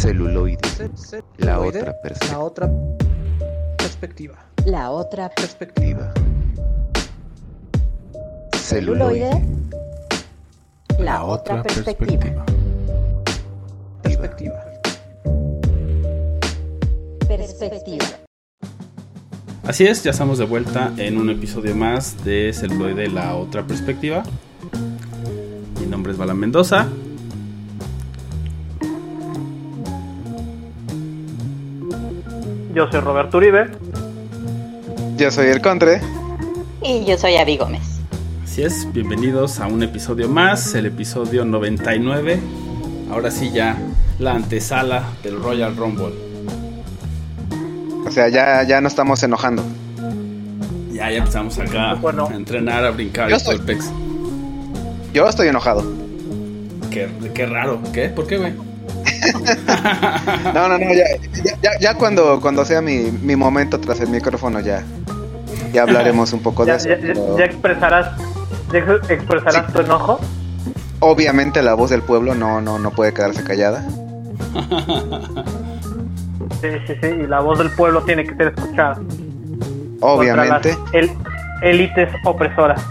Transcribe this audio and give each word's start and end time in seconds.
Celuloide. 0.00 0.58
La 1.36 1.60
otra 1.60 1.94
perspectiva. 2.00 2.32
La 2.32 2.40
otra 2.40 2.70
perspectiva. 3.76 4.34
La 4.64 4.90
otra 4.90 5.28
Perspectiva. 5.28 6.14
celuloide. 8.54 9.30
La 10.98 11.22
otra 11.24 11.62
perspectiva. 11.62 12.46
Perspectiva. 14.02 14.64
Perspectiva. 17.28 18.06
Así 19.64 19.86
es, 19.86 20.02
ya 20.02 20.12
estamos 20.12 20.38
de 20.38 20.46
vuelta 20.46 20.94
en 20.96 21.18
un 21.18 21.28
episodio 21.28 21.76
más 21.76 22.24
de 22.24 22.52
Celuloide 22.54 23.08
La 23.10 23.36
Otra 23.36 23.66
Perspectiva. 23.66 24.22
Mi 25.78 25.84
nombre 25.84 26.12
es 26.12 26.18
Bala 26.18 26.32
Mendoza. 26.32 26.88
Yo 32.74 32.90
soy 32.90 33.00
Roberto 33.00 33.38
Uribe. 33.38 33.68
Yo 35.16 35.30
soy 35.30 35.48
el 35.48 35.60
Contre. 35.60 36.00
Y 36.82 37.04
yo 37.04 37.18
soy 37.18 37.36
Avi 37.36 37.56
Gómez. 37.56 37.82
Así 38.44 38.62
es, 38.62 38.86
bienvenidos 38.92 39.60
a 39.60 39.66
un 39.66 39.82
episodio 39.82 40.28
más, 40.28 40.74
el 40.74 40.86
episodio 40.86 41.44
99. 41.44 42.40
Ahora 43.10 43.30
sí 43.30 43.50
ya 43.50 43.76
la 44.18 44.32
antesala 44.32 45.04
del 45.22 45.40
Royal 45.42 45.76
Rumble. 45.76 46.14
O 48.06 48.10
sea, 48.10 48.28
ya, 48.28 48.62
ya 48.64 48.80
no 48.80 48.88
estamos 48.88 49.22
enojando. 49.22 49.62
Ya, 50.92 51.10
ya 51.10 51.18
empezamos 51.18 51.58
acá 51.58 51.94
Bueno. 51.94 52.28
a 52.30 52.34
entrenar, 52.34 52.84
a 52.84 52.90
brincar 52.90 53.28
Yo 53.28 53.36
y 53.36 53.38
estoy-. 53.38 53.60
Yo 55.12 55.28
estoy 55.28 55.48
enojado. 55.48 55.82
Qué, 56.90 57.08
qué 57.34 57.46
raro, 57.46 57.80
¿qué? 57.92 58.08
¿Por 58.08 58.26
qué, 58.26 58.38
güey? 58.38 58.52
No, 60.54 60.68
no, 60.68 60.78
no, 60.78 60.94
ya, 60.94 61.04
ya, 61.62 61.70
ya- 61.80 61.94
cuando, 61.94 62.40
cuando 62.40 62.64
sea 62.64 62.80
mi, 62.80 63.10
mi 63.22 63.36
momento 63.36 63.78
tras 63.80 64.00
el 64.00 64.08
micrófono 64.08 64.60
ya, 64.60 64.82
ya 65.72 65.82
hablaremos 65.82 66.32
un 66.32 66.40
poco 66.40 66.64
de 66.64 66.74
eso. 66.76 66.88
ya- 66.88 66.98
pero 67.00 67.38
ya 67.38 67.44
expresarás, 67.44 68.08
ya 68.72 68.78
ex- 68.78 69.10
expresarás 69.10 69.72
tu 69.72 69.80
enojo. 69.80 70.18
Obviamente 71.00 71.62
la 71.62 71.74
voz 71.74 71.90
del 71.90 72.02
pueblo 72.02 72.34
no, 72.34 72.60
no, 72.60 72.78
no 72.78 72.90
puede 72.90 73.12
quedarse 73.14 73.42
callada. 73.44 73.84
Sí, 76.60 76.68
sí, 76.86 76.94
sí. 77.00 77.06
Y 77.06 77.26
la 77.26 77.40
voz 77.40 77.58
del 77.58 77.70
pueblo 77.70 78.02
tiene 78.02 78.24
que 78.24 78.34
ser 78.36 78.48
escuchada. 78.54 78.98
Obviamente. 80.00 80.74
Contra 80.74 81.00
las 81.00 81.10
el- 81.10 81.10
élites 81.62 82.08
opresoras. 82.24 82.82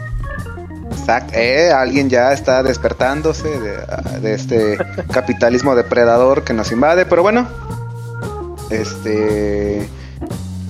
Eh, 1.34 1.72
alguien 1.72 2.10
ya 2.10 2.34
está 2.34 2.62
despertándose 2.64 3.48
de, 3.48 4.20
de 4.22 4.34
este 4.34 4.78
capitalismo 5.12 5.76
depredador 5.76 6.44
que 6.44 6.54
nos 6.54 6.72
invade, 6.72 7.06
pero 7.06 7.24
bueno, 7.24 7.48
este 8.70 9.90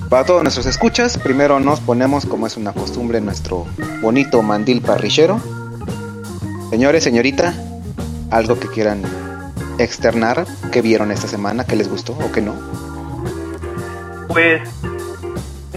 para 0.10 0.26
todos 0.26 0.42
nuestros 0.42 0.66
escuchas, 0.66 1.20
primero 1.20 1.60
nos 1.60 1.82
ponemos 1.82 2.26
como 2.26 2.48
es 2.48 2.58
una 2.58 2.74
costumbre 2.74 3.22
nuestro 3.22 3.68
bonito 4.02 4.42
mandil 4.42 4.82
parrillero. 4.82 5.40
Señores, 6.72 7.04
señorita, 7.04 7.54
algo 8.32 8.60
que 8.60 8.68
quieran 8.70 9.04
externar, 9.78 10.46
que 10.72 10.82
vieron 10.82 11.12
esta 11.12 11.28
semana, 11.28 11.64
que 11.66 11.76
les 11.76 11.90
gustó 11.90 12.14
o 12.14 12.32
que 12.32 12.42
no. 12.42 12.56
Pues 14.30 14.68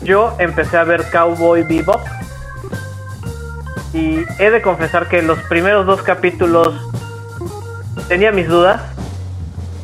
yo 0.02 0.34
empecé 0.38 0.78
a 0.78 0.84
ver 0.84 1.10
Cowboy 1.10 1.62
Bebop. 1.62 2.00
Y 3.92 4.24
he 4.38 4.50
de 4.50 4.62
confesar 4.62 5.08
que 5.08 5.22
los 5.22 5.38
primeros 5.40 5.86
dos 5.86 6.02
capítulos 6.02 6.74
tenía 8.08 8.32
mis 8.32 8.48
dudas. 8.48 8.80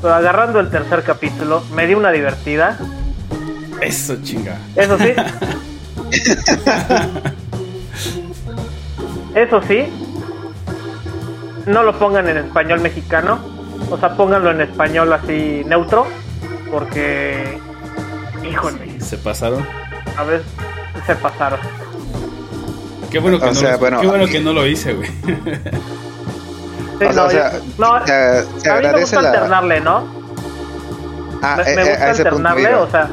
Pero 0.00 0.14
agarrando 0.14 0.60
el 0.60 0.70
tercer 0.70 1.02
capítulo 1.02 1.62
me 1.74 1.86
di 1.86 1.94
una 1.94 2.10
divertida. 2.10 2.78
Eso, 3.80 4.16
chinga. 4.22 4.58
Eso 4.76 4.98
sí. 4.98 5.12
Eso 9.34 9.62
sí. 9.62 9.86
No 11.66 11.82
lo 11.82 11.98
pongan 11.98 12.28
en 12.28 12.38
español 12.38 12.80
mexicano. 12.80 13.38
O 13.90 13.98
sea, 13.98 14.16
pónganlo 14.16 14.50
en 14.50 14.62
español 14.62 15.12
así 15.12 15.62
neutro. 15.66 16.06
Porque. 16.70 17.58
Híjole. 18.48 19.00
Se 19.00 19.18
pasaron. 19.18 19.66
A 20.16 20.24
ver, 20.24 20.42
se 21.06 21.14
pasaron. 21.16 21.60
Qué 23.10 23.18
bueno 23.18 23.38
que, 23.38 23.44
O 23.44 23.48
no, 23.48 23.54
sea, 23.54 23.72
lo, 23.72 23.78
bueno, 23.78 24.00
qué 24.00 24.06
bueno 24.06 24.24
a 24.24 24.26
mí- 24.26 24.32
que 24.32 24.40
no 24.40 24.52
lo 24.52 24.66
hice, 24.66 24.94
güey. 24.94 25.08
Sí, 26.98 27.04
O 27.04 27.12
sea, 27.30 27.60
no, 27.78 27.92
o 27.92 28.06
sea, 28.06 28.42
se, 28.42 28.60
se 28.60 28.70
a 28.70 28.74
mí 28.74 28.80
me 28.82 28.86
agradece 28.88 29.00
gusta 29.16 29.22
la... 29.22 29.28
alternarle, 29.30 29.80
¿no? 29.80 30.04
Ah, 31.42 31.56
me, 31.56 31.62
eh, 31.72 31.76
me 31.76 31.82
eh, 31.82 31.88
gusta 31.90 32.04
a 32.04 32.10
ese 32.10 32.24
punto 32.24 32.48
alternarle, 32.48 32.74
o 32.74 32.90
sea, 32.90 33.08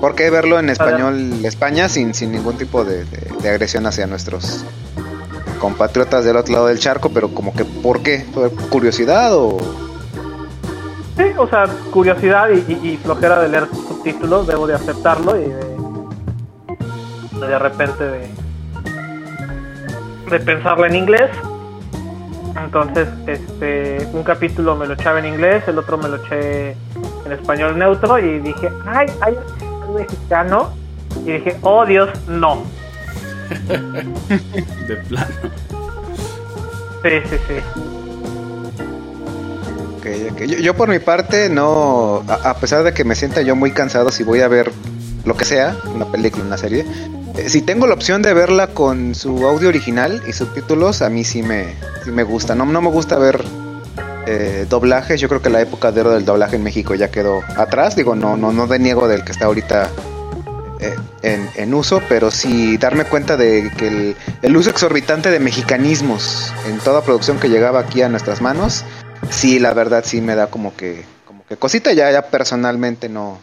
¿Por 0.00 0.14
qué 0.14 0.30
verlo 0.30 0.58
en 0.58 0.70
español 0.70 1.44
España 1.44 1.88
sin, 1.88 2.14
sin 2.14 2.32
ningún 2.32 2.56
tipo 2.56 2.84
de, 2.84 3.04
de- 3.04 3.32
de 3.42 3.48
agresión 3.50 3.86
hacia 3.86 4.06
nuestros 4.06 4.64
compatriotas 5.58 6.24
del 6.24 6.36
otro 6.38 6.54
lado 6.54 6.66
del 6.68 6.78
charco? 6.78 7.10
Pero 7.10 7.34
como 7.34 7.52
que, 7.52 7.64
¿por 7.66 8.02
qué? 8.02 8.24
¿Por 8.32 8.50
curiosidad 8.70 9.34
o...? 9.34 9.58
sí, 11.18 11.24
o 11.36 11.46
sea, 11.48 11.66
curiosidad 11.92 12.48
y, 12.50 12.72
y- 12.72 12.88
y 12.92 12.96
flojera 12.96 13.40
de 13.40 13.48
leer 13.48 13.66
subtítulos, 13.68 14.46
debo 14.46 14.66
de 14.66 14.74
aceptarlo 14.74 15.36
y 15.38 15.44
de, 17.40 17.46
de 17.46 17.58
repente 17.58 18.04
de, 18.04 18.28
de 20.30 20.40
pensarlo 20.40 20.86
en 20.86 20.94
inglés. 20.94 21.30
Entonces, 22.56 23.08
este, 23.26 24.08
un 24.12 24.22
capítulo 24.22 24.76
me 24.76 24.86
lo 24.86 24.94
echaba 24.94 25.18
en 25.18 25.26
inglés, 25.26 25.62
el 25.66 25.78
otro 25.78 25.98
me 25.98 26.08
lo 26.08 26.16
eché 26.16 26.70
en 27.24 27.32
español 27.32 27.78
neutro 27.78 28.18
y 28.18 28.40
dije, 28.40 28.70
ay, 28.86 29.06
hay 29.20 29.36
un 29.88 29.94
mexicano. 29.94 30.72
Y 31.24 31.32
dije, 31.32 31.56
oh 31.62 31.84
Dios, 31.84 32.08
no. 32.28 32.62
De 34.88 34.96
plano. 35.08 35.34
Sí, 37.02 37.10
sí, 37.28 37.36
sí. 37.48 37.54
Ok, 39.98 40.32
ok. 40.32 40.40
Yo, 40.42 40.58
yo 40.58 40.74
por 40.74 40.88
mi 40.88 40.98
parte 40.98 41.48
no... 41.48 42.22
A, 42.28 42.50
a 42.50 42.54
pesar 42.54 42.84
de 42.84 42.92
que 42.92 43.04
me 43.04 43.14
sienta 43.14 43.42
yo 43.42 43.56
muy 43.56 43.72
cansado 43.72 44.10
si 44.10 44.22
voy 44.22 44.40
a 44.40 44.48
ver 44.48 44.70
lo 45.24 45.36
que 45.36 45.44
sea, 45.44 45.76
una 45.94 46.06
película, 46.06 46.44
una 46.44 46.58
serie... 46.58 46.84
eh, 47.36 47.48
si 47.48 47.62
tengo 47.62 47.86
la 47.86 47.94
opción 47.94 48.22
de 48.22 48.34
verla 48.34 48.68
con 48.68 49.14
su 49.14 49.46
audio 49.46 49.68
original 49.68 50.22
y 50.28 50.32
subtítulos, 50.32 51.02
a 51.02 51.10
mí 51.10 51.24
sí 51.24 51.42
me, 51.42 51.74
sí 52.04 52.10
me 52.10 52.22
gusta. 52.22 52.54
No, 52.54 52.64
no 52.66 52.80
me 52.82 52.90
gusta 52.90 53.18
ver 53.18 53.42
eh, 54.26 54.66
doblajes. 54.68 55.20
Yo 55.20 55.28
creo 55.28 55.42
que 55.42 55.50
la 55.50 55.60
época 55.60 55.92
de 55.92 56.00
oro 56.02 56.10
del 56.10 56.24
doblaje 56.24 56.56
en 56.56 56.62
México 56.62 56.94
ya 56.94 57.10
quedó 57.10 57.40
atrás. 57.56 57.96
Digo, 57.96 58.14
no, 58.14 58.36
no, 58.36 58.52
no 58.52 58.66
deniego 58.66 59.08
del 59.08 59.24
que 59.24 59.32
está 59.32 59.46
ahorita 59.46 59.90
eh, 60.80 60.96
en, 61.22 61.48
en 61.56 61.74
uso, 61.74 62.02
pero 62.08 62.30
sí 62.30 62.76
darme 62.78 63.04
cuenta 63.04 63.36
de 63.36 63.70
que 63.76 63.88
el, 63.88 64.16
el 64.42 64.56
uso 64.56 64.70
exorbitante 64.70 65.30
de 65.30 65.40
mexicanismos 65.40 66.52
en 66.66 66.78
toda 66.78 67.02
producción 67.02 67.38
que 67.38 67.48
llegaba 67.48 67.80
aquí 67.80 68.02
a 68.02 68.08
nuestras 68.08 68.40
manos, 68.40 68.84
sí, 69.30 69.58
la 69.58 69.74
verdad 69.74 70.04
sí 70.06 70.20
me 70.20 70.34
da 70.34 70.46
como 70.48 70.74
que, 70.74 71.04
como 71.26 71.44
que 71.46 71.56
cosita. 71.56 71.92
Ya, 71.92 72.10
ya 72.10 72.22
personalmente 72.22 73.08
no, 73.08 73.38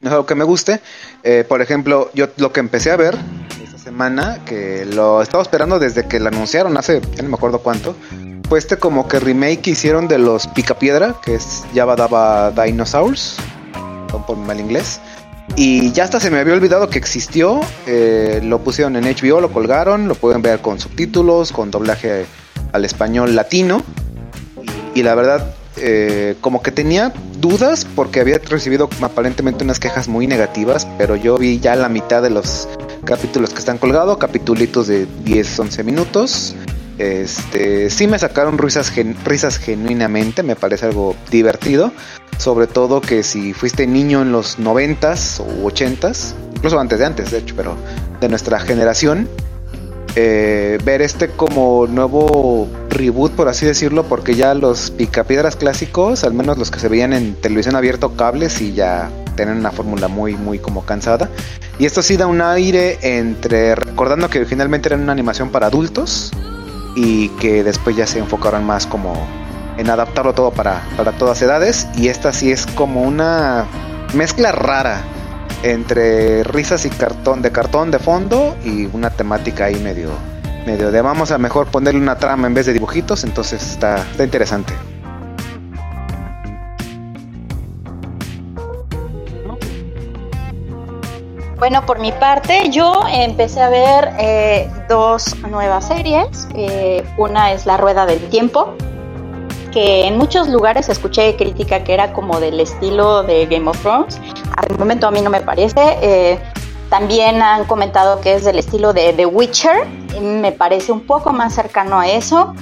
no 0.00 0.08
es 0.08 0.12
algo 0.12 0.26
que 0.26 0.34
me 0.34 0.44
guste. 0.44 0.80
Eh, 1.22 1.44
por 1.48 1.62
ejemplo, 1.62 2.10
yo 2.14 2.28
lo 2.36 2.52
que 2.52 2.60
empecé 2.60 2.90
a 2.90 2.96
ver 2.96 3.16
esta 3.62 3.78
semana, 3.78 4.44
que 4.44 4.84
lo 4.86 5.22
estaba 5.22 5.42
esperando 5.42 5.78
desde 5.78 6.06
que 6.06 6.20
lo 6.20 6.28
anunciaron 6.28 6.76
hace, 6.76 7.00
ya 7.14 7.22
no 7.22 7.28
me 7.28 7.34
acuerdo 7.34 7.60
cuánto, 7.60 7.94
fue 8.48 8.58
este 8.58 8.78
como 8.78 9.06
que 9.06 9.20
remake 9.20 9.60
que 9.60 9.70
hicieron 9.70 10.08
de 10.08 10.18
los 10.18 10.46
Picapiedra, 10.48 11.14
que 11.22 11.34
es 11.34 11.64
Java 11.74 11.96
Dava 11.96 12.50
Dinosaurs, 12.50 13.36
perdón 13.72 14.26
por 14.26 14.36
mal 14.36 14.58
inglés. 14.58 15.00
Y 15.56 15.92
ya 15.92 16.04
hasta 16.04 16.20
se 16.20 16.30
me 16.30 16.38
había 16.38 16.54
olvidado 16.54 16.88
que 16.88 16.98
existió. 16.98 17.60
eh, 17.86 18.40
lo 18.42 18.60
pusieron 18.60 18.96
en 18.96 19.04
HBO, 19.04 19.40
lo 19.40 19.52
colgaron, 19.52 20.08
lo 20.08 20.14
pueden 20.14 20.42
ver 20.42 20.60
con 20.60 20.78
subtítulos, 20.78 21.52
con 21.52 21.70
doblaje 21.70 22.26
al 22.72 22.84
español 22.84 23.34
latino. 23.34 23.82
Y 24.94 25.02
la 25.02 25.14
verdad, 25.14 25.54
eh, 25.76 26.36
como 26.40 26.62
que 26.62 26.72
tenía 26.72 27.12
dudas 27.38 27.86
porque 27.94 28.20
había 28.20 28.38
recibido 28.38 28.88
aparentemente 29.00 29.64
unas 29.64 29.78
quejas 29.78 30.08
muy 30.08 30.26
negativas, 30.26 30.86
pero 30.98 31.16
yo 31.16 31.38
vi 31.38 31.60
ya 31.60 31.76
la 31.76 31.88
mitad 31.88 32.22
de 32.22 32.30
los 32.30 32.68
capítulos 33.04 33.50
que 33.50 33.60
están 33.60 33.78
colgados, 33.78 34.18
capitulitos 34.18 34.86
de 34.86 35.06
10, 35.24 35.60
11 35.60 35.84
minutos. 35.84 36.54
Este, 36.98 37.88
sí 37.88 38.06
me 38.06 38.18
sacaron 38.18 38.58
risas, 38.58 38.92
risas 39.24 39.58
genuinamente, 39.58 40.42
me 40.42 40.56
parece 40.56 40.86
algo 40.86 41.16
divertido. 41.30 41.92
Sobre 42.36 42.66
todo 42.66 43.00
que 43.00 43.22
si 43.22 43.52
fuiste 43.52 43.86
niño 43.86 44.22
en 44.22 44.32
los 44.32 44.58
90s 44.58 45.40
o 45.40 45.70
80s, 45.70 46.34
incluso 46.56 46.80
antes 46.80 46.98
de 46.98 47.06
antes, 47.06 47.30
de 47.30 47.38
hecho, 47.38 47.54
pero 47.56 47.76
de 48.20 48.28
nuestra 48.28 48.60
generación, 48.60 49.28
eh, 50.16 50.78
ver 50.84 51.02
este 51.02 51.28
como 51.28 51.86
nuevo 51.86 52.68
reboot, 52.88 53.32
por 53.32 53.48
así 53.48 53.66
decirlo, 53.66 54.04
porque 54.04 54.34
ya 54.34 54.54
los 54.54 54.90
picapiedras 54.90 55.56
clásicos, 55.56 56.24
al 56.24 56.34
menos 56.34 56.58
los 56.58 56.70
que 56.70 56.80
se 56.80 56.88
veían 56.88 57.12
en 57.12 57.34
televisión 57.34 57.76
abierta 57.76 58.06
o 58.06 58.16
cables, 58.16 58.60
y 58.60 58.72
ya 58.72 59.10
tienen 59.36 59.58
una 59.58 59.70
fórmula 59.70 60.08
muy, 60.08 60.34
muy 60.34 60.58
como 60.58 60.84
cansada. 60.84 61.30
Y 61.78 61.86
esto 61.86 62.02
sí 62.02 62.16
da 62.16 62.26
un 62.26 62.42
aire 62.42 62.98
entre 63.02 63.74
recordando 63.74 64.28
que 64.28 64.38
originalmente 64.38 64.88
era 64.88 64.96
una 64.96 65.12
animación 65.12 65.50
para 65.50 65.68
adultos 65.68 66.30
y 66.94 67.28
que 67.40 67.64
después 67.64 67.96
ya 67.96 68.06
se 68.06 68.18
enfocaron 68.18 68.64
más 68.64 68.86
como 68.86 69.14
en 69.78 69.88
adaptarlo 69.88 70.34
todo 70.34 70.50
para, 70.50 70.82
para 70.96 71.12
todas 71.12 71.40
edades. 71.40 71.86
Y 71.96 72.08
esta 72.08 72.32
sí 72.32 72.52
es 72.52 72.66
como 72.66 73.02
una 73.02 73.64
mezcla 74.12 74.52
rara 74.52 75.02
entre 75.62 76.42
risas 76.44 76.86
y 76.86 76.90
cartón 76.90 77.42
de 77.42 77.52
cartón 77.52 77.90
de 77.90 77.98
fondo 77.98 78.56
y 78.64 78.86
una 78.86 79.10
temática 79.10 79.66
ahí 79.66 79.76
medio 79.76 80.10
medio 80.66 80.90
de 80.90 81.00
vamos 81.02 81.30
a 81.30 81.38
mejor 81.38 81.68
ponerle 81.68 82.00
una 82.00 82.16
trama 82.16 82.46
en 82.46 82.54
vez 82.54 82.66
de 82.66 82.72
dibujitos, 82.72 83.24
entonces 83.24 83.62
está, 83.62 83.96
está 83.96 84.24
interesante. 84.24 84.72
Bueno, 91.60 91.84
por 91.84 91.98
mi 91.98 92.10
parte, 92.10 92.70
yo 92.70 93.02
empecé 93.12 93.60
a 93.60 93.68
ver 93.68 94.14
eh, 94.18 94.70
dos 94.88 95.36
nuevas 95.40 95.88
series. 95.88 96.48
Eh, 96.54 97.04
una 97.18 97.52
es 97.52 97.66
La 97.66 97.76
Rueda 97.76 98.06
del 98.06 98.18
Tiempo, 98.30 98.74
que 99.70 100.06
en 100.06 100.18
muchos 100.18 100.48
lugares 100.48 100.88
escuché 100.88 101.36
crítica 101.36 101.84
que 101.84 101.94
era 101.94 102.12
como 102.12 102.40
del 102.40 102.60
estilo 102.60 103.22
de 103.22 103.46
Game 103.46 103.68
of 103.68 103.80
Thrones. 103.80 104.20
Al 104.56 104.78
momento 104.78 105.06
a 105.06 105.10
mí 105.10 105.20
no 105.20 105.30
me 105.30 105.40
parece. 105.40 105.80
Eh, 106.02 106.38
también 106.88 107.40
han 107.40 107.64
comentado 107.64 108.20
que 108.20 108.34
es 108.34 108.44
del 108.44 108.58
estilo 108.58 108.92
de 108.92 109.12
The 109.12 109.26
Witcher. 109.26 109.86
Me 110.20 110.52
parece 110.52 110.92
un 110.92 111.00
poco 111.00 111.32
más 111.32 111.54
cercano 111.54 112.00
a 112.00 112.08
eso. 112.08 112.54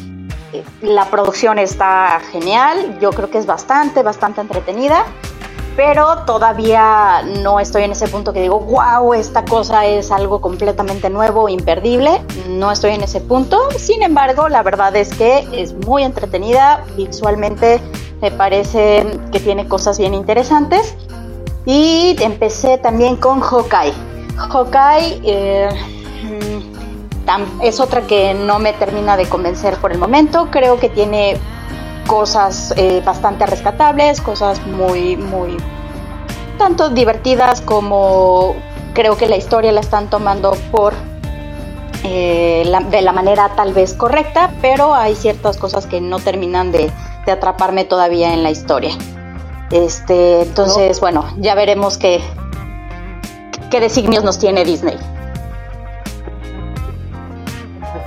La 0.82 1.06
producción 1.06 1.58
está 1.58 2.20
genial. 2.31 2.99
Yo 3.00 3.11
creo 3.11 3.31
que 3.31 3.38
es 3.38 3.46
bastante, 3.46 4.02
bastante 4.02 4.40
entretenida 4.40 5.04
pero 5.78 6.25
todavía 6.26 7.22
no 7.44 7.60
estoy 7.60 7.84
en 7.84 7.92
ese 7.92 8.08
punto 8.08 8.32
que 8.32 8.42
digo, 8.42 8.58
wow, 8.58 9.14
esta 9.14 9.44
cosa 9.44 9.86
es 9.86 10.10
algo 10.10 10.40
completamente 10.40 11.08
nuevo, 11.08 11.48
imperdible. 11.48 12.20
No 12.48 12.72
estoy 12.72 12.94
en 12.94 13.02
ese 13.04 13.20
punto. 13.20 13.60
Sin 13.78 14.02
embargo, 14.02 14.48
la 14.48 14.64
verdad 14.64 14.96
es 14.96 15.14
que 15.14 15.46
es 15.52 15.75
muy 15.86 16.02
entretenida. 16.02 16.84
Visualmente 16.96 17.80
me 18.20 18.32
parece 18.32 19.06
que 19.30 19.38
tiene 19.38 19.69
cosas 19.69 20.00
bien 20.00 20.14
interesantes. 20.14 20.96
Y 21.64 22.16
empecé 22.22 22.78
también 22.78 23.14
con 23.14 23.40
Hawkeye. 23.40 23.94
Hawkeye 24.36 25.20
eh, 25.22 25.69
mm, 26.25 27.62
es 27.62 27.78
otra 27.78 28.00
que 28.00 28.34
no 28.34 28.58
me 28.58 28.72
termina 28.72 29.16
de 29.16 29.28
convencer 29.28 29.76
por 29.76 29.92
el 29.92 29.98
momento. 29.98 30.48
Creo 30.50 30.80
que 30.80 30.88
tiene 30.88 31.38
cosas 32.08 32.75
eh, 32.76 33.02
bastante 33.05 33.46
rescatables, 33.46 34.20
cosas 34.20 34.66
muy, 34.66 35.16
muy, 35.16 35.56
tanto 36.56 36.88
divertidas 36.88 37.60
como 37.60 38.56
creo 38.94 39.16
que 39.16 39.28
la 39.28 39.37
historia 39.37 39.70
la 39.70 39.81
están 39.81 40.10
tomando 40.10 40.56
por 40.72 40.94
eh, 42.02 42.64
de 42.90 43.02
la 43.02 43.12
manera 43.12 43.50
tal 43.55 43.75
vez 43.75 43.93
correcta, 43.93 44.50
pero 44.62 44.94
hay 44.94 45.14
ciertas 45.14 45.58
cosas 45.58 45.87
que 45.87 46.00
no 46.00 46.19
terminan 46.19 46.72
de, 46.72 46.90
atraparme 47.31 47.84
todavía 47.84 48.32
en 48.32 48.43
la 48.43 48.50
historia. 48.50 48.96
Este, 49.70 50.40
entonces, 50.40 50.99
bueno, 50.99 51.26
ya 51.37 51.54
veremos 51.54 51.99
qué, 51.99 52.22
qué 53.70 53.81
designios 53.81 54.25
nos 54.25 54.38
tiene 54.38 54.64
Disney. 54.64 54.96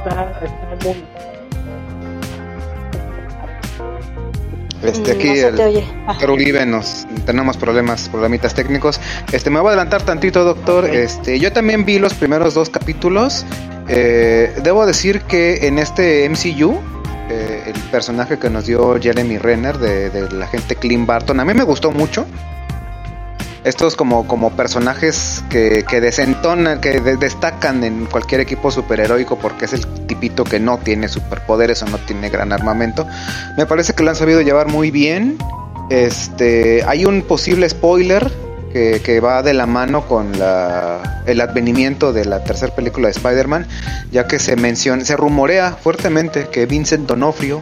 Está, 0.03 0.39
está 0.41 0.89
muy, 0.89 1.10
Este, 4.83 5.13
Mm, 5.13 5.17
aquí 5.17 5.27
no 5.27 5.33
el 5.47 5.59
oye. 5.59 5.87
Doctor 6.07 6.31
Uribe 6.31 6.65
nos 6.65 7.05
tenemos 7.25 7.57
problemas, 7.57 8.09
problemitas 8.09 8.53
técnicos. 8.53 8.99
Este, 9.31 9.49
me 9.49 9.59
voy 9.59 9.69
a 9.69 9.71
adelantar 9.73 10.01
tantito, 10.03 10.43
doctor. 10.43 10.85
Este, 10.85 11.39
yo 11.39 11.51
también 11.51 11.85
vi 11.85 11.99
los 11.99 12.13
primeros 12.13 12.53
dos 12.53 12.69
capítulos. 12.69 13.45
Eh, 13.87 14.53
debo 14.63 14.85
decir 14.85 15.21
que 15.21 15.67
en 15.67 15.77
este 15.79 16.27
MCU, 16.29 16.79
eh, 17.29 17.63
el 17.67 17.79
personaje 17.91 18.39
que 18.39 18.49
nos 18.49 18.65
dio 18.65 18.99
Jeremy 18.99 19.37
Renner 19.37 19.77
de, 19.77 20.09
de 20.09 20.31
la 20.31 20.47
gente 20.47 20.75
Clint 20.75 21.05
Barton, 21.05 21.39
a 21.39 21.45
mí 21.45 21.53
me 21.53 21.63
gustó 21.63 21.91
mucho. 21.91 22.25
Estos 23.63 23.95
como, 23.95 24.27
como 24.27 24.51
personajes 24.51 25.43
que, 25.49 25.85
que 25.87 26.01
desentonan, 26.01 26.81
que 26.81 26.99
de- 26.99 27.17
destacan 27.17 27.83
en 27.83 28.05
cualquier 28.07 28.41
equipo 28.41 28.71
superheroico 28.71 29.37
porque 29.37 29.65
es 29.65 29.73
el 29.73 29.85
tipito 30.07 30.43
que 30.43 30.59
no 30.59 30.79
tiene 30.79 31.07
superpoderes 31.07 31.83
o 31.83 31.85
no 31.85 31.99
tiene 31.99 32.29
gran 32.29 32.53
armamento. 32.53 33.05
Me 33.57 33.67
parece 33.67 33.93
que 33.93 34.01
lo 34.03 34.09
han 34.09 34.15
sabido 34.15 34.41
llevar 34.41 34.67
muy 34.67 34.89
bien. 34.89 35.37
Este, 35.91 36.83
hay 36.87 37.05
un 37.05 37.21
posible 37.21 37.69
spoiler 37.69 38.31
que, 38.73 39.01
que 39.03 39.19
va 39.19 39.43
de 39.43 39.53
la 39.53 39.65
mano 39.67 40.07
con 40.07 40.39
la, 40.39 41.21
el 41.27 41.39
advenimiento 41.41 42.13
de 42.13 42.25
la 42.25 42.43
tercera 42.43 42.73
película 42.73 43.09
de 43.09 43.11
Spider-Man, 43.11 43.67
ya 44.11 44.25
que 44.27 44.39
se 44.39 44.55
menciona, 44.55 45.03
se 45.05 45.15
rumorea 45.17 45.71
fuertemente 45.73 46.47
que 46.47 46.65
Vincent 46.65 47.07
D'Onofrio 47.07 47.61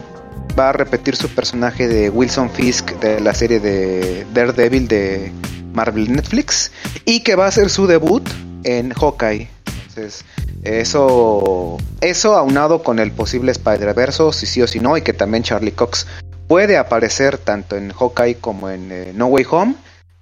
va 0.58 0.70
a 0.70 0.72
repetir 0.72 1.16
su 1.16 1.28
personaje 1.28 1.88
de 1.88 2.08
Wilson 2.08 2.48
Fisk 2.50 2.92
de 3.00 3.20
la 3.20 3.34
serie 3.34 3.60
de 3.60 4.26
Daredevil 4.32 4.88
de 4.88 5.32
Marvel 5.80 6.12
Netflix 6.12 6.70
y 7.06 7.20
que 7.20 7.36
va 7.36 7.46
a 7.46 7.48
hacer 7.48 7.70
su 7.70 7.86
debut 7.86 8.28
en 8.64 8.92
Hawkeye. 8.92 9.48
Entonces, 9.88 10.26
eso, 10.62 11.78
eso 12.02 12.36
aunado 12.36 12.82
con 12.82 12.98
el 12.98 13.12
posible 13.12 13.50
Spider-Verse, 13.52 14.30
si 14.32 14.44
sí 14.44 14.60
o 14.60 14.66
si 14.66 14.78
no, 14.78 14.98
y 14.98 15.02
que 15.02 15.14
también 15.14 15.42
Charlie 15.42 15.72
Cox 15.72 16.06
puede 16.46 16.76
aparecer 16.76 17.38
tanto 17.38 17.76
en 17.76 17.92
Hawkeye 17.92 18.36
como 18.36 18.68
en 18.68 18.92
eh, 18.92 19.12
No 19.14 19.28
Way 19.28 19.46
Home. 19.50 19.74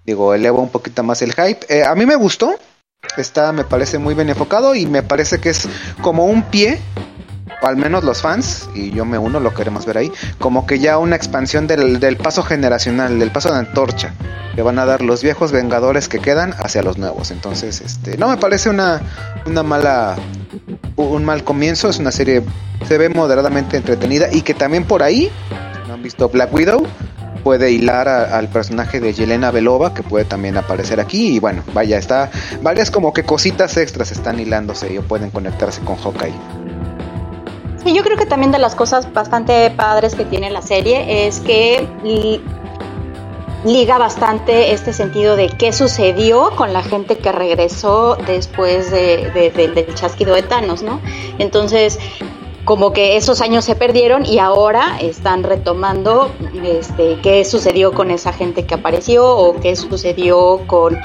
Digo, 0.06 0.32
eleva 0.32 0.60
un 0.60 0.70
poquito 0.70 1.02
más 1.02 1.22
el 1.22 1.32
hype. 1.32 1.66
Eh, 1.68 1.82
a 1.82 1.94
mí 1.96 2.06
me 2.06 2.14
gustó. 2.14 2.56
Está, 3.16 3.52
me 3.52 3.64
parece 3.64 3.98
muy 3.98 4.14
bien 4.14 4.28
enfocado 4.28 4.76
y 4.76 4.86
me 4.86 5.02
parece 5.02 5.40
que 5.40 5.50
es 5.50 5.68
como 6.02 6.26
un 6.26 6.42
pie, 6.44 6.78
o 7.62 7.66
al 7.66 7.76
menos 7.76 8.04
los 8.04 8.22
fans, 8.22 8.68
y 8.74 8.90
yo 8.90 9.04
me 9.04 9.18
uno, 9.18 9.40
lo 9.40 9.54
queremos 9.54 9.86
ver 9.86 9.98
ahí, 9.98 10.12
como 10.38 10.66
que 10.66 10.78
ya 10.78 10.98
una 10.98 11.16
expansión 11.16 11.66
del, 11.66 12.00
del 12.00 12.16
paso 12.16 12.42
generacional, 12.42 13.18
del 13.18 13.30
paso 13.30 13.52
de 13.52 13.58
antorcha, 13.58 14.12
que 14.54 14.62
van 14.62 14.78
a 14.78 14.86
dar 14.86 15.02
los 15.02 15.22
viejos 15.22 15.52
vengadores 15.52 16.08
que 16.08 16.18
quedan 16.18 16.54
hacia 16.58 16.82
los 16.82 16.98
nuevos. 16.98 17.30
Entonces, 17.30 17.80
este, 17.80 18.16
no 18.18 18.28
me 18.28 18.36
parece 18.36 18.70
una, 18.70 19.00
una 19.46 19.62
mala, 19.62 20.16
un 20.96 21.24
mal 21.24 21.44
comienzo, 21.44 21.88
es 21.88 21.98
una 21.98 22.10
serie, 22.10 22.42
se 22.86 22.98
ve 22.98 23.08
moderadamente 23.08 23.76
entretenida 23.76 24.28
y 24.32 24.42
que 24.42 24.54
también 24.54 24.84
por 24.84 25.02
ahí, 25.02 25.30
no 25.86 25.94
han 25.94 26.02
visto 26.02 26.28
Black 26.28 26.52
Widow, 26.52 26.86
puede 27.44 27.70
hilar 27.70 28.08
al 28.08 28.48
personaje 28.48 29.00
de 29.00 29.12
Yelena 29.12 29.50
Belova, 29.50 29.94
que 29.94 30.02
puede 30.02 30.24
también 30.24 30.56
aparecer 30.56 31.00
aquí. 31.00 31.36
Y 31.36 31.38
bueno, 31.38 31.62
vaya, 31.72 31.96
está 31.96 32.30
varias 32.62 32.90
como 32.90 33.12
que 33.12 33.22
cositas 33.22 33.76
extras 33.76 34.10
están 34.10 34.40
hilándose 34.40 34.92
y 34.92 34.98
pueden 34.98 35.30
conectarse 35.30 35.80
con 35.82 35.96
Hawkeye. 35.96 36.34
Sí, 37.82 37.94
yo 37.94 38.02
creo 38.02 38.16
que 38.16 38.26
también 38.26 38.50
de 38.52 38.58
las 38.58 38.74
cosas 38.74 39.12
bastante 39.12 39.70
padres 39.70 40.14
que 40.14 40.24
tiene 40.24 40.50
la 40.50 40.62
serie 40.62 41.26
es 41.26 41.40
que 41.40 41.86
li- 42.02 42.40
liga 43.64 43.98
bastante 43.98 44.72
este 44.72 44.92
sentido 44.92 45.36
de 45.36 45.48
qué 45.48 45.72
sucedió 45.72 46.50
con 46.56 46.72
la 46.72 46.82
gente 46.82 47.16
que 47.18 47.32
regresó 47.32 48.16
después 48.26 48.90
de, 48.90 49.30
de- 49.30 49.50
de- 49.50 49.68
del 49.68 49.94
chasquido 49.94 50.34
de 50.34 50.42
Thanos, 50.42 50.82
¿no? 50.82 51.00
Entonces, 51.38 51.98
como 52.64 52.92
que 52.92 53.16
esos 53.16 53.40
años 53.40 53.64
se 53.64 53.74
perdieron 53.76 54.26
y 54.26 54.38
ahora 54.40 54.98
están 55.00 55.42
retomando 55.42 56.30
este, 56.64 57.18
qué 57.22 57.44
sucedió 57.44 57.92
con 57.94 58.10
esa 58.10 58.32
gente 58.32 58.66
que 58.66 58.74
apareció 58.74 59.26
o 59.26 59.54
qué 59.60 59.74
sucedió 59.76 60.60
con 60.66 60.98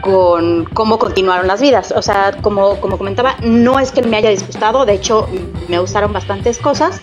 con 0.00 0.64
cómo 0.72 0.98
continuaron 0.98 1.46
las 1.46 1.60
vidas. 1.60 1.92
O 1.92 2.02
sea, 2.02 2.32
como, 2.42 2.80
como 2.80 2.98
comentaba, 2.98 3.36
no 3.42 3.78
es 3.78 3.92
que 3.92 4.02
me 4.02 4.16
haya 4.16 4.30
disgustado, 4.30 4.84
de 4.86 4.94
hecho 4.94 5.28
me 5.68 5.78
gustaron 5.78 6.12
bastantes 6.12 6.58
cosas, 6.58 7.00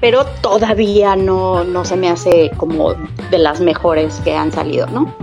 pero 0.00 0.24
todavía 0.42 1.16
no, 1.16 1.64
no 1.64 1.84
se 1.84 1.96
me 1.96 2.08
hace 2.08 2.50
como 2.56 2.94
de 3.30 3.38
las 3.38 3.60
mejores 3.60 4.20
que 4.24 4.36
han 4.36 4.52
salido, 4.52 4.86
¿no? 4.88 5.14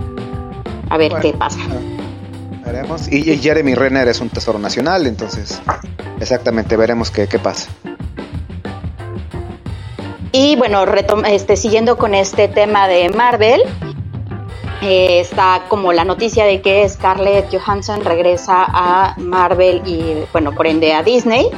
A 0.90 0.96
ver 0.96 1.10
Bueno. 1.12 1.22
qué 1.22 1.32
pasa. 1.32 1.58
Veremos. 2.64 3.10
Y, 3.10 3.30
y 3.30 3.38
Jeremy 3.38 3.74
Renner 3.74 4.08
es 4.08 4.20
un 4.20 4.28
tesoro 4.28 4.58
nacional, 4.58 5.06
entonces 5.06 5.60
exactamente 6.20 6.76
veremos 6.76 7.10
qué, 7.10 7.26
qué 7.26 7.38
pasa. 7.38 7.68
Y 10.32 10.56
bueno, 10.56 10.84
este, 11.26 11.56
siguiendo 11.56 11.98
con 11.98 12.14
este 12.14 12.48
tema 12.48 12.88
de 12.88 13.10
Marvel, 13.10 13.60
eh, 14.82 15.20
está 15.20 15.62
como 15.68 15.92
la 15.92 16.04
noticia 16.04 16.44
de 16.44 16.60
que 16.60 16.88
Scarlett 16.88 17.50
Johansson 17.52 18.04
regresa 18.04 18.64
a 18.66 19.14
Marvel 19.18 19.80
y 19.86 20.24
bueno, 20.32 20.52
por 20.52 20.66
ende 20.66 20.92
a 20.92 21.02
Disney 21.02 21.48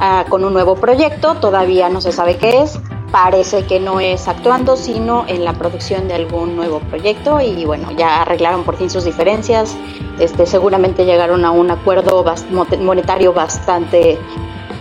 ah, 0.00 0.24
con 0.28 0.44
un 0.44 0.52
nuevo 0.52 0.74
proyecto, 0.74 1.36
todavía 1.36 1.88
no 1.88 2.00
se 2.00 2.10
sabe 2.10 2.36
qué 2.36 2.62
es, 2.62 2.80
parece 3.14 3.64
que 3.64 3.78
no 3.78 4.00
es 4.00 4.26
actuando, 4.26 4.76
sino 4.76 5.24
en 5.28 5.44
la 5.44 5.52
producción 5.52 6.08
de 6.08 6.14
algún 6.14 6.56
nuevo 6.56 6.80
proyecto. 6.80 7.40
Y 7.40 7.64
bueno, 7.64 7.92
ya 7.92 8.22
arreglaron 8.22 8.64
por 8.64 8.76
fin 8.76 8.90
sus 8.90 9.04
diferencias, 9.04 9.76
este, 10.18 10.44
seguramente 10.44 11.04
llegaron 11.04 11.44
a 11.44 11.52
un 11.52 11.70
acuerdo 11.70 12.24
monetario 12.80 13.32
bastante 13.32 14.18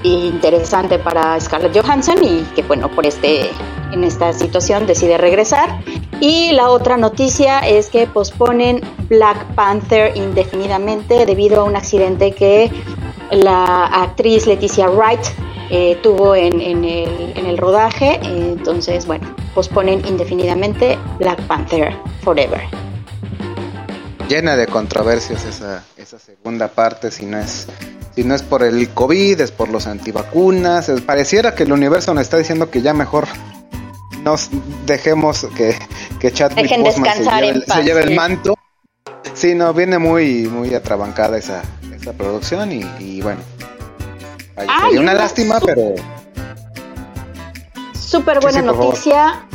interesante 0.03 0.99
para 0.99 1.39
Scarlett 1.39 1.79
Johansson 1.79 2.17
y 2.23 2.41
que 2.55 2.61
bueno, 2.63 2.89
por 2.89 3.05
este 3.05 3.49
en 3.91 4.03
esta 4.03 4.33
situación 4.33 4.85
decide 4.85 5.17
regresar. 5.17 5.79
Y 6.19 6.51
la 6.53 6.69
otra 6.69 6.97
noticia 6.97 7.59
es 7.59 7.89
que 7.89 8.07
posponen 8.07 8.81
Black 9.09 9.45
Panther 9.55 10.15
indefinidamente 10.15 11.25
debido 11.25 11.61
a 11.61 11.63
un 11.63 11.75
accidente 11.75 12.31
que 12.31 12.71
la 13.31 13.85
actriz 13.85 14.47
Leticia 14.47 14.89
Wright 14.89 15.21
eh, 15.69 15.97
tuvo 16.01 16.35
en, 16.35 16.61
en 16.61 16.85
el, 16.85 17.33
en 17.35 17.45
el 17.45 17.57
rodaje. 17.57 18.19
Entonces, 18.23 19.05
bueno, 19.05 19.27
posponen 19.53 20.05
indefinidamente 20.05 20.97
Black 21.19 21.41
Panther 21.47 21.93
Forever. 22.21 22.61
Llena 24.29 24.55
de 24.55 24.67
controversias 24.67 25.45
esa, 25.45 25.83
esa 25.97 26.17
segunda 26.19 26.69
parte, 26.69 27.11
si 27.11 27.25
no 27.25 27.37
es 27.37 27.67
si 28.15 28.23
no 28.23 28.35
es 28.35 28.43
por 28.43 28.63
el 28.63 28.89
COVID, 28.89 29.41
es 29.41 29.51
por 29.51 29.69
los 29.69 29.87
antivacunas. 29.87 30.91
Pareciera 31.05 31.55
que 31.55 31.63
el 31.63 31.71
universo 31.71 32.13
nos 32.13 32.21
está 32.21 32.37
diciendo 32.37 32.69
que 32.69 32.81
ya 32.81 32.93
mejor 32.93 33.27
nos 34.23 34.49
dejemos 34.85 35.47
que, 35.55 35.75
que 36.19 36.31
Chadwick 36.31 36.63
Dejen 36.63 36.83
Boseman 36.83 37.03
descansar 37.03 37.39
se, 37.39 37.45
lleve, 37.45 37.65
paz, 37.65 37.77
se 37.77 37.83
lleve 37.83 38.03
el 38.03 38.15
manto. 38.15 38.55
Sí, 39.33 39.55
no, 39.55 39.73
viene 39.73 39.97
muy, 39.97 40.47
muy 40.47 40.73
atrabancada 40.75 41.37
esa, 41.37 41.63
esa 41.93 42.13
producción 42.13 42.71
y, 42.71 42.85
y 42.99 43.21
bueno. 43.21 43.41
Ay, 44.55 44.67
sería 44.83 45.01
una 45.01 45.13
lástima, 45.15 45.59
pero 45.59 45.95
Súper 48.13 48.39
buena 48.41 48.59
Sí, 48.59 48.65
noticia 48.65 49.47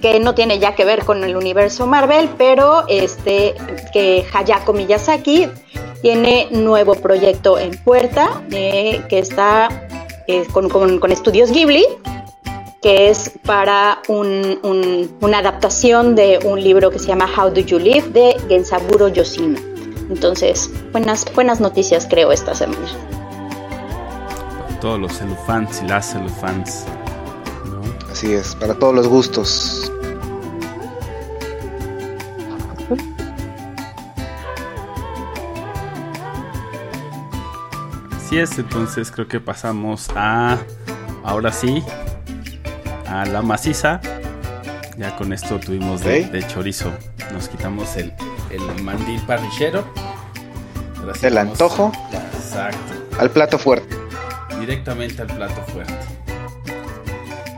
que 0.00 0.20
no 0.20 0.34
tiene 0.34 0.58
ya 0.58 0.74
que 0.74 0.84
ver 0.84 1.04
con 1.04 1.24
el 1.24 1.36
universo 1.36 1.86
Marvel, 1.86 2.28
pero 2.36 2.84
este 2.88 3.54
que 3.92 4.26
Hayako 4.32 4.72
Miyazaki 4.72 5.48
tiene 6.02 6.48
nuevo 6.50 6.94
proyecto 6.94 7.58
en 7.58 7.76
puerta 7.78 8.42
que 8.50 9.18
está 9.18 9.68
eh, 10.26 10.44
con, 10.52 10.68
con- 10.68 10.98
con 10.98 11.12
estudios 11.12 11.50
Ghibli, 11.50 11.84
que 12.82 13.08
es 13.10 13.30
para 13.44 14.00
un- 14.08 14.58
un- 14.62 15.16
una 15.20 15.38
adaptación 15.38 16.14
de 16.14 16.38
un 16.44 16.62
libro 16.62 16.90
que 16.90 16.98
se 16.98 17.06
llama 17.08 17.26
How 17.36 17.50
Do 17.50 17.60
You 17.60 17.78
Live 17.78 18.08
de 18.10 18.36
Gensaburo 18.48 19.08
Yoshino. 19.08 19.58
Entonces, 20.10 20.70
buenas, 20.92 21.24
buenas 21.34 21.60
noticias 21.60 22.06
creo 22.08 22.30
esta 22.32 22.54
semana. 22.54 22.86
Todos 24.82 25.00
los 25.00 25.12
celufans 25.16 25.80
y 25.82 25.88
las 25.88 26.12
celufans. 26.12 26.84
Así 28.14 28.32
es, 28.32 28.54
para 28.54 28.74
todos 28.74 28.94
los 28.94 29.08
gustos. 29.08 29.90
Así 38.16 38.38
es, 38.38 38.58
entonces 38.58 39.10
creo 39.10 39.28
que 39.28 39.40
pasamos 39.40 40.08
a. 40.14 40.58
Ahora 41.22 41.52
sí. 41.52 41.82
A 43.08 43.24
la 43.26 43.42
maciza. 43.42 44.00
Ya 44.96 45.14
con 45.16 45.32
esto 45.32 45.58
tuvimos 45.58 46.02
de, 46.02 46.44
chorizo. 46.48 46.92
Nos 47.32 47.48
quitamos 47.48 47.96
el, 47.96 48.12
el 48.50 48.82
mandil 48.82 49.20
parrillero. 49.22 49.84
Ahora 51.00 51.14
sí 51.14 51.26
El 51.26 51.34
vamos- 51.34 51.52
antojo 51.52 51.92
Exacto. 52.12 52.94
al 53.18 53.30
plato 53.30 53.58
fuerte. 53.58 53.96
directamente 54.60 55.22
al 55.22 55.28
plato 55.28 55.60
fuerte. 55.72 55.94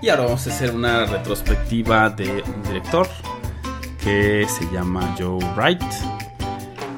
Y 0.07 0.09
ahora 0.09 0.23
vamos 0.27 0.47
a 0.47 0.51
hacer 0.51 0.73
una 0.73 1.05
retrospectiva 1.05 2.09
de 2.11 2.41
un 2.47 2.63
director 2.63 3.09
que 4.01 4.47
se 4.49 4.65
llama 4.73 5.17
Joe 5.19 5.45
Wright. 5.57 5.83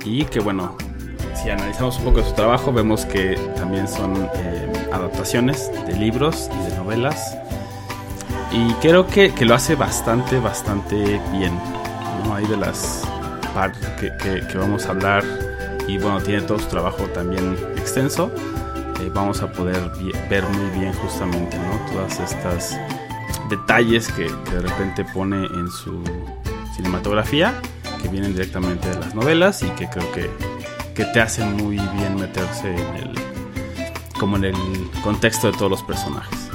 Y 0.04 0.26
que 0.26 0.40
bueno, 0.40 0.76
si 1.34 1.48
analizamos 1.48 1.96
un 2.00 2.04
poco 2.04 2.22
su 2.22 2.34
trabajo, 2.34 2.70
vemos 2.70 3.06
que 3.06 3.36
también 3.56 3.88
son 3.88 4.28
eh, 4.34 4.70
adaptaciones 4.92 5.70
de 5.86 5.94
libros 5.94 6.50
y 6.52 6.70
de 6.70 6.76
novelas. 6.76 7.34
Y 8.52 8.74
creo 8.82 9.06
que, 9.06 9.32
que 9.32 9.46
lo 9.46 9.54
hace 9.54 9.74
bastante, 9.74 10.38
bastante 10.38 11.18
bien. 11.32 11.58
¿no? 12.26 12.34
Hay 12.34 12.44
de 12.44 12.58
las 12.58 13.04
partes 13.54 13.88
que, 13.98 14.12
que- 14.18 14.58
vamos 14.58 14.84
a 14.84 14.90
hablar. 14.90 15.24
Y 15.86 15.96
bueno, 15.96 16.20
tiene 16.20 16.42
todo 16.42 16.58
su 16.58 16.66
trabajo 16.66 17.04
también 17.14 17.56
extenso 17.78 18.30
eh, 19.00 19.10
vamos 19.14 19.40
a 19.42 19.50
poder 19.52 19.80
ver 20.28 20.42
muy 20.44 20.78
bien 20.78 20.92
justamente 20.92 21.56
¿no? 21.56 21.92
todas 21.92 22.18
estas 22.18 22.76
detalles 23.48 24.08
que, 24.08 24.26
que 24.26 24.50
de 24.50 24.60
repente 24.60 25.04
pone 25.04 25.46
en 25.46 25.70
su 25.70 26.02
cinematografía 26.74 27.60
que 28.02 28.08
vienen 28.08 28.32
directamente 28.32 28.88
de 28.88 29.00
las 29.00 29.14
novelas 29.14 29.62
y 29.62 29.68
que 29.70 29.88
creo 29.88 30.10
que, 30.12 30.30
que 30.94 31.04
te 31.04 31.20
hacen 31.20 31.56
muy 31.56 31.76
bien 31.76 32.16
meterse 32.16 32.70
en 32.70 32.96
el 32.96 33.14
como 34.18 34.36
en 34.36 34.46
el 34.46 34.90
contexto 35.02 35.50
de 35.50 35.56
todos 35.56 35.70
los 35.70 35.82
personajes 35.82 36.48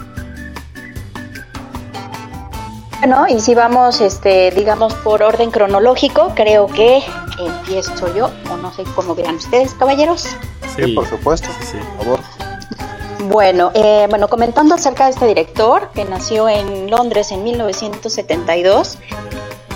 Bueno, 3.06 3.26
y 3.28 3.42
si 3.42 3.54
vamos, 3.54 4.00
este, 4.00 4.50
digamos, 4.52 4.94
por 4.94 5.24
orden 5.24 5.52
cronológico, 5.52 6.32
creo 6.36 6.68
que 6.68 7.04
empiezo 7.38 8.16
yo, 8.16 8.32
o 8.50 8.56
no 8.56 8.74
sé 8.74 8.86
cómo 8.96 9.14
vean 9.14 9.36
ustedes, 9.36 9.74
caballeros. 9.74 10.26
Sí, 10.74 10.94
por 10.94 11.06
supuesto. 11.06 11.50
sí, 11.60 11.66
sí. 11.74 11.78
Por 11.98 12.06
favor. 12.06 12.20
Bueno, 13.30 13.72
eh, 13.74 14.06
bueno, 14.10 14.28
comentando 14.28 14.76
acerca 14.76 15.06
de 15.06 15.12
este 15.12 15.28
director 15.28 15.90
que 15.94 16.04
nació 16.04 16.50
en 16.50 16.90
Londres 16.90 17.32
en 17.32 17.44
1972, 17.44 18.98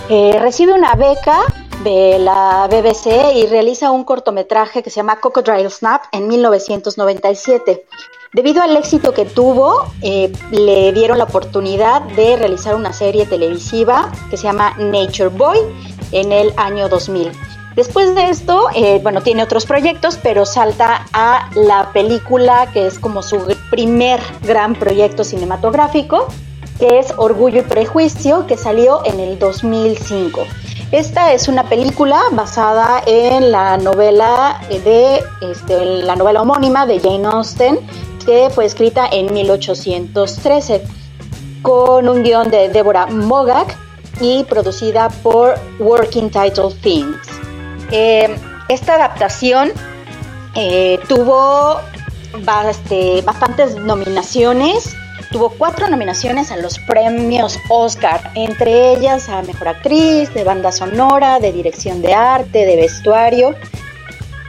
eh, 0.10 0.38
recibe 0.42 0.74
una 0.74 0.96
beca 0.96 1.40
de 1.84 2.20
la 2.20 2.68
BBC 2.70 3.34
y 3.36 3.46
realiza 3.46 3.92
un 3.92 4.04
cortometraje 4.04 4.84
que 4.84 4.90
se 4.90 4.98
llama 4.98 5.22
Crocodile 5.22 5.70
Snap 5.70 6.04
en 6.12 6.28
1997. 6.28 7.86
Debido 8.34 8.62
al 8.62 8.76
éxito 8.76 9.14
que 9.14 9.24
tuvo, 9.24 9.86
eh, 10.02 10.30
le 10.52 10.92
dieron 10.92 11.18
la 11.18 11.24
oportunidad 11.24 12.02
de 12.02 12.36
realizar 12.36 12.76
una 12.76 12.92
serie 12.92 13.26
televisiva 13.26 14.12
que 14.30 14.36
se 14.36 14.44
llama 14.44 14.76
Nature 14.78 15.30
Boy 15.30 15.60
en 16.12 16.34
el 16.34 16.52
año 16.58 16.90
2000. 16.90 17.32
Después 17.78 18.16
de 18.16 18.32
esto, 18.32 18.70
eh, 18.74 19.00
bueno, 19.04 19.22
tiene 19.22 19.44
otros 19.44 19.68
proyectos, 19.68 20.18
pero 20.24 20.48
salta 20.48 21.06
a 21.14 21.52
la 21.54 21.92
película 21.94 22.72
que 22.74 22.88
es 22.88 22.98
como 22.98 23.22
su 23.22 23.56
primer 23.70 24.20
gran 24.42 24.74
proyecto 24.74 25.24
cinematográfico, 25.24 26.26
que 26.80 26.98
es 26.98 27.14
Orgullo 27.18 27.60
y 27.60 27.62
Prejuicio, 27.62 28.48
que 28.48 28.58
salió 28.58 29.06
en 29.06 29.20
el 29.20 29.38
2005. 29.38 30.42
Esta 30.92 31.34
es 31.34 31.48
una 31.48 31.70
película 31.70 32.20
basada 32.32 33.04
en 33.06 33.52
la 33.52 33.78
novela 33.78 34.60
de 34.70 35.24
este, 35.42 35.86
la 36.02 36.16
novela 36.16 36.42
homónima 36.42 36.88
de 36.88 37.00
Jane 37.00 37.28
Austen, 37.28 37.78
que 38.26 38.50
fue 38.50 38.66
escrita 38.66 39.08
en 39.12 39.32
1813, 39.32 40.82
con 41.62 42.10
un 42.10 42.24
guion 42.24 42.50
de 42.50 42.70
Deborah 42.70 43.06
Mogak 43.06 43.78
y 44.20 44.44
producida 44.46 45.10
por 45.22 45.60
Working 45.78 46.32
Title 46.32 46.72
Films. 46.82 47.47
Eh, 47.92 48.36
esta 48.70 48.96
adaptación 48.96 49.72
eh, 50.56 51.00
tuvo 51.08 51.80
bastantes 52.44 53.76
nominaciones. 53.76 54.96
Tuvo 55.32 55.50
cuatro 55.50 55.90
nominaciones 55.90 56.52
a 56.52 56.58
los 56.58 56.80
premios 56.80 57.60
Oscar, 57.70 58.32
entre 58.36 58.94
ellas 58.94 59.28
a 59.28 59.42
Mejor 59.42 59.68
Actriz, 59.68 60.34
de 60.34 60.46
Banda 60.46 60.72
Sonora, 60.72 61.40
de 61.40 61.52
Dirección 61.52 62.02
de 62.02 62.14
Arte, 62.14 62.66
de 62.66 62.78
Vestuario. 62.78 63.54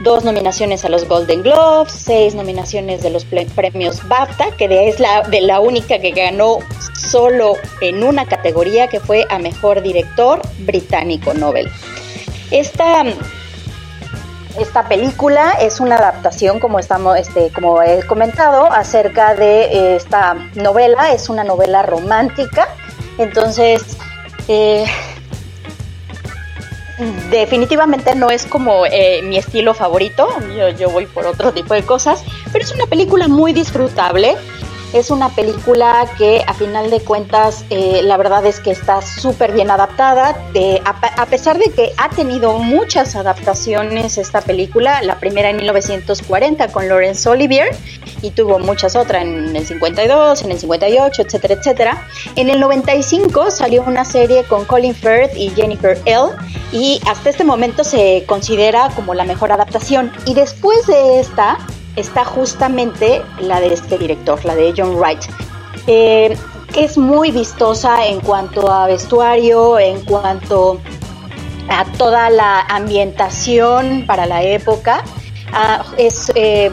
Dos 0.01 0.23
nominaciones 0.23 0.85
a 0.85 0.89
los 0.89 1.05
Golden 1.05 1.43
Globes, 1.43 1.91
seis 1.91 2.33
nominaciones 2.33 3.03
de 3.03 3.09
los 3.09 3.25
premios 3.25 4.07
BAFTA, 4.07 4.51
que 4.55 4.87
es 4.87 5.01
la, 5.01 5.23
de 5.23 5.41
la 5.41 5.59
única 5.59 5.99
que 5.99 6.11
ganó 6.11 6.59
solo 6.95 7.55
en 7.81 8.01
una 8.01 8.25
categoría, 8.25 8.87
que 8.87 9.01
fue 9.01 9.25
a 9.29 9.37
Mejor 9.37 9.81
Director 9.81 10.41
Británico 10.59 11.33
Nobel. 11.33 11.69
Esta, 12.51 13.03
esta 14.57 14.87
película 14.87 15.51
es 15.61 15.79
una 15.79 15.97
adaptación, 15.97 16.59
como, 16.59 16.79
estamos, 16.79 17.17
este, 17.17 17.51
como 17.51 17.81
he 17.81 18.05
comentado, 18.05 18.65
acerca 18.65 19.35
de 19.35 19.65
eh, 19.65 19.95
esta 19.95 20.35
novela. 20.55 21.13
Es 21.13 21.29
una 21.29 21.43
novela 21.43 21.83
romántica. 21.83 22.67
Entonces, 23.17 23.97
eh, 24.47 24.85
definitivamente 27.29 28.15
no 28.15 28.29
es 28.29 28.45
como 28.45 28.85
eh, 28.85 29.21
mi 29.23 29.37
estilo 29.37 29.73
favorito. 29.73 30.27
Yo, 30.57 30.69
yo 30.69 30.89
voy 30.89 31.05
por 31.05 31.27
otro 31.27 31.53
tipo 31.53 31.73
de 31.73 31.83
cosas. 31.83 32.23
Pero 32.51 32.65
es 32.65 32.71
una 32.71 32.87
película 32.87 33.27
muy 33.27 33.53
disfrutable. 33.53 34.35
Es 34.91 35.11
una 35.11 35.29
película 35.29 36.07
que 36.17 36.43
a 36.47 36.53
final 36.55 36.89
de 36.89 36.99
cuentas 37.01 37.63
eh, 37.69 38.01
la 38.03 38.17
verdad 38.17 38.43
es 38.47 38.59
que 38.59 38.71
está 38.71 39.03
súper 39.03 39.51
bien 39.51 39.69
adaptada. 39.69 40.35
A, 40.83 41.21
a, 41.21 41.25
pesar 41.27 41.59
de 41.59 41.71
que 41.71 41.91
ha 41.97 42.09
tenido 42.09 42.57
muchas 42.57 43.15
adaptaciones 43.15 44.17
esta 44.17 44.41
película, 44.41 45.01
la 45.03 45.19
primera 45.19 45.51
en 45.51 45.57
1940 45.57 46.69
con 46.69 46.89
Laurence 46.89 47.29
Olivier 47.29 47.75
y 48.23 48.31
tuvo 48.31 48.57
muchas 48.57 48.95
otras 48.95 49.23
en 49.23 49.55
el 49.55 49.65
52, 49.65 50.41
en 50.41 50.51
el 50.51 50.59
58, 50.59 51.21
etcétera, 51.21 51.53
etcétera. 51.53 52.07
En 52.35 52.49
el 52.49 52.59
95 52.59 53.51
salió 53.51 53.83
una 53.83 54.05
serie 54.05 54.43
con 54.45 54.65
Colin 54.65 54.95
Firth 54.95 55.35
y 55.35 55.51
Jennifer 55.51 55.99
L 56.05 56.29
y 56.71 56.99
hasta 57.07 57.29
este 57.29 57.43
momento 57.43 57.83
se 57.83 58.23
considera 58.27 58.89
como 58.95 59.13
la 59.13 59.23
mejor 59.23 59.51
adaptación. 59.51 60.11
Y 60.25 60.33
después 60.33 60.87
de 60.87 61.19
esta 61.19 61.59
está 61.99 62.25
justamente 62.25 63.21
la 63.39 63.59
de 63.59 63.73
este 63.73 63.97
director, 63.97 64.43
la 64.45 64.55
de 64.55 64.73
John 64.75 64.95
Wright. 64.95 65.21
Eh, 65.87 66.37
es 66.75 66.97
muy 66.97 67.31
vistosa 67.31 68.05
en 68.05 68.19
cuanto 68.21 68.71
a 68.71 68.87
vestuario, 68.87 69.79
en 69.79 70.03
cuanto 70.05 70.79
a 71.69 71.85
toda 71.97 72.29
la 72.29 72.61
ambientación 72.61 74.05
para 74.05 74.25
la 74.25 74.43
época. 74.43 75.03
Ah, 75.51 75.83
es 75.97 76.31
eh, 76.35 76.71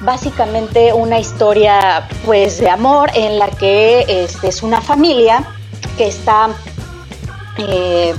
básicamente 0.00 0.92
una 0.92 1.18
historia 1.18 2.08
pues 2.24 2.58
de 2.58 2.70
amor 2.70 3.10
en 3.14 3.38
la 3.38 3.48
que 3.48 4.04
este, 4.08 4.48
es 4.48 4.62
una 4.62 4.80
familia 4.80 5.44
que 5.96 6.06
está 6.08 6.48
eh, 7.58 8.14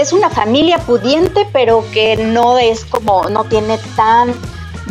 es 0.00 0.12
una 0.12 0.30
familia 0.30 0.78
pudiente, 0.78 1.46
pero 1.52 1.84
que 1.92 2.16
no 2.16 2.58
es 2.58 2.84
como, 2.84 3.24
no 3.24 3.44
tiene 3.44 3.78
tan 3.96 4.34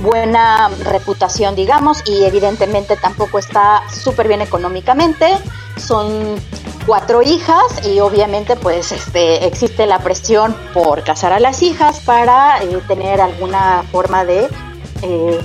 buena 0.01 0.69
reputación, 0.83 1.55
digamos, 1.55 2.03
y 2.05 2.23
evidentemente 2.23 2.95
tampoco 2.97 3.39
está 3.39 3.83
súper 3.89 4.27
bien 4.27 4.41
económicamente. 4.41 5.37
Son 5.77 6.35
cuatro 6.85 7.21
hijas 7.21 7.61
y 7.85 7.99
obviamente 7.99 8.55
pues 8.55 8.91
este, 8.91 9.45
existe 9.45 9.85
la 9.85 9.99
presión 9.99 10.55
por 10.73 11.03
casar 11.03 11.33
a 11.33 11.39
las 11.39 11.61
hijas 11.61 11.99
para 11.99 12.63
eh, 12.63 12.79
tener 12.87 13.19
alguna 13.19 13.83
forma 13.91 14.23
de 14.23 14.47
eh, 15.01 15.39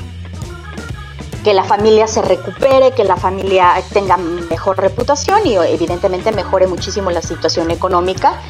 que 1.43 1.55
la 1.55 1.65
familia 1.65 2.07
se 2.07 2.23
recupere, 2.23 2.93
que 2.93 3.05
la 3.05 3.17
familia 3.17 3.75
tenga 3.93 4.17
mejor 4.17 4.79
reputación 4.79 5.41
y 5.45 5.57
evidentemente 5.57 6.31
mejore 6.31 6.69
muchísimo 6.69 7.11
la 7.11 7.23
situación 7.23 7.71
económica. 7.71 8.41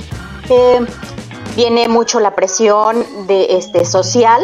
Eh, 0.48 0.80
viene 1.56 1.88
mucho 1.88 2.20
la 2.20 2.34
presión 2.34 3.26
de 3.26 3.56
este 3.56 3.84
social 3.84 4.42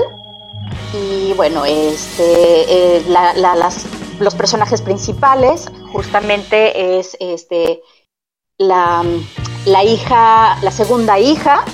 y 0.94 1.32
bueno, 1.34 1.64
este, 1.64 2.96
eh, 2.96 3.02
la- 3.08 3.34
la- 3.34 3.54
las- 3.54 3.86
los 4.20 4.34
personajes 4.34 4.82
principales 4.82 5.66
justamente 5.92 6.98
es 6.98 7.16
este, 7.20 7.82
la, 8.58 9.04
la 9.64 9.84
hija, 9.84 10.58
la 10.62 10.70
segunda 10.70 11.18
hija, 11.18 11.64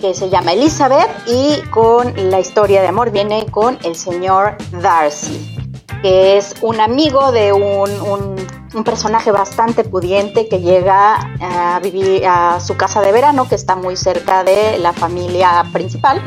que 0.00 0.14
se 0.14 0.30
llama 0.30 0.54
Elizabeth, 0.54 1.08
y 1.26 1.60
con 1.70 2.14
la 2.30 2.40
historia 2.40 2.80
de 2.80 2.88
amor 2.88 3.10
viene 3.10 3.44
con 3.50 3.78
el 3.84 3.94
señor 3.94 4.56
Darcy, 4.80 5.56
que 6.02 6.36
es 6.38 6.54
un 6.62 6.80
amigo 6.80 7.32
de 7.32 7.52
un, 7.52 7.90
un- 7.90 8.84
personaje 8.84 9.32
bastante 9.32 9.82
pudiente 9.84 10.48
que 10.48 10.60
llega 10.60 11.16
a 11.40 11.80
vivir 11.80 12.24
a 12.26 12.60
su 12.60 12.76
casa 12.76 13.00
de 13.00 13.10
verano, 13.10 13.48
que 13.48 13.56
está 13.56 13.74
muy 13.74 13.96
cerca 13.96 14.44
de 14.44 14.78
la 14.78 14.92
familia 14.92 15.64
principal. 15.72 16.22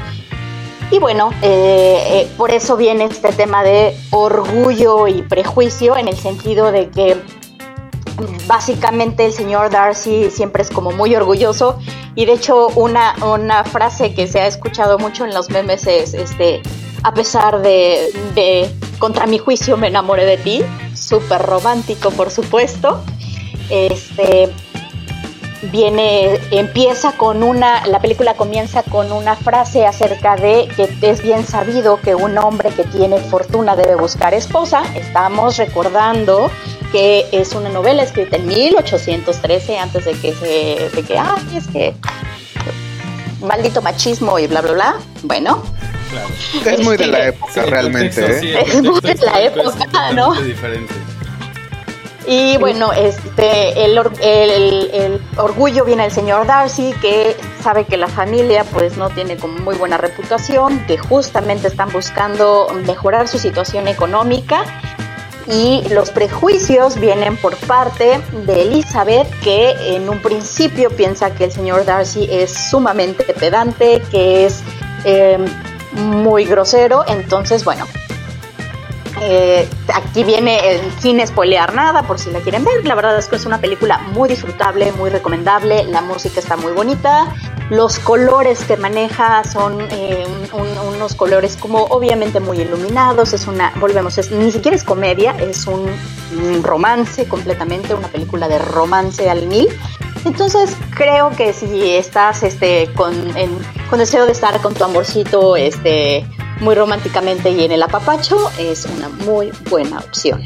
Y 0.91 0.99
bueno, 0.99 1.31
eh, 1.41 2.03
eh, 2.05 2.31
por 2.37 2.51
eso 2.51 2.75
viene 2.75 3.05
este 3.05 3.31
tema 3.31 3.63
de 3.63 3.97
orgullo 4.11 5.07
y 5.07 5.21
prejuicio 5.23 5.95
en 5.97 6.09
el 6.09 6.17
sentido 6.17 6.71
de 6.71 6.89
que 6.89 7.17
básicamente 8.47 9.25
el 9.25 9.33
señor 9.33 9.69
Darcy 9.71 10.29
siempre 10.29 10.61
es 10.63 10.69
como 10.69 10.91
muy 10.91 11.15
orgulloso 11.15 11.79
y 12.15 12.25
de 12.25 12.33
hecho 12.33 12.67
una, 12.75 13.15
una 13.25 13.63
frase 13.63 14.13
que 14.13 14.27
se 14.27 14.39
ha 14.41 14.47
escuchado 14.47 14.99
mucho 14.99 15.25
en 15.25 15.33
los 15.33 15.49
memes 15.49 15.87
es 15.87 16.13
este 16.13 16.61
a 17.03 17.13
pesar 17.13 17.61
de 17.61 18.69
contra 19.03 19.27
mi 19.27 19.37
juicio 19.37 19.75
me 19.75 19.87
enamoré 19.87 20.23
de 20.25 20.37
ti, 20.37 20.63
súper 20.95 21.41
romántico 21.41 22.09
por 22.11 22.31
supuesto. 22.31 23.03
Este 23.69 24.49
viene, 25.73 26.39
empieza 26.51 27.11
con 27.17 27.43
una, 27.43 27.85
la 27.85 27.99
película 27.99 28.35
comienza 28.35 28.81
con 28.83 29.11
una 29.11 29.35
frase 29.35 29.85
acerca 29.85 30.37
de 30.37 30.69
que 30.77 30.87
es 31.01 31.21
bien 31.21 31.45
sabido 31.45 31.99
que 31.99 32.15
un 32.15 32.37
hombre 32.37 32.69
que 32.69 32.85
tiene 32.85 33.17
fortuna 33.19 33.75
debe 33.75 33.95
buscar 33.95 34.33
esposa. 34.33 34.83
Estamos 34.95 35.57
recordando 35.57 36.49
que 36.93 37.27
es 37.33 37.55
una 37.55 37.67
novela 37.67 38.03
escrita 38.03 38.37
en 38.37 38.47
1813, 38.47 39.79
antes 39.79 40.05
de 40.05 40.13
que 40.13 40.33
se, 40.33 40.95
de 40.95 41.03
que, 41.03 41.17
ah, 41.17 41.35
es 41.53 41.67
que 41.67 41.93
maldito 43.43 43.81
machismo 43.81 44.39
y 44.39 44.47
bla, 44.47 44.61
bla, 44.61 44.71
bla. 44.73 44.95
Bueno, 45.23 45.63
Claro. 46.09 46.29
Es 46.77 46.79
muy 46.85 46.95
de 46.95 47.07
la 47.07 47.17
Sí, 47.17 47.27
época 47.29 47.51
Sí, 47.53 47.59
realmente, 47.61 48.21
contexto, 48.21 48.45
¿eh? 48.47 48.65
sí, 48.65 48.71
Es 48.75 48.83
muy 48.83 48.99
de 49.01 49.15
la 49.15 49.41
época, 49.41 50.11
¿no? 50.13 50.33
diferente. 50.41 50.93
Y 52.25 52.55
bueno, 52.57 52.93
este, 52.93 53.83
el- 53.83 53.97
el 54.93 55.21
orgullo 55.35 55.83
viene 55.83 56.03
del 56.03 56.11
señor 56.11 56.45
Darcy, 56.47 56.93
que 57.01 57.35
sabe 57.61 57.83
que 57.85 57.97
la 57.97 58.07
familia 58.07 58.63
pues 58.63 58.95
no 58.95 59.09
tiene 59.09 59.35
como 59.35 59.57
muy 59.59 59.75
buena 59.75 59.97
reputación, 59.97 60.85
que 60.85 60.97
justamente 60.97 61.67
están 61.67 61.89
buscando 61.91 62.67
mejorar 62.85 63.27
su 63.27 63.39
situación 63.39 63.87
económica. 63.89 64.63
Y 65.47 65.83
los 65.89 66.11
prejuicios 66.11 66.99
vienen 66.99 67.35
por 67.37 67.55
parte 67.57 68.21
de 68.45 68.61
Elizabeth, 68.61 69.27
que 69.41 69.95
en 69.95 70.09
un 70.09 70.21
principio 70.21 70.89
piensa 70.89 71.35
que 71.35 71.45
el 71.45 71.51
señor 71.51 71.85
Darcy 71.85 72.27
es 72.31 72.51
sumamente 72.69 73.33
pedante, 73.33 74.01
que 74.09 74.45
es 74.45 74.63
eh, 75.03 75.37
muy 75.91 76.45
grosero. 76.45 77.03
Entonces, 77.07 77.65
bueno, 77.65 77.85
eh, 79.21 79.67
aquí 79.93 80.23
viene 80.23 80.59
el, 80.71 80.81
sin 80.99 81.25
spoilear 81.25 81.73
nada, 81.73 82.03
por 82.03 82.19
si 82.19 82.31
la 82.31 82.39
quieren 82.39 82.63
ver. 82.65 82.85
La 82.85 82.95
verdad 82.95 83.17
es 83.17 83.27
que 83.27 83.35
es 83.35 83.45
una 83.45 83.59
película 83.61 83.99
muy 84.13 84.27
disfrutable, 84.29 84.91
muy 84.93 85.09
recomendable. 85.09 85.83
La 85.85 86.01
música 86.01 86.39
está 86.39 86.57
muy 86.57 86.71
bonita. 86.73 87.27
Los 87.69 87.99
colores 87.99 88.63
que 88.65 88.75
maneja 88.77 89.43
son 89.45 89.79
eh, 89.91 90.25
un- 90.53 90.61
un- 90.61 90.93
unos 90.95 91.15
colores 91.15 91.55
como 91.57 91.83
obviamente 91.85 92.39
muy 92.39 92.59
iluminados. 92.59 93.33
Es 93.33 93.47
una, 93.47 93.71
volvemos, 93.79 94.17
es, 94.17 94.31
ni 94.31 94.51
siquiera 94.51 94.75
es 94.75 94.83
comedia, 94.83 95.31
es 95.39 95.67
un, 95.67 95.85
romance 96.63 97.25
completamente, 97.27 97.93
una 97.93 98.07
película 98.07 98.47
de 98.47 98.57
romance 98.59 99.29
al 99.29 99.45
mil. 99.47 99.67
Entonces 100.25 100.75
creo 100.95 101.29
que 101.31 101.53
si 101.53 101.91
estás 101.95 102.43
este, 102.43 102.89
con, 102.95 103.13
con 103.89 103.99
deseo 103.99 104.25
de 104.25 104.31
estar 104.31 104.59
con 104.61 104.73
tu 104.73 104.83
amorcito 104.83 105.55
este, 105.55 106.25
muy 106.59 106.75
románticamente 106.75 107.49
y 107.51 107.63
en 107.63 107.71
el 107.71 107.83
apapacho, 107.83 108.51
es 108.57 108.85
una 108.85 109.09
muy 109.09 109.51
buena 109.69 109.99
opción. 109.99 110.41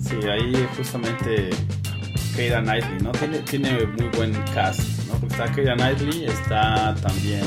Sí, 0.00 0.28
ahí 0.28 0.68
justamente 0.76 1.50
Keira 2.34 2.60
Knightley, 2.60 2.98
¿no? 3.02 3.12
Tiene, 3.12 3.38
tiene 3.40 3.86
muy 3.98 4.08
buen 4.16 4.32
cast, 4.54 4.80
¿no? 5.08 5.14
Porque 5.14 5.34
está 5.34 5.52
Keira 5.52 5.74
Knightley, 5.74 6.26
está 6.26 6.94
también 6.96 7.42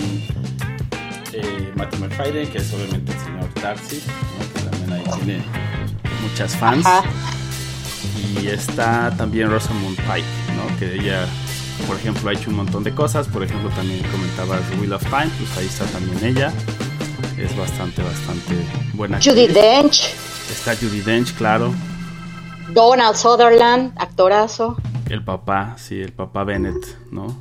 eh, 1.33 1.71
Matthew 1.75 1.99
McFadden, 1.99 2.47
que 2.49 2.57
es 2.57 2.73
obviamente 2.73 3.11
el 3.11 3.19
señor 3.19 3.53
Darcy, 3.61 4.01
¿no? 4.37 4.53
Que 4.53 4.69
también 4.69 4.93
ahí 4.93 5.03
tiene 5.17 5.43
muchas 6.21 6.55
fans. 6.55 6.85
Ajá. 6.85 7.03
Y 8.41 8.47
está 8.47 9.11
también 9.17 9.49
Rosamund 9.49 9.97
Pike, 9.97 10.25
¿no? 10.55 10.79
Que 10.79 10.95
ella, 10.95 11.27
por 11.87 11.95
ejemplo, 11.95 12.29
ha 12.29 12.33
hecho 12.33 12.49
un 12.49 12.55
montón 12.57 12.83
de 12.83 12.93
cosas. 12.93 13.27
Por 13.27 13.43
ejemplo, 13.43 13.69
también 13.71 14.01
comentabas 14.11 14.61
Wheel 14.79 14.93
of 14.93 15.03
Time, 15.03 15.29
pues 15.37 15.57
ahí 15.57 15.65
está 15.65 15.85
también 15.85 16.23
ella. 16.25 16.53
Es 17.37 17.55
bastante, 17.57 18.01
bastante 18.03 18.53
buena. 18.93 19.17
Judy 19.17 19.45
actriz. 19.45 19.53
Dench, 19.53 20.03
Está 20.51 20.75
Judy 20.75 21.01
Dench, 21.01 21.33
claro. 21.35 21.73
Donald 22.73 23.15
Sutherland, 23.15 23.93
actorazo. 23.97 24.77
El 25.09 25.23
papá, 25.23 25.75
sí, 25.77 25.99
el 26.01 26.11
papá 26.11 26.43
Bennett, 26.43 26.85
¿no? 27.11 27.35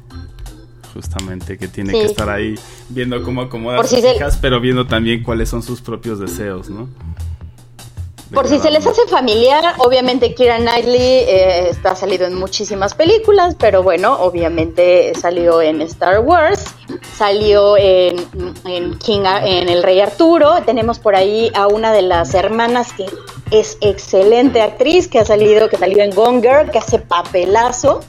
Justamente 0.95 1.59
que 1.59 1.69
tiene 1.69 1.93
Sí. 1.93 1.99
que 2.01 2.05
estar 2.07 2.29
ahí 2.31 2.55
viendo 2.89 3.23
cómo 3.23 3.43
acomoda 3.43 3.77
Por 3.77 3.87
sus 3.87 3.97
si 3.99 4.03
se- 4.03 4.15
hijas, 4.17 4.39
pero 4.41 4.61
viendo 4.61 4.87
también 4.87 5.23
cuáles 5.23 5.49
son 5.49 5.63
sus 5.63 5.81
propios 5.81 6.19
deseos, 6.19 6.71
¿no? 6.71 6.89
Por 8.33 8.47
si 8.47 8.59
se 8.59 8.71
les 8.71 8.87
hace 8.87 9.07
familiar, 9.09 9.75
obviamente 9.79 10.35
Kira 10.35 10.59
Knightley 10.59 11.01
eh, 11.01 11.69
está 11.71 11.97
salido 11.97 12.27
en 12.27 12.35
muchísimas 12.35 12.95
películas, 12.95 13.57
pero 13.59 13.83
bueno, 13.83 14.21
obviamente 14.21 15.13
salió 15.19 15.63
en 15.63 15.81
Star 15.83 16.21
Wars, 16.21 16.67
salió 17.17 17.77
en, 17.79 18.17
en 18.67 18.99
King, 18.99 19.23
en 19.43 19.69
El 19.71 19.83
Rey 19.83 20.01
Arturo. 20.01 20.63
Tenemos 20.67 20.99
por 20.99 21.17
ahí 21.17 21.51
a 21.55 21.69
una 21.69 21.93
de 21.93 22.03
las 22.03 22.35
hermanas 22.35 22.93
que 22.93 23.07
es 23.51 23.79
excelente 23.81 24.61
actriz, 24.61 25.09
que 25.09 25.21
ha 25.21 25.25
salido, 25.25 25.69
que 25.71 25.79
salió 25.79 26.03
en 26.03 26.11
Gone 26.11 26.43
Girl, 26.43 26.71
que 26.71 26.79
hace 26.79 26.99
papelazo. 26.99 28.01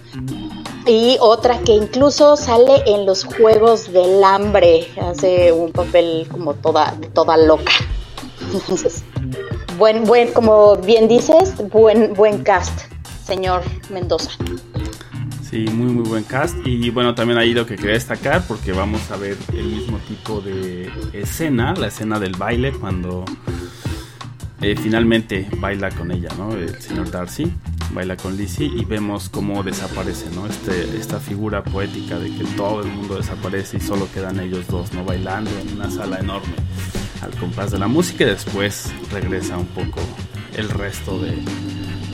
Y 0.86 1.18
otra 1.20 1.60
que 1.60 1.74
incluso 1.74 2.36
sale 2.36 2.84
en 2.88 3.06
los 3.06 3.24
Juegos 3.24 3.92
del 3.94 4.24
Hambre, 4.24 4.88
hace 5.02 5.52
un 5.52 5.72
papel 5.72 6.28
como 6.32 6.56
toda, 6.56 6.96
toda 7.14 7.38
loca. 7.38 7.72
Entonces, 8.54 9.04
buen, 9.80 10.04
buen, 10.04 10.34
como 10.34 10.76
bien 10.76 11.08
dices, 11.08 11.56
buen, 11.72 12.14
buen 12.14 12.44
cast, 12.44 12.82
señor 13.26 13.64
Mendoza. 13.90 14.32
Sí, 15.50 15.66
muy 15.74 15.92
muy 15.92 16.08
buen 16.08 16.24
cast. 16.26 16.56
Y 16.66 16.90
bueno, 16.92 17.16
también 17.16 17.40
ahí 17.40 17.54
lo 17.54 17.66
que 17.66 17.78
quería 17.78 17.94
destacar, 17.94 18.44
porque 18.48 18.74
vamos 18.74 19.10
a 19.10 19.16
ver 19.16 19.38
el 19.54 19.66
mismo 19.66 19.98
tipo 20.00 20.42
de 20.42 20.92
escena, 21.14 21.74
la 21.74 21.88
escena 21.88 22.20
del 22.20 22.36
baile, 22.36 22.74
cuando 22.74 23.24
eh, 24.62 24.76
finalmente 24.76 25.48
baila 25.58 25.90
con 25.90 26.12
ella, 26.12 26.30
¿no? 26.38 26.52
El 26.52 26.80
señor 26.80 27.10
Darcy 27.10 27.52
baila 27.92 28.16
con 28.18 28.38
Lizzie 28.38 28.68
y 28.68 28.86
vemos 28.86 29.30
cómo 29.30 29.64
desaparece, 29.64 30.30
¿no? 30.36 30.46
Este, 30.46 30.98
esta 30.98 31.20
figura 31.20 31.64
poética 31.64 32.20
de 32.20 32.30
que 32.30 32.44
todo 32.56 32.82
el 32.82 32.88
mundo 32.88 33.16
desaparece 33.16 33.78
y 33.78 33.80
solo 33.80 34.08
quedan 34.14 34.40
ellos 34.40 34.68
dos, 34.68 34.94
¿no? 34.94 35.04
Bailando 35.04 35.50
en 35.60 35.76
una 35.76 35.90
sala 35.90 36.20
enorme 36.20 36.54
al 37.22 37.32
compás 37.32 37.72
de 37.72 37.80
la 37.80 37.88
música 37.88 38.24
y 38.24 38.28
después 38.28 38.92
regresa 39.12 39.58
un 39.58 39.68
poco 39.68 40.00
el 40.56 40.70
resto 40.70 41.20
de, 41.20 41.38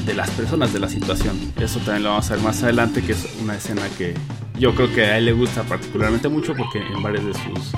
de 0.06 0.14
las 0.14 0.30
personas 0.32 0.74
de 0.74 0.80
la 0.80 0.90
situación. 0.90 1.36
Eso 1.60 1.80
también 1.80 2.04
lo 2.04 2.10
vamos 2.10 2.30
a 2.30 2.36
ver 2.36 2.44
más 2.44 2.64
adelante, 2.64 3.02
que 3.02 3.14
es 3.14 3.28
una 3.42 3.56
escena 3.56 3.82
que 3.98 4.14
yo 4.60 4.74
creo 4.74 4.94
que 4.94 5.06
a 5.06 5.18
él 5.18 5.26
le 5.26 5.34
gusta 5.34 5.64
particularmente 5.64 6.30
mucho 6.30 6.54
porque 6.56 6.80
en 6.80 7.02
varias 7.02 7.26
de 7.26 7.34
sus 7.34 7.74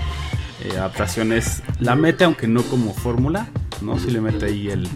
eh, 0.63 0.77
adaptaciones 0.77 1.63
la 1.79 1.95
mete, 1.95 2.23
aunque 2.23 2.47
no 2.47 2.61
como 2.63 2.93
fórmula, 2.93 3.47
¿no? 3.81 3.97
Si 3.99 4.11
le 4.11 4.21
mete 4.21 4.45
ahí 4.45 4.69
el, 4.69 4.87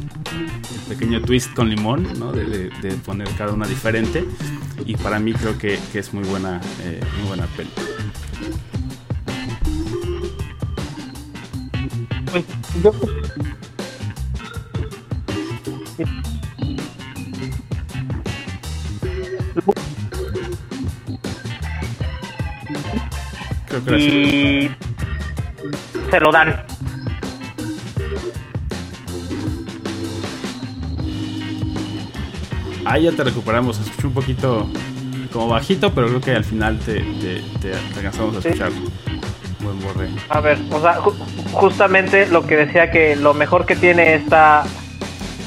pequeño 0.89 1.21
twist 1.21 1.53
con 1.53 1.69
limón, 1.69 2.07
¿no? 2.19 2.31
De, 2.31 2.69
poner 3.05 3.29
cada 3.37 3.53
una 3.53 3.67
diferente. 3.67 4.25
Y 4.85 4.95
para 4.95 5.19
mí 5.19 5.33
creo 5.33 5.57
que, 5.57 5.79
que 5.91 5.99
es 5.99 6.13
muy 6.13 6.23
buena, 6.23 6.59
eh, 6.83 6.99
muy 7.19 7.27
buena 7.27 7.45
peli. 7.55 7.69
Pues 12.31 12.45
yo. 12.83 12.91
Creo 23.67 23.83
que 23.85 23.99
sí. 23.99 24.71
Y 26.07 26.11
se 26.11 26.19
lo 26.19 26.31
dan. 26.31 26.65
Ahí 32.85 33.03
ya 33.03 33.11
te 33.11 33.23
recuperamos. 33.23 33.79
Escuché 33.79 34.07
un 34.07 34.13
poquito 34.13 34.67
como 35.31 35.47
bajito, 35.47 35.93
pero 35.93 36.07
creo 36.07 36.21
que 36.21 36.31
al 36.31 36.43
final 36.43 36.79
te, 36.79 36.95
te, 37.01 37.41
te- 37.61 37.71
te 37.71 37.97
alcanzamos 37.97 38.37
a 38.37 38.41
Sí. 38.41 38.47
escuchar. 38.49 38.71
Buen 39.61 39.79
borre. 39.79 40.09
A 40.29 40.41
ver, 40.41 40.57
o 40.71 40.81
sea, 40.81 40.97
justamente 41.51 42.27
lo 42.27 42.45
que 42.45 42.55
decía 42.55 42.91
que 42.91 43.15
lo 43.15 43.33
mejor 43.33 43.65
que 43.65 43.75
tiene 43.75 44.15
esta. 44.15 44.63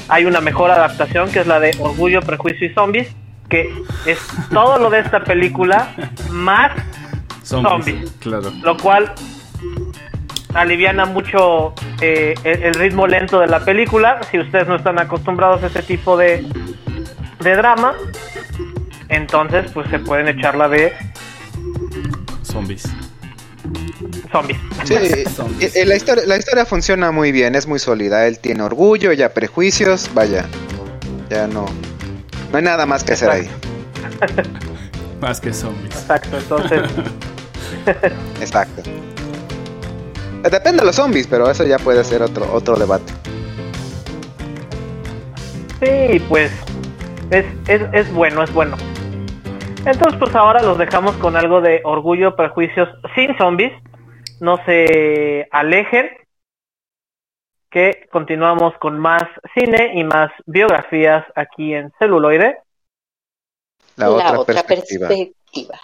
Hay 0.07 0.25
una 0.25 0.39
mejor 0.39 0.69
adaptación 0.69 1.31
que 1.31 1.39
es 1.39 1.47
la 1.47 1.59
de 1.59 1.75
Orgullo, 1.79 2.21
Prejuicio 2.21 2.67
y 2.67 2.73
Zombies, 2.73 3.15
que 3.49 3.73
es 4.05 4.19
todo 4.51 4.77
lo 4.77 4.89
de 4.91 4.99
esta 4.99 5.23
película 5.23 5.95
más 6.29 6.71
Zombies. 7.43 7.69
Zombies. 7.69 8.11
Claro. 8.19 8.51
lo 8.61 8.77
cual 8.77 9.11
aliviana 10.53 11.05
mucho 11.05 11.73
eh, 12.01 12.35
el, 12.43 12.63
el 12.63 12.73
ritmo 12.75 13.07
lento 13.07 13.39
de 13.39 13.47
la 13.47 13.59
película. 13.65 14.21
Si 14.29 14.39
ustedes 14.39 14.67
no 14.67 14.75
están 14.75 14.99
acostumbrados 14.99 15.63
a 15.63 15.67
este 15.67 15.81
tipo 15.81 16.17
de, 16.17 16.45
de 17.39 17.55
drama, 17.55 17.93
entonces 19.09 19.71
pues 19.71 19.89
se 19.89 19.99
pueden 19.99 20.27
echar 20.27 20.55
la 20.55 20.67
de 20.69 20.93
Zombies. 22.43 22.87
Zombies. 24.31 24.57
Sí, 24.83 24.95
Zombies. 25.35 25.75
eh, 25.75 25.81
eh, 25.81 25.85
la, 25.85 25.95
historia, 25.95 26.23
la 26.25 26.37
historia 26.37 26.65
funciona 26.65 27.11
muy 27.11 27.31
bien, 27.31 27.55
es 27.55 27.67
muy 27.67 27.79
sólida. 27.79 28.27
Él 28.27 28.39
tiene 28.39 28.63
orgullo, 28.63 29.11
ella 29.11 29.33
prejuicios, 29.33 30.09
vaya. 30.13 30.45
Ya 31.29 31.47
no. 31.47 31.65
No 32.51 32.57
hay 32.57 32.63
nada 32.63 32.85
más 32.85 33.03
que 33.03 33.13
hacer 33.13 33.29
ahí. 33.29 33.49
Más 35.21 35.39
que 35.41 35.53
zombies. 35.53 35.95
Exacto, 35.95 36.37
entonces 36.37 36.81
Exacto. 38.41 38.83
Depende 40.43 40.81
de 40.81 40.85
los 40.85 40.95
zombies, 40.95 41.25
pero 41.27 41.49
eso 41.49 41.63
ya 41.65 41.79
puede 41.79 42.03
ser 42.03 42.21
otro, 42.21 42.51
otro 42.53 42.75
debate. 42.77 43.11
sí, 45.79 46.19
pues 46.29 46.51
es, 47.31 47.45
es, 47.67 47.81
es 47.93 48.13
bueno, 48.13 48.43
es 48.43 48.53
bueno. 48.53 48.77
Entonces 49.85 50.19
pues 50.19 50.33
ahora 50.35 50.63
los 50.63 50.79
dejamos 50.79 51.15
con 51.17 51.35
algo 51.35 51.61
de 51.61 51.81
orgullo, 51.83 52.35
prejuicios 52.35 52.89
sin 53.13 53.37
zombies. 53.37 53.71
No 54.39 54.57
se 54.65 55.47
alejen. 55.51 56.09
Que 57.69 58.07
continuamos 58.11 58.73
con 58.79 58.97
más 58.97 59.23
cine 59.53 59.91
y 59.95 60.03
más 60.03 60.31
biografías 60.45 61.25
aquí 61.35 61.73
en 61.73 61.91
celuloide. 61.99 62.57
La, 63.97 64.09
otra, 64.09 64.43
perspectiva. 64.43 65.07
perspectiva. 65.09 65.79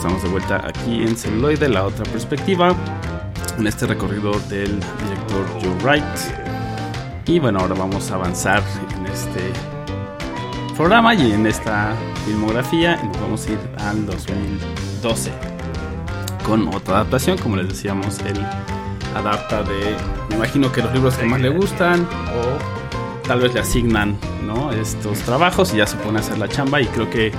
Estamos 0.00 0.22
de 0.22 0.30
vuelta 0.30 0.66
aquí 0.66 1.02
en 1.02 1.14
celuloide, 1.14 1.68
la 1.68 1.84
otra 1.84 2.04
perspectiva, 2.04 2.74
en 3.58 3.66
este 3.66 3.86
recorrido 3.86 4.32
del 4.48 4.80
director 4.80 5.46
Joe 5.60 5.74
Wright. 5.82 6.02
Y 7.26 7.38
bueno, 7.38 7.58
ahora 7.58 7.74
vamos 7.74 8.10
a 8.10 8.14
avanzar 8.14 8.62
en 8.96 9.04
este 9.04 9.52
programa 10.74 11.12
y 11.12 11.32
en 11.32 11.46
esta 11.46 11.94
filmografía. 12.24 12.98
y 13.04 13.08
Nos 13.08 13.20
vamos 13.20 13.46
a 13.46 13.52
ir 13.52 13.58
al 13.76 14.06
2012 14.06 15.32
con 16.46 16.68
otra 16.68 16.94
adaptación, 16.94 17.36
como 17.36 17.56
les 17.56 17.68
decíamos, 17.68 18.20
él 18.20 18.42
adapta 19.14 19.62
de, 19.64 19.96
me 20.30 20.36
imagino 20.36 20.72
que 20.72 20.80
los 20.80 20.94
libros 20.94 21.18
que 21.18 21.26
más 21.26 21.42
le 21.42 21.50
gustan 21.50 22.08
o 22.38 22.79
tal 23.30 23.38
vez 23.38 23.54
le 23.54 23.60
asignan 23.60 24.18
¿no? 24.44 24.72
estos 24.72 25.20
trabajos 25.20 25.72
y 25.72 25.76
ya 25.76 25.86
se 25.86 25.96
pone 25.98 26.18
a 26.18 26.20
hacer 26.20 26.36
la 26.36 26.48
chamba 26.48 26.80
y 26.80 26.86
creo 26.86 27.08
que 27.08 27.30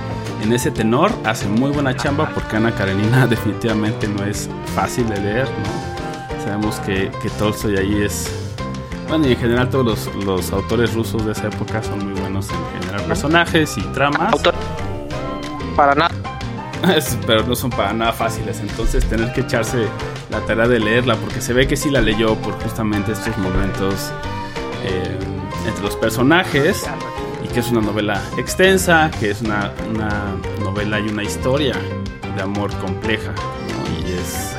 en 0.42 0.50
ese 0.50 0.70
tenor 0.70 1.12
hace 1.22 1.46
muy 1.46 1.70
buena 1.70 1.94
chamba 1.94 2.30
porque 2.32 2.56
Ana 2.56 2.74
Karenina 2.74 3.26
definitivamente 3.28 4.08
no 4.08 4.24
es 4.24 4.48
fácil 4.74 5.06
de 5.10 5.20
leer, 5.20 5.48
¿no? 5.50 6.42
Sabemos 6.42 6.80
que, 6.80 7.10
que 7.20 7.28
Tolstoy 7.38 7.76
ahí 7.76 8.00
es, 8.04 8.32
bueno, 9.06 9.28
y 9.28 9.32
en 9.32 9.38
general 9.38 9.68
todos 9.68 9.84
los, 9.84 10.24
los 10.24 10.50
autores 10.54 10.94
rusos 10.94 11.26
de 11.26 11.32
esa 11.32 11.48
época 11.48 11.82
son 11.82 11.98
muy 12.08 12.18
buenos 12.18 12.48
en 12.48 12.80
generar 12.80 13.06
personajes 13.06 13.76
y 13.76 13.82
tramas. 13.92 14.32
Autor. 14.32 14.54
Para 15.76 15.94
nada. 15.94 16.14
Pero 17.26 17.44
no 17.44 17.54
son 17.54 17.68
para 17.68 17.92
nada 17.92 18.14
fáciles. 18.14 18.60
Entonces 18.60 19.04
tener 19.04 19.30
que 19.34 19.42
echarse 19.42 19.86
la 20.30 20.40
tarea 20.46 20.66
de 20.68 20.80
leerla, 20.80 21.16
porque 21.16 21.42
se 21.42 21.52
ve 21.52 21.68
que 21.68 21.76
sí 21.76 21.90
la 21.90 22.00
leyó 22.00 22.34
por 22.36 22.54
justamente 22.62 23.12
estos 23.12 23.36
momentos 23.36 24.10
eh, 24.84 25.18
entre 25.66 25.82
los 25.82 25.96
personajes 25.96 26.84
y 27.44 27.48
que 27.48 27.60
es 27.60 27.70
una 27.70 27.80
novela 27.80 28.20
extensa, 28.36 29.10
que 29.18 29.30
es 29.30 29.40
una, 29.42 29.72
novela 30.60 31.00
y 31.00 31.08
una 31.08 31.22
historia 31.22 31.74
de 32.36 32.42
amor 32.42 32.70
compleja. 32.78 33.32
Y 34.00 34.04
es 34.12 34.54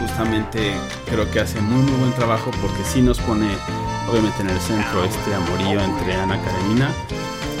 justamente 0.00 0.74
creo 1.08 1.30
que 1.30 1.40
hace 1.40 1.60
muy 1.60 1.82
muy 1.82 1.98
buen 2.00 2.12
trabajo 2.14 2.50
porque 2.60 2.82
sí 2.84 3.00
nos 3.02 3.18
pone 3.20 3.48
obviamente 4.10 4.42
en 4.42 4.50
el 4.50 4.58
centro 4.60 5.04
este 5.04 5.34
amorío 5.34 5.80
entre 5.80 6.14
Ana 6.14 6.38
Karenina 6.42 6.90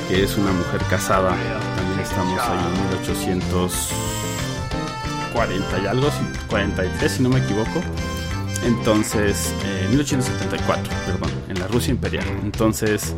que 0.08 0.22
es 0.24 0.36
una 0.36 0.50
mujer 0.52 0.80
casada. 0.90 1.30
También 1.76 2.00
estamos 2.00 2.38
ahí 2.40 2.58
en 2.58 2.72
1840 2.88 5.78
y 5.82 5.86
algo 5.86 6.10
si- 6.10 6.38
43 6.48 7.12
si 7.12 7.22
no 7.22 7.28
me 7.30 7.38
equivoco. 7.38 7.80
Entonces 8.64 9.54
eh, 9.64 9.86
1874 9.90 10.92
perdón 11.06 11.30
en 11.52 11.60
la 11.60 11.68
Rusia 11.68 11.92
imperial. 11.92 12.26
Entonces 12.42 13.14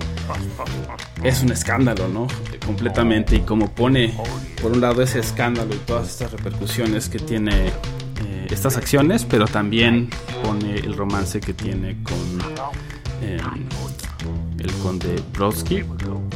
es 1.22 1.42
un 1.42 1.52
escándalo 1.52 2.08
no 2.08 2.26
completamente 2.66 3.36
y 3.36 3.40
como 3.40 3.70
pone 3.70 4.14
por 4.60 4.72
un 4.72 4.80
lado 4.80 5.02
ese 5.02 5.20
escándalo 5.20 5.74
y 5.74 5.78
todas 5.78 6.08
estas 6.08 6.32
repercusiones 6.32 7.08
que 7.08 7.18
tiene 7.18 7.68
eh, 7.68 8.46
estas 8.50 8.76
acciones 8.76 9.24
pero 9.24 9.46
también 9.46 10.10
pone 10.42 10.74
el 10.74 10.94
romance 10.94 11.40
que 11.40 11.54
tiene 11.54 11.96
con 12.02 12.40
eh, 13.22 13.38
el 14.58 14.72
conde 14.74 15.22
Brodsky. 15.32 15.84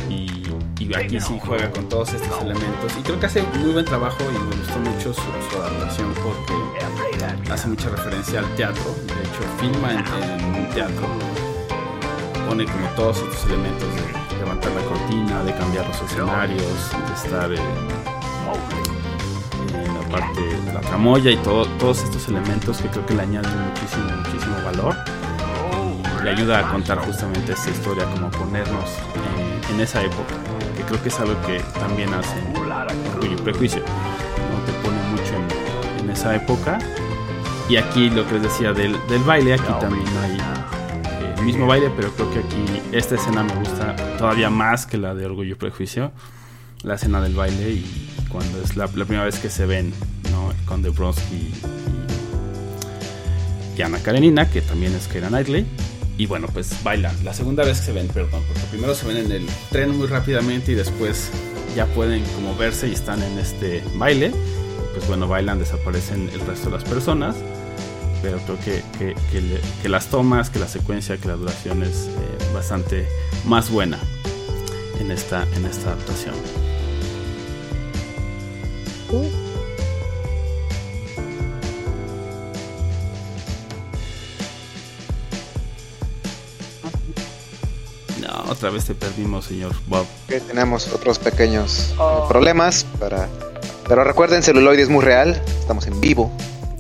Y 0.09 0.39
y 0.81 0.95
aquí 0.95 1.21
sí 1.21 1.39
juega 1.45 1.71
con 1.71 1.89
todos 1.89 2.13
estos 2.15 2.41
elementos. 2.41 2.93
Y 2.99 3.03
creo 3.03 3.19
que 3.19 3.27
hace 3.27 3.43
muy 3.43 3.73
buen 3.73 3.85
trabajo 3.85 4.19
y 4.23 4.39
me 4.39 4.57
gustó 4.57 4.79
mucho 4.79 5.13
su, 5.13 5.23
su 5.51 5.57
adaptación 5.61 6.15
porque 6.15 7.53
hace 7.53 7.69
mucha 7.69 7.89
referencia 7.91 8.41
al 8.41 8.55
teatro. 8.55 8.85
De 9.07 9.13
hecho 9.13 9.43
filma 9.61 9.93
en, 9.93 10.41
en 10.41 10.55
un 10.55 10.69
teatro 10.71 11.48
pone 12.49 12.65
como 12.65 12.89
todos 12.97 13.19
estos 13.19 13.45
elementos 13.45 13.89
de 13.95 14.39
levantar 14.39 14.73
la 14.73 14.81
cortina 14.83 15.43
de 15.43 15.55
cambiar 15.55 15.87
los 15.87 16.01
escenarios 16.01 16.91
de 17.07 17.15
estar 17.15 17.53
eh, 17.53 17.59
en 19.75 19.95
la 19.95 20.01
parte 20.09 20.41
de 20.41 20.73
la 20.73 20.81
tramoya 20.81 21.31
y 21.31 21.37
todo, 21.39 21.67
todos 21.79 22.03
estos 22.05 22.27
elementos 22.29 22.79
que 22.79 22.89
creo 22.89 23.05
que 23.05 23.15
le 23.15 23.23
añaden 23.23 23.53
muchísimo 23.69 24.05
muchísimo 24.17 24.57
valor 24.65 24.97
le 26.25 26.31
ayuda 26.31 26.61
a 26.61 26.71
contar 26.71 26.99
justamente 26.99 27.53
esta 27.53 27.71
historia 27.71 28.05
como 28.07 28.31
ponernos 28.31 28.89
eh, 28.91 29.73
en 29.75 29.81
esa 29.81 30.03
época 30.03 30.35
que 30.75 30.83
creo 30.85 31.03
que 31.03 31.09
es 31.11 31.21
algo 31.21 31.35
que 31.47 31.61
también 31.79 32.13
hace 32.15 32.35
Orgullo 33.15 33.35
y 33.35 33.43
Prejuicio 33.43 33.81
¿no? 33.81 34.65
te 34.65 34.73
pone 34.83 34.99
mucho 35.11 35.35
en, 35.35 36.05
en, 36.05 36.11
esa 36.11 36.35
época 36.35 36.79
y 37.69 37.77
aquí 37.77 38.09
lo 38.09 38.27
que 38.27 38.35
les 38.35 38.45
decía 38.45 38.73
del, 38.73 38.97
del 39.09 39.23
baile 39.25 39.53
aquí 39.53 39.71
también 39.81 40.07
hay 40.23 40.39
el 41.39 41.45
mismo 41.45 41.67
baile 41.67 41.91
pero 41.97 42.13
creo 42.13 42.31
que 42.31 42.39
aquí 42.41 42.65
esta 42.93 43.15
escena 43.15 43.43
me 43.43 43.55
gusta 43.55 43.95
todavía 44.19 44.51
más 44.51 44.87
que 44.87 44.99
la 44.99 45.15
de 45.15 45.27
Orgullo 45.27 45.53
y 45.53 45.55
Prejuicio 45.57 46.13
la 46.83 46.95
escena 46.95 47.21
del 47.21 47.35
baile 47.35 47.71
y 47.71 48.11
cuando 48.29 48.61
es 48.63 48.77
la, 48.77 48.87
la 48.87 49.05
primera 49.05 49.25
vez 49.25 49.39
que 49.39 49.51
se 49.51 49.67
ven 49.67 49.93
¿no? 50.31 50.51
el 50.51 50.57
Conde 50.65 50.91
Bronsky 50.91 51.37
y, 51.37 51.55
y 53.77 53.83
Ana 53.83 53.99
Karenina 53.99 54.51
que 54.51 54.61
también 54.61 54.93
es 54.95 55.07
Keira 55.09 55.29
Knightley 55.29 55.67
y 56.19 56.27
bueno, 56.27 56.49
pues 56.53 56.83
bailan. 56.83 57.15
La 57.25 57.33
segunda 57.33 57.65
vez 57.65 57.79
que 57.79 57.87
se 57.87 57.93
ven, 57.93 58.09
perdón, 58.09 58.43
porque 58.49 58.63
primero 58.71 58.93
se 58.93 59.07
ven 59.07 59.19
en 59.19 59.31
el 59.31 59.47
tren 59.71 59.97
muy 59.97 60.09
rápidamente 60.09 60.73
y 60.73 60.75
después 60.75 61.31
ya 61.77 61.87
pueden 61.87 62.25
como 62.35 62.57
verse 62.57 62.89
y 62.89 62.93
están 62.93 63.23
en 63.23 63.39
este 63.39 63.85
baile. 63.95 64.33
Pues 64.95 65.07
bueno, 65.07 65.29
bailan, 65.29 65.61
desaparecen 65.61 66.29
el 66.31 66.41
resto 66.41 66.71
de 66.71 66.77
las 66.77 66.85
personas. 66.85 67.37
Pero 68.23 68.39
creo 68.39 68.59
que, 68.59 68.83
que, 68.99 69.15
que, 69.31 69.41
le, 69.41 69.61
que 69.83 69.89
las 69.89 70.07
tomas, 70.07 70.51
que 70.51 70.59
la 70.59 70.69
secuencia, 70.69 71.17
que 71.19 71.29
la 71.29 71.35
duración 71.35 71.83
es 71.83 72.09
eh, 72.09 72.53
bastante 72.53 73.07
más 73.47 73.71
buena 73.71 73.99
en 74.99 75.11
esta, 75.11 75.45
en 75.55 75.65
esta 75.67 75.93
adaptación. 75.93 76.35
No, 88.21 88.51
otra 88.51 88.71
vez 88.71 88.85
te 88.85 88.95
perdimos, 88.95 89.47
señor 89.47 89.73
Bob. 89.87 90.07
Que 90.27 90.41
tenemos 90.41 90.89
otros 90.93 91.19
pequeños 91.19 91.95
oh. 91.99 92.27
problemas 92.29 92.85
para. 92.99 93.29
Pero 93.89 94.05
recuerden, 94.05 94.43
celuloide 94.43 94.83
es 94.83 94.91
muy 94.91 95.03
real. 95.05 95.41
Estamos 95.61 95.87
en 95.87 95.99
vivo. 96.01 96.31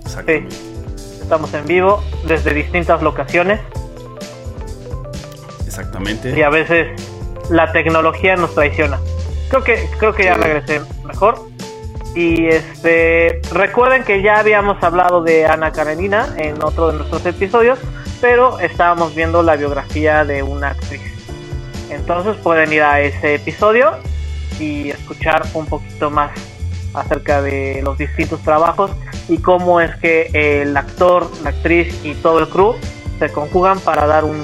Sí, 0.05 0.68
estamos 1.29 1.53
en 1.53 1.67
vivo 1.67 2.03
desde 2.27 2.55
distintas 2.55 3.03
locaciones. 3.03 3.61
Exactamente. 5.67 6.33
Y 6.35 6.41
a 6.41 6.49
veces 6.49 6.89
la 7.51 7.71
tecnología 7.71 8.35
nos 8.37 8.55
traiciona. 8.55 8.99
Creo 9.51 9.63
que 9.63 9.91
creo 9.99 10.15
que 10.15 10.25
ya 10.25 10.35
regresé 10.39 10.81
mejor. 11.05 11.39
Y 12.15 12.47
este 12.47 13.43
recuerden 13.53 14.05
que 14.05 14.23
ya 14.23 14.39
habíamos 14.39 14.83
hablado 14.83 15.23
de 15.23 15.45
Ana 15.45 15.71
Karenina 15.71 16.35
en 16.39 16.63
otro 16.65 16.91
de 16.91 16.97
nuestros 16.97 17.27
episodios, 17.27 17.79
pero 18.23 18.59
estábamos 18.59 19.15
viendo 19.15 19.43
la 19.43 19.57
biografía 19.57 20.25
de 20.25 20.43
una 20.43 20.69
actriz. 20.69 21.03
Entonces 21.91 22.37
pueden 22.37 22.73
ir 22.73 22.83
a 22.83 23.03
ese 23.03 23.35
episodio 23.35 23.99
y 24.59 24.89
escuchar 24.89 25.43
un 25.53 25.67
poquito 25.67 26.11
más 26.11 26.31
acerca 27.01 27.43
de 27.43 27.81
los 27.83 27.99
distintos 27.99 28.43
trabajos 28.43 28.91
y 29.29 29.39
cómo 29.39 29.81
es 29.81 29.95
que 29.97 30.31
el 30.33 30.77
actor, 30.77 31.31
la 31.43 31.51
actriz 31.51 31.95
y 32.05 32.15
todo 32.15 32.41
el 32.41 32.49
crew 32.49 32.75
se 33.19 33.31
conjugan 33.31 33.81
para 33.81 34.07
dar 34.07 34.25
un, 34.25 34.41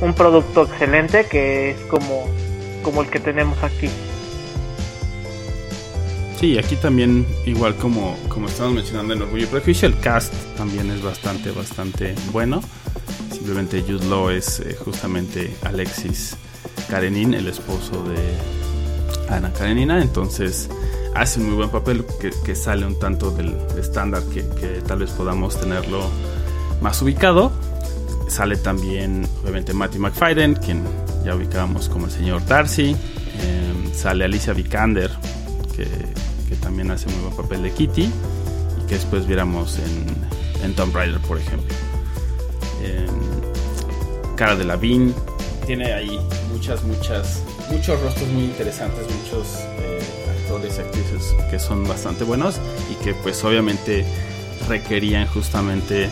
un 0.00 0.14
producto 0.14 0.62
excelente 0.64 1.26
que 1.26 1.70
es 1.70 1.80
como, 1.82 2.26
como 2.82 3.02
el 3.02 3.08
que 3.08 3.20
tenemos 3.20 3.62
aquí. 3.62 3.88
Sí, 6.38 6.58
aquí 6.58 6.76
también, 6.76 7.26
igual 7.46 7.74
como, 7.76 8.14
como 8.28 8.48
estamos 8.48 8.74
mencionando 8.74 9.14
en 9.14 9.22
Orgullo 9.22 9.44
y 9.44 9.46
Prejuicio, 9.46 9.88
el 9.88 9.98
cast 9.98 10.34
también 10.56 10.90
es 10.90 11.02
bastante, 11.02 11.50
bastante 11.50 12.14
bueno. 12.30 12.60
Simplemente 13.32 13.82
Jude 13.82 14.04
Law 14.06 14.30
es 14.30 14.60
eh, 14.60 14.76
justamente 14.84 15.56
Alexis 15.62 16.36
Karenin, 16.90 17.32
el 17.32 17.48
esposo 17.48 18.04
de 18.04 18.16
Ana 19.30 19.50
Karenina. 19.52 20.02
Entonces 20.02 20.68
hace 21.20 21.40
un 21.40 21.46
muy 21.46 21.56
buen 21.56 21.70
papel 21.70 22.04
que, 22.44 22.54
sale 22.54 22.86
un 22.86 22.98
tanto 22.98 23.30
del 23.30 23.56
estándar 23.78 24.22
que, 24.32 24.42
tal 24.86 24.98
vez 25.00 25.10
podamos 25.10 25.58
tenerlo 25.58 26.08
más 26.80 27.00
ubicado. 27.02 27.52
Sale 28.28 28.56
también, 28.56 29.26
obviamente, 29.42 29.72
Matthew 29.72 30.00
McFadden, 30.00 30.54
quien 30.54 30.82
ya 31.24 31.34
ubicábamos 31.34 31.88
como 31.88 32.06
el 32.06 32.12
señor 32.12 32.44
Darcy. 32.46 32.90
Eh, 32.90 33.90
sale 33.94 34.24
Alicia 34.24 34.52
Vikander, 34.52 35.10
que, 35.74 35.86
también 36.60 36.90
hace 36.90 37.08
muy 37.08 37.20
buen 37.20 37.36
papel 37.36 37.62
de 37.62 37.72
Kitty. 37.72 38.02
Y 38.02 38.86
que 38.86 38.94
después 38.96 39.26
viéramos 39.26 39.78
en, 39.78 40.64
en 40.64 40.74
Tomb 40.74 40.94
Raider, 40.94 41.20
por 41.20 41.38
ejemplo. 41.38 41.74
Cara 44.36 44.54
de 44.54 44.64
Lavín. 44.64 45.14
Tiene 45.64 45.94
ahí 45.94 46.20
muchas, 46.52 46.84
muchas, 46.84 47.42
muchos 47.70 48.00
rostros 48.02 48.28
muy 48.28 48.44
interesantes, 48.44 49.06
muchos 49.22 49.64
actores 50.56 50.78
y 50.78 50.80
actrices 50.80 51.34
que 51.50 51.58
son 51.58 51.86
bastante 51.86 52.24
buenos 52.24 52.60
y 52.90 53.04
que 53.04 53.14
pues 53.14 53.42
obviamente 53.44 54.04
requerían 54.68 55.26
justamente 55.26 56.08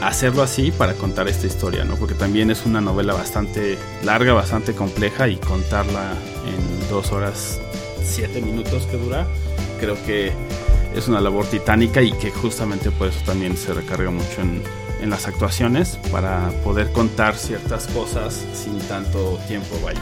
hacerlo 0.00 0.42
así 0.42 0.72
para 0.72 0.94
contar 0.94 1.28
esta 1.28 1.46
historia, 1.46 1.84
¿no? 1.84 1.96
Porque 1.96 2.14
también 2.14 2.50
es 2.50 2.66
una 2.66 2.80
novela 2.80 3.14
bastante 3.14 3.78
larga, 4.02 4.32
bastante 4.32 4.74
compleja 4.74 5.28
y 5.28 5.36
contarla 5.36 6.12
en 6.46 6.88
dos 6.90 7.12
horas 7.12 7.60
siete 8.02 8.40
minutos 8.40 8.86
que 8.86 8.96
dura, 8.96 9.26
creo 9.78 9.96
que 10.04 10.32
es 10.96 11.08
una 11.08 11.20
labor 11.20 11.46
titánica 11.46 12.02
y 12.02 12.12
que 12.12 12.30
justamente 12.30 12.90
por 12.90 13.08
eso 13.08 13.20
también 13.24 13.56
se 13.56 13.72
recarga 13.72 14.10
mucho 14.10 14.40
en, 14.40 14.62
en 15.00 15.10
las 15.10 15.26
actuaciones 15.26 15.98
para 16.10 16.50
poder 16.64 16.90
contar 16.92 17.36
ciertas 17.36 17.86
cosas 17.86 18.44
sin 18.54 18.78
tanto 18.80 19.38
tiempo, 19.46 19.78
vaya, 19.84 20.00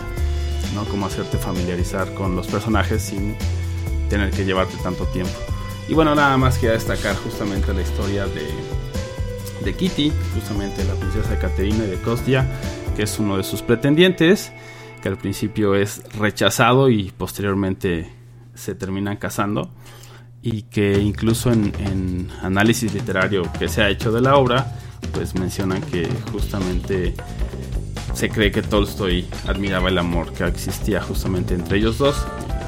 ¿no? 0.75 0.85
Como 0.85 1.07
hacerte 1.07 1.39
familiarizar 1.39 2.15
con 2.15 2.37
los 2.37 2.47
personajes 2.47 3.03
sin 3.03 3.35
tener 4.09 4.31
que 4.31 4.45
llevarte 4.45 4.77
tanto 4.83 5.05
tiempo. 5.07 5.33
Y 5.89 5.95
bueno, 5.95 6.15
nada 6.15 6.37
más 6.37 6.57
quería 6.57 6.73
destacar 6.73 7.17
justamente 7.17 7.73
la 7.75 7.83
historia 7.83 8.27
de, 8.27 8.47
de 9.65 9.75
Kitty, 9.75 10.13
justamente 10.35 10.85
la 10.85 10.95
princesa 10.95 11.39
Caterina 11.39 11.85
de 11.85 11.97
Kostia, 11.97 12.47
que 12.97 13.05
es 13.05 13.19
uno 13.19 13.37
de 13.37 13.43
sus 13.43 13.63
pretendientes, 13.63 14.53
que 15.03 15.09
al 15.09 15.17
principio 15.17 15.75
es 15.75 16.03
rechazado 16.15 16.91
y 16.91 17.11
posteriormente 17.11 18.11
se 18.55 18.75
terminan 18.75 19.17
casando 19.17 19.71
y 20.43 20.63
que 20.63 20.99
incluso 20.99 21.51
en, 21.53 21.73
en, 21.79 22.29
análisis 22.43 22.93
literario 22.95 23.43
que 23.59 23.69
se 23.69 23.83
ha 23.83 23.89
hecho 23.89 24.11
de 24.13 24.21
la 24.21 24.37
obra, 24.37 24.73
pues 25.13 25.35
mencionan 25.35 25.83
que 25.83 26.09
justamente 26.33 27.15
se 28.15 28.29
cree 28.29 28.51
que 28.51 28.63
Tolstoy 28.63 29.27
admiraba 29.47 29.89
el 29.89 29.99
amor 29.99 30.33
que 30.33 30.45
existía 30.45 31.01
justamente 31.01 31.55
entre 31.55 31.79
ellos 31.79 31.99
dos, 31.99 32.17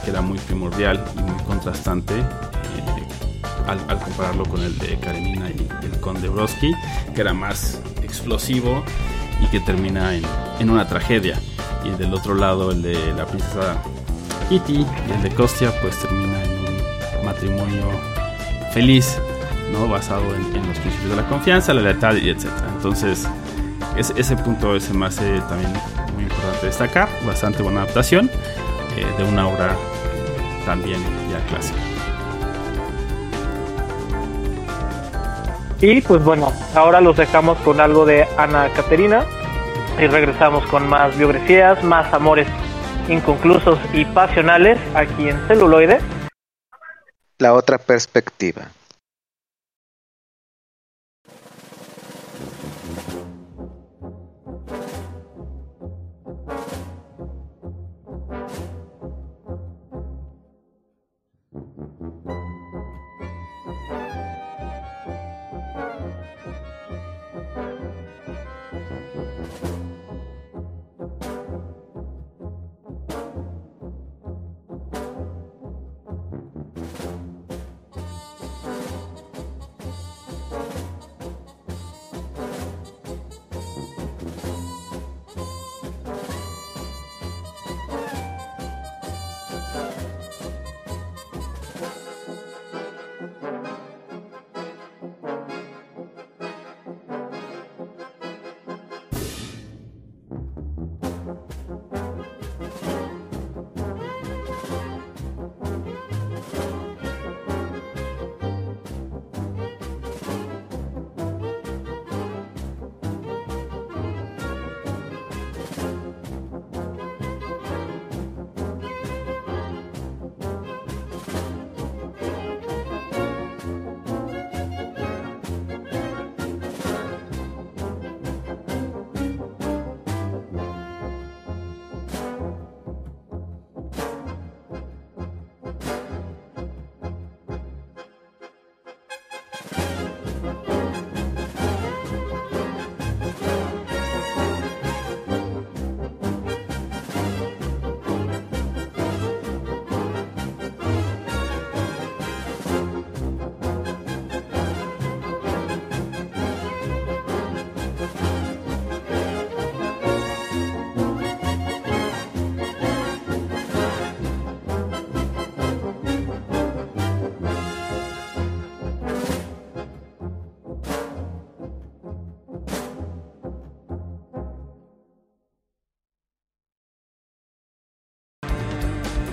que 0.04 0.10
era 0.10 0.20
muy 0.20 0.38
primordial 0.38 1.04
y 1.16 1.22
muy 1.22 1.42
contrastante 1.44 2.14
eh, 2.14 2.26
al, 3.66 3.98
compararlo 3.98 4.44
con 4.44 4.62
el 4.62 4.76
de 4.78 4.98
Karenina 4.98 5.50
y 5.50 5.68
el 5.84 6.00
conde 6.00 6.28
Brodsky, 6.28 6.72
que 7.14 7.20
era 7.20 7.32
más 7.32 7.80
explosivo 8.02 8.82
y 9.40 9.46
que 9.46 9.60
termina 9.60 10.14
en, 10.14 10.24
en 10.60 10.70
una 10.70 10.86
tragedia. 10.86 11.38
Y 11.84 11.90
del 11.90 12.14
otro 12.14 12.34
lado 12.34 12.70
el 12.70 12.82
de 12.82 13.12
la 13.14 13.26
princesa 13.26 13.82
Kitty 14.48 14.86
y 15.08 15.12
el 15.12 15.22
de 15.22 15.30
Kostia 15.30 15.72
pues 15.80 15.98
termina 15.98 16.42
en 16.44 16.50
un 16.50 17.24
matrimonio 17.24 17.84
feliz 18.72 19.18
¿no? 19.72 19.88
basado 19.88 20.34
en, 20.34 20.56
en, 20.56 20.68
los 20.68 20.78
principios 20.78 21.10
de 21.10 21.16
la 21.16 21.28
confianza, 21.28 21.74
la 21.74 21.82
lealtad 21.82 22.14
y 22.16 22.28
etc. 22.28 22.46
Entonces, 22.76 23.26
ese, 23.96 24.18
ese 24.18 24.36
punto 24.36 24.78
se 24.80 24.94
me 24.94 25.06
hace 25.06 25.40
también 25.42 25.72
muy 26.14 26.24
importante 26.24 26.66
destacar. 26.66 27.08
Bastante 27.26 27.62
buena 27.62 27.82
adaptación 27.82 28.30
eh, 28.96 29.06
de 29.18 29.24
una 29.24 29.48
obra 29.48 29.72
eh, 29.72 30.62
también 30.64 31.00
ya 31.30 31.38
clásica. 31.46 31.78
Y 35.80 36.00
pues 36.00 36.22
bueno, 36.22 36.52
ahora 36.76 37.00
los 37.00 37.16
dejamos 37.16 37.58
con 37.58 37.80
algo 37.80 38.06
de 38.06 38.26
Ana 38.38 38.68
Caterina 38.72 39.24
y 39.98 40.06
regresamos 40.06 40.64
con 40.66 40.88
más 40.88 41.16
biografías, 41.18 41.82
más 41.82 42.12
amores 42.14 42.46
inconclusos 43.08 43.78
y 43.92 44.04
pasionales 44.04 44.78
aquí 44.94 45.28
en 45.28 45.44
celuloide. 45.48 46.00
La 47.38 47.54
otra 47.54 47.78
perspectiva. 47.78 48.68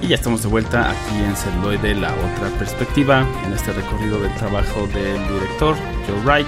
Ya 0.09 0.15
estamos 0.15 0.41
de 0.41 0.47
vuelta 0.47 0.89
aquí 0.89 1.19
en 1.23 1.35
Celuloide, 1.35 1.93
la 1.93 2.09
otra 2.09 2.49
perspectiva, 2.57 3.25
en 3.45 3.53
este 3.53 3.71
recorrido 3.71 4.19
del 4.19 4.33
trabajo 4.35 4.87
del 4.87 5.21
director 5.27 5.75
Joe 6.07 6.19
Wright. 6.25 6.47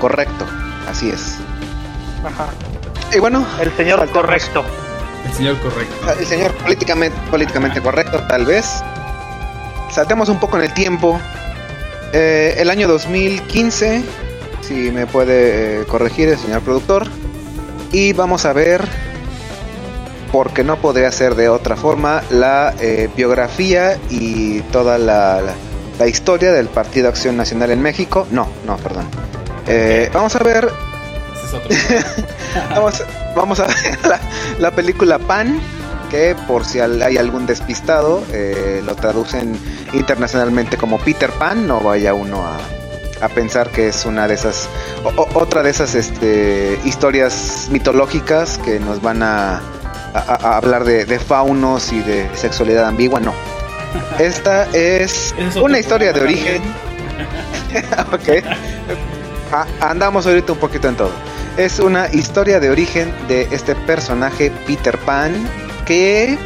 Correcto, 0.00 0.46
así 0.88 1.10
es. 1.10 1.36
Ajá. 2.24 2.46
Y 3.14 3.18
bueno, 3.18 3.44
El 3.60 3.72
señor 3.72 3.98
faltamos- 3.98 4.12
correcto. 4.22 4.64
El 5.26 5.32
señor 5.32 5.58
correcto. 5.58 6.12
El 6.20 6.26
señor 6.26 6.52
políticamente, 6.54 7.16
políticamente 7.30 7.80
correcto, 7.80 8.22
tal 8.28 8.44
vez. 8.44 8.66
Saltemos 9.90 10.28
un 10.28 10.38
poco 10.38 10.56
en 10.58 10.64
el 10.64 10.74
tiempo. 10.74 11.20
Eh, 12.12 12.54
el 12.58 12.70
año 12.70 12.86
2015, 12.86 14.04
si 14.60 14.74
me 14.92 15.06
puede 15.06 15.80
eh, 15.80 15.84
corregir 15.86 16.28
el 16.28 16.38
señor 16.38 16.60
productor. 16.62 17.08
Y 17.90 18.12
vamos 18.12 18.44
a 18.44 18.52
ver, 18.52 18.84
porque 20.34 20.64
no 20.64 20.78
podría 20.78 21.12
ser 21.12 21.36
de 21.36 21.48
otra 21.48 21.76
forma, 21.76 22.20
la 22.30 22.74
eh, 22.80 23.08
biografía 23.16 23.98
y 24.10 24.62
toda 24.72 24.98
la, 24.98 25.40
la- 25.40 25.54
la 25.96 26.08
historia 26.08 26.50
del 26.50 26.66
Partido 26.66 27.08
Acción 27.08 27.36
Nacional 27.36 27.70
en 27.70 27.80
México. 27.80 28.26
No, 28.32 28.48
no, 28.66 28.76
perdón. 28.78 29.06
Eh, 29.68 30.10
vamos 30.12 30.34
a 30.34 30.40
ver 30.40 30.68
vamos, 32.70 33.04
vamos 33.36 33.60
a 33.60 33.66
ver 33.66 33.98
la, 34.08 34.18
la 34.58 34.70
película 34.72 35.20
Pan, 35.20 35.60
que 36.10 36.34
por 36.48 36.64
si 36.64 36.80
hay 36.80 37.16
algún 37.16 37.46
despistado, 37.46 38.24
eh, 38.32 38.82
lo 38.84 38.96
traducen 38.96 39.56
internacionalmente 39.92 40.76
como 40.76 40.98
Peter 40.98 41.30
Pan, 41.30 41.68
no 41.68 41.78
vaya 41.80 42.12
uno 42.12 42.42
a, 42.44 43.24
a 43.24 43.28
pensar 43.28 43.70
que 43.70 43.86
es 43.86 44.04
una 44.04 44.26
de 44.26 44.34
esas, 44.34 44.68
o- 45.04 45.28
otra 45.34 45.62
de 45.62 45.70
esas 45.70 45.94
este, 45.94 46.76
historias 46.84 47.68
mitológicas 47.70 48.58
que 48.58 48.80
nos 48.80 49.00
van 49.00 49.22
a, 49.22 49.60
a- 50.14 50.38
a 50.52 50.56
hablar 50.56 50.84
de, 50.84 51.04
de 51.04 51.18
faunos 51.18 51.92
y 51.92 52.00
de 52.00 52.28
sexualidad 52.34 52.86
ambigua, 52.86 53.20
no. 53.20 53.34
Esta 54.18 54.64
es 54.72 55.34
una 55.60 55.78
historia 55.78 56.12
de 56.12 56.20
origen. 56.20 56.62
ok. 58.12 58.44
Ah, 59.52 59.66
andamos 59.80 60.26
ahorita 60.26 60.52
un 60.52 60.58
poquito 60.58 60.88
en 60.88 60.96
todo. 60.96 61.10
Es 61.56 61.78
una 61.78 62.08
historia 62.12 62.58
de 62.58 62.70
origen 62.70 63.12
de 63.28 63.42
este 63.52 63.74
personaje 63.74 64.50
Peter 64.66 64.98
Pan 64.98 65.32
que 65.86 66.36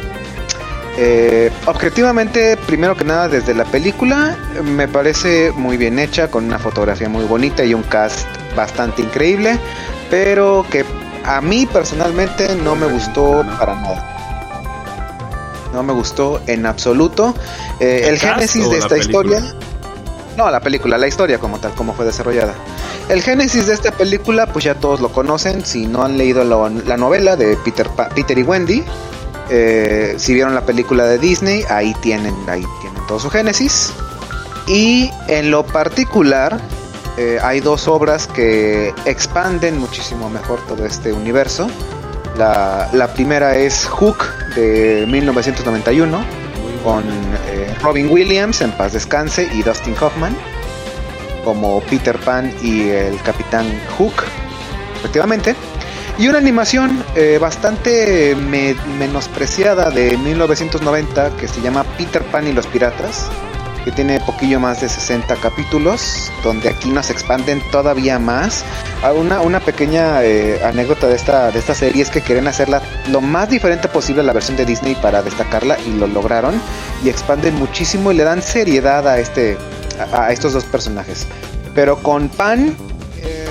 eh, 0.97 1.51
objetivamente, 1.65 2.57
primero 2.67 2.95
que 2.95 3.05
nada 3.05 3.27
desde 3.29 3.53
la 3.55 3.63
película, 3.65 4.37
me 4.63 4.87
parece 4.87 5.51
muy 5.55 5.77
bien 5.77 5.97
hecha, 5.97 6.27
con 6.29 6.45
una 6.45 6.59
fotografía 6.59 7.07
muy 7.09 7.25
bonita 7.25 7.63
y 7.63 7.73
un 7.73 7.83
cast 7.83 8.27
bastante 8.55 9.01
increíble, 9.01 9.57
pero 10.11 10.65
que 10.69 10.83
a 11.29 11.41
mí 11.41 11.65
personalmente 11.67 12.55
no 12.55 12.75
me 12.75 12.87
gustó 12.87 13.45
para 13.59 13.75
nada. 13.75 14.15
No 15.73 15.83
me 15.83 15.93
gustó 15.93 16.41
en 16.47 16.65
absoluto. 16.65 17.35
Eh, 17.79 18.05
¿El 18.07 18.17
génesis 18.17 18.67
de 18.69 18.79
esta 18.79 18.97
historia... 18.97 19.43
No, 20.35 20.49
la 20.49 20.59
película, 20.59 20.97
la 20.97 21.07
historia 21.07 21.37
como 21.37 21.59
tal, 21.59 21.73
como 21.73 21.93
fue 21.93 22.05
desarrollada. 22.05 22.55
El 23.09 23.21
génesis 23.21 23.67
de 23.67 23.73
esta 23.73 23.91
película, 23.91 24.47
pues 24.47 24.65
ya 24.65 24.73
todos 24.73 25.01
lo 25.01 25.09
conocen. 25.09 25.63
Si 25.65 25.85
no 25.85 26.03
han 26.03 26.17
leído 26.17 26.43
la 26.43 26.97
novela 26.97 27.35
de 27.35 27.57
Peter, 27.57 27.89
Pa- 27.89 28.09
Peter 28.09 28.37
y 28.37 28.43
Wendy, 28.43 28.83
eh, 29.49 30.15
si 30.17 30.33
vieron 30.33 30.55
la 30.55 30.61
película 30.61 31.05
de 31.05 31.19
Disney, 31.19 31.63
ahí 31.69 31.93
tienen, 32.01 32.35
ahí 32.47 32.65
tienen 32.81 33.05
todo 33.05 33.19
su 33.19 33.29
génesis. 33.29 33.91
Y 34.67 35.11
en 35.27 35.51
lo 35.51 35.65
particular, 35.65 36.59
eh, 37.19 37.37
hay 37.43 37.59
dos 37.59 37.87
obras 37.89 38.27
que 38.27 38.93
expanden 39.05 39.77
muchísimo 39.77 40.29
mejor 40.29 40.59
todo 40.67 40.85
este 40.85 41.11
universo. 41.11 41.67
La, 42.37 43.09
primera 43.13 43.57
es 43.57 43.85
Hook 43.85 44.23
de 44.55 45.05
1991 45.09 46.23
con 46.83 47.03
eh, 47.03 47.75
Robin 47.83 48.09
Williams 48.09 48.61
en 48.61 48.71
paz 48.71 48.93
descanse 48.93 49.49
y 49.53 49.61
Dustin 49.63 49.93
Hoffman 49.99 50.33
como 51.43 51.81
Peter 51.81 52.17
Pan 52.17 52.53
y 52.61 52.87
el 52.89 53.21
Capitán 53.23 53.65
Hook 53.97 54.13
efectivamente 54.99 55.55
y 56.17 56.29
una 56.29 56.37
animación 56.37 57.03
eh, 57.15 57.37
bastante 57.41 58.35
me- 58.35 58.75
menospreciada 58.97 59.89
de 59.89 60.17
1990 60.17 61.31
que 61.35 61.47
se 61.49 61.59
llama 61.61 61.83
Peter 61.97 62.23
Pan 62.23 62.47
y 62.47 62.53
los 62.53 62.67
piratas 62.67 63.27
que 63.83 63.91
tiene 63.91 64.19
poquillo 64.19 64.59
más 64.59 64.81
de 64.81 64.89
60 64.89 65.35
capítulos 65.37 66.31
donde 66.43 66.69
aquí 66.69 66.89
nos 66.89 67.09
expanden 67.09 67.61
todavía 67.71 68.19
más 68.19 68.63
Ah, 69.01 69.13
una, 69.13 69.39
una 69.39 69.61
pequeña 69.61 70.21
eh, 70.25 70.61
anécdota 70.61 71.07
de 71.07 71.15
esta, 71.15 71.51
de 71.51 71.59
esta 71.59 71.73
serie 71.73 72.01
es 72.01 72.09
que 72.09 72.19
quieren 72.19 72.49
hacerla 72.49 72.81
lo 73.07 73.21
más 73.21 73.49
diferente 73.49 73.87
posible 73.87 74.21
a 74.21 74.25
la 74.25 74.33
versión 74.33 74.57
de 74.57 74.65
Disney 74.65 74.95
para 74.95 75.21
destacarla 75.21 75.77
y 75.87 75.93
lo 75.93 76.05
lograron 76.05 76.61
y 77.01 77.07
expanden 77.07 77.55
muchísimo 77.55 78.11
y 78.11 78.15
le 78.15 78.25
dan 78.25 78.41
seriedad 78.41 79.07
a 79.07 79.17
este 79.19 79.57
a, 80.11 80.33
estos 80.33 80.51
dos 80.51 80.65
personajes. 80.65 81.27
Pero 81.73 82.03
con 82.03 82.27
Pan 82.27 82.75
eh, 83.21 83.45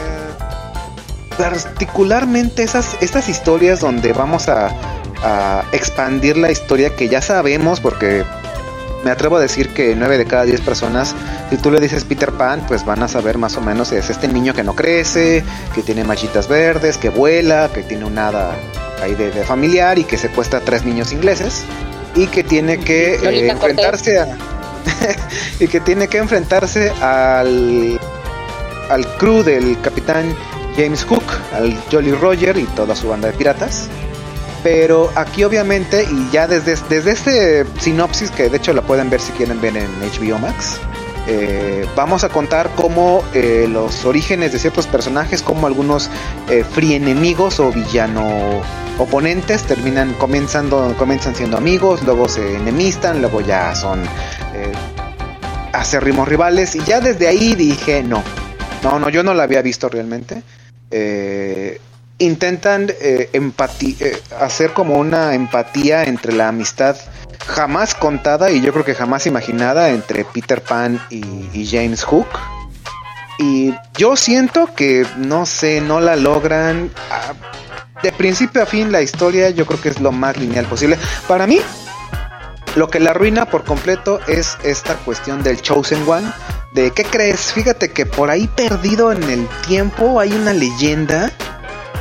particularmente 1.38 2.62
esas 2.62 2.98
estas 3.00 3.30
historias 3.30 3.80
donde 3.80 4.12
vamos 4.12 4.50
a 4.50 4.70
expandir 5.72 6.36
la 6.36 6.50
historia 6.50 6.94
que 6.94 7.08
ya 7.08 7.22
sabemos 7.22 7.80
porque 7.80 8.24
me 9.04 9.10
atrevo 9.10 9.36
a 9.36 9.40
decir 9.40 9.70
que 9.70 9.94
9 9.94 10.18
de 10.18 10.24
cada 10.26 10.44
10 10.44 10.60
personas, 10.62 11.14
si 11.50 11.56
tú 11.56 11.70
le 11.70 11.80
dices 11.80 12.04
Peter 12.04 12.32
Pan, 12.32 12.64
pues 12.66 12.84
van 12.84 13.02
a 13.02 13.08
saber 13.08 13.38
más 13.38 13.56
o 13.56 13.60
menos 13.60 13.92
es 13.92 14.10
este 14.10 14.28
niño 14.28 14.54
que 14.54 14.64
no 14.64 14.74
crece, 14.74 15.44
que 15.74 15.82
tiene 15.82 16.04
machitas 16.04 16.48
verdes, 16.48 16.98
que 16.98 17.08
vuela, 17.08 17.70
que 17.72 17.82
tiene 17.82 18.04
un 18.04 18.18
hada 18.18 18.54
ahí 19.02 19.14
de, 19.14 19.30
de 19.30 19.44
familiar 19.44 19.98
y 19.98 20.04
que 20.04 20.16
secuestra 20.18 20.58
a 20.58 20.62
tres 20.62 20.84
niños 20.84 21.12
ingleses 21.12 21.64
y 22.14 22.26
que 22.26 22.42
tiene 22.42 22.78
que 22.78 23.14
eh, 23.14 23.50
enfrentarse 23.50 24.18
a 24.18 24.26
y 25.60 25.68
que 25.68 25.80
tiene 25.80 26.08
que 26.08 26.18
enfrentarse 26.18 26.90
al 27.00 28.00
al 28.90 29.06
crew 29.16 29.42
del 29.42 29.80
capitán 29.80 30.34
James 30.76 31.04
Cook, 31.04 31.24
al 31.52 31.76
Jolly 31.90 32.12
Roger 32.12 32.56
y 32.56 32.64
toda 32.64 32.94
su 32.94 33.08
banda 33.08 33.28
de 33.28 33.34
piratas. 33.34 33.88
Pero 34.62 35.10
aquí 35.14 35.44
obviamente, 35.44 36.04
y 36.10 36.30
ya 36.30 36.48
desde, 36.48 36.76
desde 36.88 37.12
este 37.12 37.66
sinopsis, 37.80 38.30
que 38.30 38.48
de 38.48 38.56
hecho 38.56 38.72
la 38.72 38.82
pueden 38.82 39.08
ver 39.08 39.20
si 39.20 39.32
quieren 39.32 39.60
ver 39.60 39.76
en 39.76 39.88
HBO 40.00 40.38
Max, 40.38 40.78
eh, 41.28 41.86
vamos 41.94 42.24
a 42.24 42.30
contar 42.30 42.70
cómo 42.74 43.22
eh, 43.34 43.66
los 43.70 44.04
orígenes 44.04 44.52
de 44.52 44.58
ciertos 44.58 44.86
personajes, 44.86 45.42
como 45.42 45.66
algunos 45.66 46.10
eh, 46.48 46.64
free 46.64 46.94
enemigos 46.94 47.60
o 47.60 47.70
villano 47.70 48.62
oponentes 48.98 49.62
terminan 49.62 50.12
comenzando, 50.14 50.94
comienzan 50.98 51.34
siendo 51.34 51.56
amigos, 51.56 52.02
luego 52.02 52.28
se 52.28 52.56
enemistan, 52.56 53.20
luego 53.20 53.40
ya 53.40 53.74
son 53.74 54.02
eh, 54.54 54.72
acérrimos 55.72 56.26
rivales, 56.26 56.74
y 56.74 56.80
ya 56.84 57.00
desde 57.00 57.28
ahí 57.28 57.54
dije 57.54 58.02
no, 58.02 58.22
no, 58.82 58.98
no, 58.98 59.08
yo 59.08 59.22
no 59.22 59.34
la 59.34 59.44
había 59.44 59.62
visto 59.62 59.88
realmente. 59.88 60.42
Eh, 60.90 61.80
intentan 62.18 62.90
eh, 63.00 63.30
eh, 63.32 64.22
hacer 64.40 64.72
como 64.72 64.94
una 64.94 65.34
empatía 65.34 66.04
entre 66.04 66.32
la 66.32 66.48
amistad 66.48 66.96
jamás 67.46 67.94
contada 67.94 68.50
y 68.50 68.60
yo 68.60 68.72
creo 68.72 68.84
que 68.84 68.94
jamás 68.94 69.26
imaginada 69.26 69.90
entre 69.90 70.24
Peter 70.24 70.60
Pan 70.62 71.00
y, 71.10 71.22
y 71.52 71.66
James 71.66 72.04
Hook. 72.04 72.28
Y 73.38 73.72
yo 73.96 74.16
siento 74.16 74.74
que, 74.74 75.06
no 75.16 75.46
sé, 75.46 75.80
no 75.80 76.00
la 76.00 76.16
logran. 76.16 76.90
ah, 77.10 77.34
De 78.02 78.10
principio 78.10 78.62
a 78.62 78.66
fin 78.66 78.90
la 78.90 79.00
historia 79.00 79.50
yo 79.50 79.64
creo 79.64 79.80
que 79.80 79.90
es 79.90 80.00
lo 80.00 80.10
más 80.10 80.36
lineal 80.36 80.66
posible. 80.66 80.98
Para 81.28 81.46
mí, 81.46 81.60
lo 82.74 82.90
que 82.90 82.98
la 82.98 83.10
arruina 83.10 83.46
por 83.46 83.64
completo 83.64 84.18
es 84.26 84.58
esta 84.64 84.94
cuestión 84.96 85.44
del 85.44 85.62
Chosen 85.62 86.02
One. 86.08 86.30
De 86.74 86.90
qué 86.90 87.04
crees, 87.04 87.52
fíjate 87.52 87.90
que 87.90 88.06
por 88.06 88.28
ahí 88.28 88.48
perdido 88.48 89.12
en 89.12 89.22
el 89.30 89.48
tiempo 89.66 90.20
hay 90.20 90.32
una 90.32 90.52
leyenda 90.52 91.32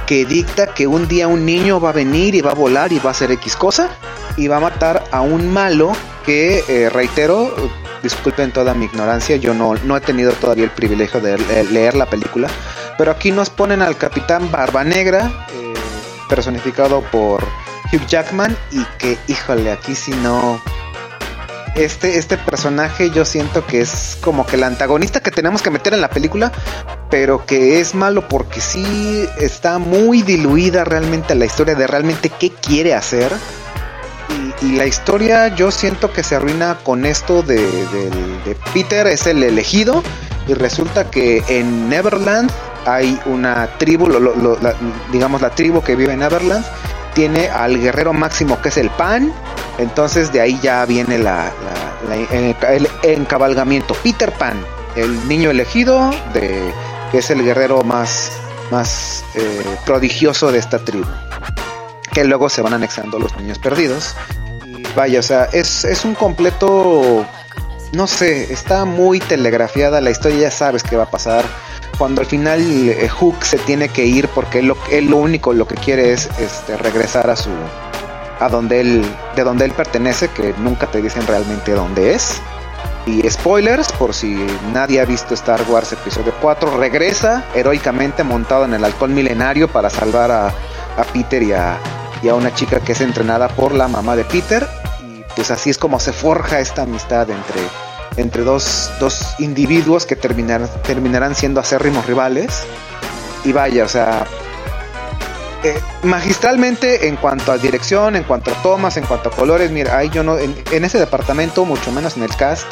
que 0.08 0.26
dicta 0.26 0.74
que 0.74 0.88
un 0.88 1.08
día 1.08 1.28
un 1.28 1.46
niño 1.46 1.80
va 1.80 1.90
a 1.90 1.94
venir 1.94 2.34
y 2.34 2.42
va 2.42 2.52
a 2.52 2.56
volar 2.56 2.92
y 2.92 2.98
va 3.00 3.10
a 3.10 3.12
hacer 3.12 3.32
X 3.32 3.56
cosa 3.56 3.90
y 4.38 4.48
va 4.48 4.58
a 4.58 4.60
matar 4.62 5.04
a 5.12 5.22
un 5.22 5.52
malo 5.52 5.92
que, 6.26 6.64
eh, 6.68 6.90
reitero, 6.90 7.54
disculpen 8.02 8.52
toda 8.52 8.74
mi 8.74 8.86
ignorancia, 8.86 9.36
yo 9.38 9.54
no, 9.54 9.76
no 9.84 9.96
he 9.98 10.02
tenido 10.02 10.32
todavía 10.34 10.64
el 10.66 10.72
privilegio 10.72 11.20
de 11.22 11.38
le- 11.38 11.64
leer 11.66 11.96
la 11.96 12.06
película, 12.06 12.48
pero 12.98 13.12
aquí 13.12 13.32
nos 13.32 13.50
ponen 13.50 13.82
al 13.82 13.98
capitán 13.98 14.50
Barba 14.52 14.84
Negra, 14.84 15.32
eh, 15.54 15.74
personificado 16.30 17.02
por 17.12 17.44
Hugh 17.94 18.06
Jackman, 18.08 18.56
y 18.72 18.84
que, 18.98 19.18
híjole, 19.28 19.72
aquí 19.72 19.96
si 19.96 20.12
no... 20.12 20.62
Este, 21.78 22.18
este 22.18 22.38
personaje 22.38 23.12
yo 23.12 23.24
siento 23.24 23.66
que 23.66 23.82
es 23.82 24.18
como 24.22 24.46
que 24.48 24.56
el 24.56 24.64
antagonista 24.64 25.20
que 25.20 25.30
tenemos 25.32 25.62
que 25.62 25.70
meter 25.70 25.94
en 25.94 26.02
la 26.02 26.10
película, 26.10 26.52
pero 27.12 27.46
que 27.46 27.80
es 27.80 27.94
malo 27.94 28.28
porque 28.28 28.62
sí 28.62 29.28
está 29.40 29.78
muy 29.78 30.24
diluida 30.24 30.84
realmente 30.84 31.36
la 31.36 31.46
historia 31.46 31.76
de 31.76 31.86
realmente 31.86 32.30
qué 32.30 32.50
quiere 32.52 32.96
hacer. 32.96 33.32
Y, 34.62 34.72
la 34.76 34.86
historia 34.86 35.50
yo 35.50 35.70
siento 35.72 36.12
que 36.12 36.24
se 36.24 36.36
arruina 36.36 36.80
con 36.84 37.06
esto 37.06 37.44
de, 37.44 37.58
de 37.58 38.58
Peter 38.74 39.06
es 39.08 39.28
el 39.28 39.44
elegido 39.44 40.04
y 40.48 40.54
resulta 40.56 41.10
que 41.12 41.44
en 41.48 41.90
Neverland 41.90 42.50
hay 42.86 43.20
una 43.26 43.68
tribu, 43.78 44.08
la- 44.08 44.74
digamos 45.12 45.42
la 45.42 45.52
tribu 45.52 45.82
que 45.84 45.96
vive 45.96 46.14
en 46.14 46.20
Neverland, 46.20 46.66
tiene 47.18 47.50
al 47.50 47.82
guerrero 47.82 48.14
máximo 48.14 48.62
que 48.62 48.70
es 48.70 48.78
el 48.78 48.92
pan. 48.92 49.34
Entonces 49.80 50.32
de 50.32 50.40
ahí 50.40 50.60
ya 50.62 50.86
viene 50.86 51.18
la, 51.18 51.52
el 52.70 52.88
encabalgamiento. 53.02 53.96
Peter 53.96 54.32
Pan, 54.34 54.64
el 54.96 55.28
niño 55.28 55.50
elegido, 55.50 56.12
de, 56.32 56.72
que 57.12 57.18
es 57.18 57.32
el 57.32 57.44
guerrero 57.44 57.82
más, 57.82 58.32
más 58.70 59.24
eh, 59.34 59.64
prodigioso 59.84 60.52
de 60.52 60.60
esta 60.60 60.78
tribu. 60.78 61.08
Que 62.14 62.24
luego 62.24 62.50
se 62.50 62.62
van 62.62 62.76
anexando 62.76 63.18
los 63.18 63.36
niños 63.36 63.58
perdidos. 63.58 64.14
Y 64.64 64.84
vaya, 64.96 65.20
o 65.20 65.24
sea, 65.24 65.46
es, 65.46 65.86
es 65.86 66.06
un 66.06 66.14
completo 66.14 67.26
no 67.94 68.08
sé, 68.08 68.52
está 68.52 68.86
muy 68.86 69.20
telegrafiada 69.20 70.02
la 70.02 70.12
historia, 70.12 70.40
ya 70.40 70.52
sabes 70.52 70.84
qué 70.84 70.96
va 70.96 71.04
a 71.04 71.12
pasar. 71.12 71.46
Cuando 71.98 72.22
al 72.22 72.28
final 72.28 72.62
eh, 72.90 73.08
Hook 73.10 73.44
se 73.44 73.58
tiene 73.58 73.90
que 73.90 74.06
ir 74.06 74.28
porque 74.30 74.60
él 74.60 74.68
lo, 74.68 74.78
él 74.92 75.10
lo 75.10 75.18
único 75.18 75.54
lo 75.54 75.68
que 75.68 75.76
quiere 75.76 76.14
es 76.14 76.30
este, 76.40 76.78
regresar 76.78 77.30
a 77.30 77.36
su 77.36 77.50
a 78.40 78.50
donde 78.50 78.82
él 78.82 79.06
de 79.36 79.44
donde 79.44 79.66
él 79.66 79.72
pertenece, 79.72 80.28
que 80.30 80.54
nunca 80.60 80.88
te 80.88 81.02
dicen 81.02 81.26
realmente 81.26 81.72
dónde 81.72 82.14
es. 82.14 82.40
Y 83.08 83.28
spoilers, 83.30 83.92
por 83.94 84.14
si 84.14 84.36
nadie 84.74 85.00
ha 85.00 85.06
visto 85.06 85.34
Star 85.34 85.62
Wars 85.70 85.94
Episodio 85.94 86.34
4, 86.42 86.78
regresa 86.78 87.46
heroicamente 87.56 88.24
montado 88.24 88.66
en 88.66 88.74
el 88.74 88.84
halcón 88.84 89.16
milenario 89.16 89.70
para 89.70 89.90
salvar 89.90 90.30
a, 90.30 90.48
a 90.48 91.04
Peter 91.14 91.42
y 91.42 91.54
a, 91.54 91.78
y 92.22 92.28
a 92.28 92.36
una 92.36 92.54
chica 92.54 92.82
que 92.82 92.92
es 92.92 93.02
entrenada 93.02 93.48
por 93.48 93.74
la 93.74 93.88
mamá 93.88 94.18
de 94.18 94.26
Peter. 94.26 94.68
Pues 95.38 95.52
así 95.52 95.70
es 95.70 95.78
como 95.78 96.00
se 96.00 96.14
forja 96.14 96.60
esta 96.60 96.82
amistad 96.82 97.30
entre, 97.30 97.62
entre 98.18 98.42
dos, 98.44 98.92
dos 99.00 99.36
individuos 99.38 100.08
que 100.08 100.16
terminar, 100.16 100.68
terminarán 100.82 101.36
siendo 101.36 101.60
acérrimos 101.60 102.08
rivales. 102.08 102.64
Y 103.46 103.52
vaya, 103.52 103.86
o 103.86 103.88
sea, 103.88 104.26
eh, 105.64 105.80
magistralmente 106.02 107.08
en 107.08 107.18
cuanto 107.18 107.52
a 107.52 107.60
dirección, 107.60 108.16
en 108.16 108.24
cuanto 108.24 108.50
a 108.50 108.56
tomas, 108.64 108.98
en 108.98 109.06
cuanto 109.06 109.30
a 109.30 109.32
colores, 109.32 109.70
mira, 109.70 109.96
ahí 109.96 110.10
yo 110.10 110.24
no, 110.24 110.40
en, 110.40 110.56
en 110.72 110.84
ese 110.84 110.98
departamento, 110.98 111.66
mucho 111.66 111.92
menos 111.92 112.18
en 112.18 112.24
el 112.24 112.36
cast, 112.36 112.66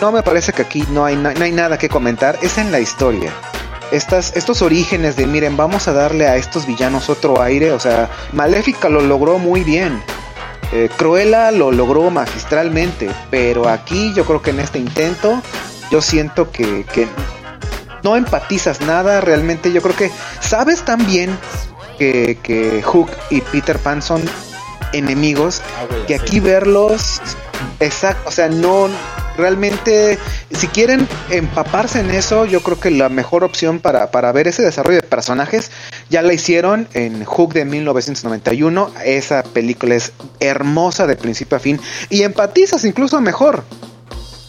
no 0.00 0.10
me 0.10 0.24
parece 0.24 0.52
que 0.52 0.62
aquí 0.62 0.84
no 0.90 1.04
hay, 1.04 1.14
no 1.14 1.28
hay 1.28 1.52
nada 1.52 1.78
que 1.78 1.88
comentar, 1.88 2.36
es 2.42 2.58
en 2.58 2.72
la 2.72 2.80
historia. 2.80 3.32
Estas, 3.92 4.36
estos 4.36 4.60
orígenes 4.60 5.14
de, 5.14 5.26
miren, 5.26 5.56
vamos 5.56 5.86
a 5.86 5.92
darle 5.92 6.26
a 6.26 6.34
estos 6.34 6.66
villanos 6.66 7.08
otro 7.08 7.40
aire, 7.40 7.70
o 7.70 7.78
sea, 7.78 8.10
Maléfica 8.32 8.88
lo 8.88 9.02
logró 9.02 9.38
muy 9.38 9.62
bien. 9.62 10.02
Eh, 10.72 10.88
Cruella 10.96 11.50
lo 11.50 11.72
logró 11.72 12.10
magistralmente, 12.10 13.10
pero 13.30 13.68
aquí 13.68 14.12
yo 14.14 14.24
creo 14.24 14.40
que 14.40 14.50
en 14.50 14.60
este 14.60 14.78
intento 14.78 15.42
yo 15.90 16.00
siento 16.00 16.50
que, 16.50 16.84
que 16.92 17.08
no 18.04 18.16
empatizas 18.16 18.80
nada 18.80 19.20
realmente. 19.20 19.72
Yo 19.72 19.82
creo 19.82 19.96
que 19.96 20.10
sabes 20.40 20.82
también 20.84 21.36
que, 21.98 22.38
que 22.42 22.82
Hook 22.82 23.10
y 23.30 23.40
Peter 23.40 23.78
Pan 23.78 24.00
son 24.00 24.22
enemigos, 24.92 25.60
Ah, 25.76 25.86
que 26.06 26.18
sí. 26.18 26.20
aquí 26.24 26.40
verlos, 26.40 27.20
exacto, 27.80 28.28
o 28.28 28.32
sea, 28.32 28.48
no 28.48 28.88
realmente, 29.40 30.18
si 30.50 30.68
quieren 30.68 31.08
empaparse 31.30 32.00
en 32.00 32.10
eso, 32.10 32.44
yo 32.44 32.62
creo 32.62 32.78
que 32.78 32.90
la 32.90 33.08
mejor 33.08 33.44
opción 33.44 33.80
para, 33.80 34.10
para 34.10 34.32
ver 34.32 34.48
ese 34.48 34.62
desarrollo 34.62 35.00
de 35.00 35.08
personajes 35.08 35.70
ya 36.08 36.22
la 36.22 36.32
hicieron 36.32 36.88
en 36.94 37.24
Hook 37.24 37.54
de 37.54 37.64
1991. 37.64 38.92
Esa 39.04 39.42
película 39.42 39.94
es 39.94 40.12
hermosa 40.40 41.06
de 41.06 41.16
principio 41.16 41.56
a 41.56 41.60
fin 41.60 41.80
y 42.08 42.22
empatizas 42.22 42.84
incluso 42.84 43.20
mejor. 43.20 43.64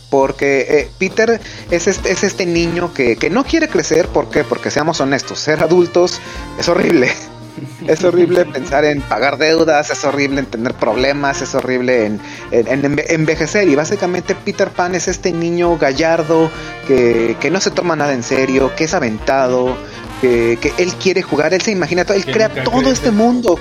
Porque 0.09 0.67
eh, 0.69 0.91
Peter 0.99 1.39
es 1.69 1.87
este, 1.87 2.11
es 2.11 2.23
este 2.23 2.45
niño 2.45 2.93
que, 2.93 3.15
que 3.15 3.29
no 3.29 3.45
quiere 3.45 3.69
crecer. 3.69 4.07
¿Por 4.09 4.29
qué? 4.29 4.43
Porque 4.43 4.69
seamos 4.69 4.99
honestos, 4.99 5.39
ser 5.39 5.63
adultos 5.63 6.19
es 6.59 6.67
horrible. 6.67 7.09
Es 7.87 8.03
horrible 8.03 8.45
pensar 8.45 8.85
en 8.85 9.01
pagar 9.01 9.37
deudas, 9.37 9.89
es 9.89 10.03
horrible 10.05 10.39
en 10.39 10.45
tener 10.45 10.73
problemas, 10.73 11.41
es 11.41 11.53
horrible 11.55 12.05
en, 12.05 12.19
en- 12.51 12.67
en 12.67 12.81
enve- 12.83 13.05
envejecer. 13.09 13.67
Y 13.67 13.75
básicamente 13.75 14.35
Peter 14.35 14.69
Pan 14.69 14.95
es 14.95 15.07
este 15.07 15.31
niño 15.31 15.77
gallardo 15.77 16.49
que, 16.87 17.35
que 17.39 17.49
no 17.51 17.59
se 17.59 17.71
toma 17.71 17.95
nada 17.95 18.13
en 18.13 18.23
serio, 18.23 18.71
que 18.75 18.85
es 18.85 18.93
aventado, 18.93 19.75
que, 20.21 20.57
que 20.61 20.73
él 20.77 20.93
quiere 21.01 21.21
jugar, 21.23 21.53
él 21.53 21.61
se 21.61 21.71
imagina 21.71 22.05
todo, 22.05 22.15
él 22.17 22.25
crea 22.25 22.49
todo 22.49 22.77
crece. 22.79 22.91
este 22.91 23.11
mundo. 23.11 23.57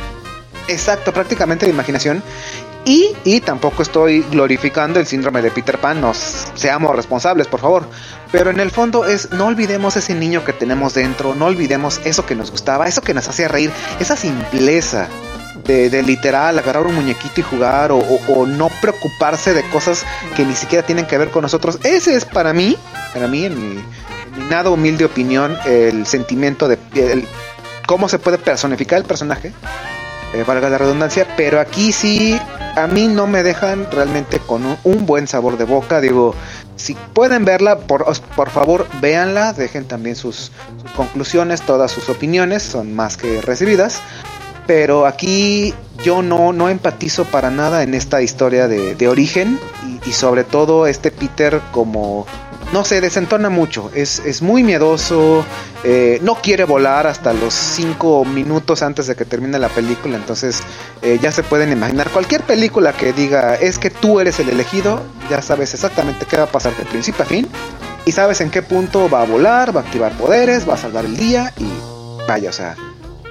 Exacto, 0.68 1.12
prácticamente 1.12 1.66
de 1.66 1.72
imaginación. 1.72 2.22
Y, 3.24 3.40
tampoco 3.42 3.84
estoy 3.84 4.22
glorificando 4.32 4.98
el 4.98 5.06
síndrome 5.06 5.42
de 5.42 5.52
Peter 5.52 5.78
Pan, 5.78 6.00
nos 6.00 6.48
seamos 6.54 6.96
responsables, 6.96 7.46
por 7.46 7.60
favor. 7.60 7.88
Pero 8.32 8.50
en 8.50 8.58
el 8.58 8.72
fondo 8.72 9.04
es, 9.04 9.30
no 9.30 9.46
olvidemos 9.46 9.96
ese 9.96 10.12
niño 10.12 10.44
que 10.44 10.52
tenemos 10.52 10.94
dentro, 10.94 11.36
no 11.36 11.46
olvidemos 11.46 12.00
eso 12.04 12.26
que 12.26 12.34
nos 12.34 12.50
gustaba, 12.50 12.88
eso 12.88 13.00
que 13.00 13.14
nos 13.14 13.28
hacía 13.28 13.46
reír, 13.46 13.70
esa 14.00 14.16
simpleza 14.16 15.06
de, 15.64 16.02
literal 16.02 16.58
agarrar 16.58 16.84
un 16.84 16.96
muñequito 16.96 17.40
y 17.40 17.44
jugar 17.44 17.92
o, 17.92 18.46
no 18.46 18.68
preocuparse 18.80 19.54
de 19.54 19.62
cosas 19.70 20.04
que 20.34 20.44
ni 20.44 20.56
siquiera 20.56 20.84
tienen 20.84 21.06
que 21.06 21.16
ver 21.16 21.30
con 21.30 21.42
nosotros. 21.42 21.78
Ese 21.84 22.16
es 22.16 22.24
para 22.24 22.52
mí, 22.52 22.76
para 23.14 23.28
mí, 23.28 23.44
en 23.44 23.76
mi, 23.76 23.84
nada 24.48 24.68
humilde 24.70 25.04
opinión, 25.04 25.56
el 25.64 26.06
sentimiento 26.08 26.66
de 26.66 26.76
cómo 27.86 28.08
se 28.08 28.18
puede 28.18 28.38
personificar 28.38 28.98
el 28.98 29.04
personaje 29.04 29.52
eh, 30.32 30.44
valga 30.46 30.68
la 30.68 30.78
redundancia, 30.78 31.26
pero 31.36 31.58
aquí 31.58 31.90
sí 31.90 32.40
a 32.76 32.86
mí 32.86 33.08
no 33.08 33.26
me 33.26 33.42
dejan 33.42 33.86
realmente 33.90 34.38
con 34.38 34.78
un, 34.84 35.06
buen 35.06 35.26
sabor 35.26 35.58
de 35.58 35.64
boca. 35.64 36.00
Digo, 36.00 36.34
si 36.76 36.94
pueden 37.14 37.44
verla, 37.44 37.78
por, 37.78 38.06
por 38.36 38.50
favor, 38.50 38.86
véanla, 39.00 39.52
dejen 39.52 39.84
también 39.84 40.16
sus, 40.16 40.52
sus 40.82 40.90
conclusiones, 40.92 41.62
todas 41.62 41.90
sus 41.90 42.08
opiniones 42.08 42.62
son 42.62 42.94
más 42.94 43.16
que 43.16 43.40
recibidas. 43.40 44.00
Pero 44.66 45.06
aquí 45.06 45.74
yo 46.04 46.22
no, 46.22 46.52
no 46.52 46.68
empatizo 46.68 47.24
para 47.24 47.50
nada 47.50 47.82
en 47.82 47.94
esta 47.94 48.22
historia 48.22 48.68
de, 48.68 48.94
de 48.94 49.08
origen 49.08 49.58
y, 49.86 50.08
y 50.08 50.12
sobre 50.12 50.44
todo 50.44 50.86
este 50.86 51.10
Peter 51.10 51.60
como 51.72 52.26
no 52.72 52.84
sé, 52.84 53.00
desentona 53.00 53.50
mucho. 53.50 53.90
Es, 53.94 54.20
es 54.20 54.42
muy 54.42 54.62
miedoso. 54.62 55.44
eh, 55.82 56.18
no 56.22 56.36
quiere 56.36 56.64
volar 56.64 57.06
hasta 57.06 57.32
los 57.32 57.52
5 57.54 58.24
minutos 58.24 58.82
antes 58.82 59.06
de 59.06 59.16
que 59.16 59.24
termine 59.24 59.58
la 59.58 59.68
película. 59.68 60.16
Entonces, 60.16 60.62
eh, 61.02 61.18
ya 61.20 61.32
se 61.32 61.42
pueden 61.42 61.72
imaginar. 61.72 62.10
Cualquier 62.10 62.42
película 62.42 62.92
que 62.92 63.12
diga 63.12 63.54
es 63.56 63.78
que 63.78 63.90
tú 63.90 64.20
eres 64.20 64.38
el 64.40 64.48
elegido, 64.50 65.02
ya 65.28 65.42
sabes 65.42 65.74
exactamente 65.74 66.26
qué 66.26 66.36
va 66.36 66.44
a 66.44 66.52
pasar 66.52 66.76
de 66.76 66.84
principio 66.84 67.24
a 67.24 67.26
fin. 67.26 67.48
Y 68.06 68.12
sabes 68.12 68.40
en 68.40 68.50
qué 68.50 68.62
punto 68.62 69.10
va 69.10 69.22
a 69.22 69.26
volar, 69.26 69.74
va 69.74 69.80
a 69.80 69.84
activar 69.84 70.12
poderes, 70.12 70.68
va 70.68 70.74
a 70.74 70.78
salvar 70.78 71.04
el 71.04 71.16
día. 71.16 71.52
Y 71.58 71.68
vaya, 72.28 72.50
o 72.50 72.52
sea, 72.52 72.76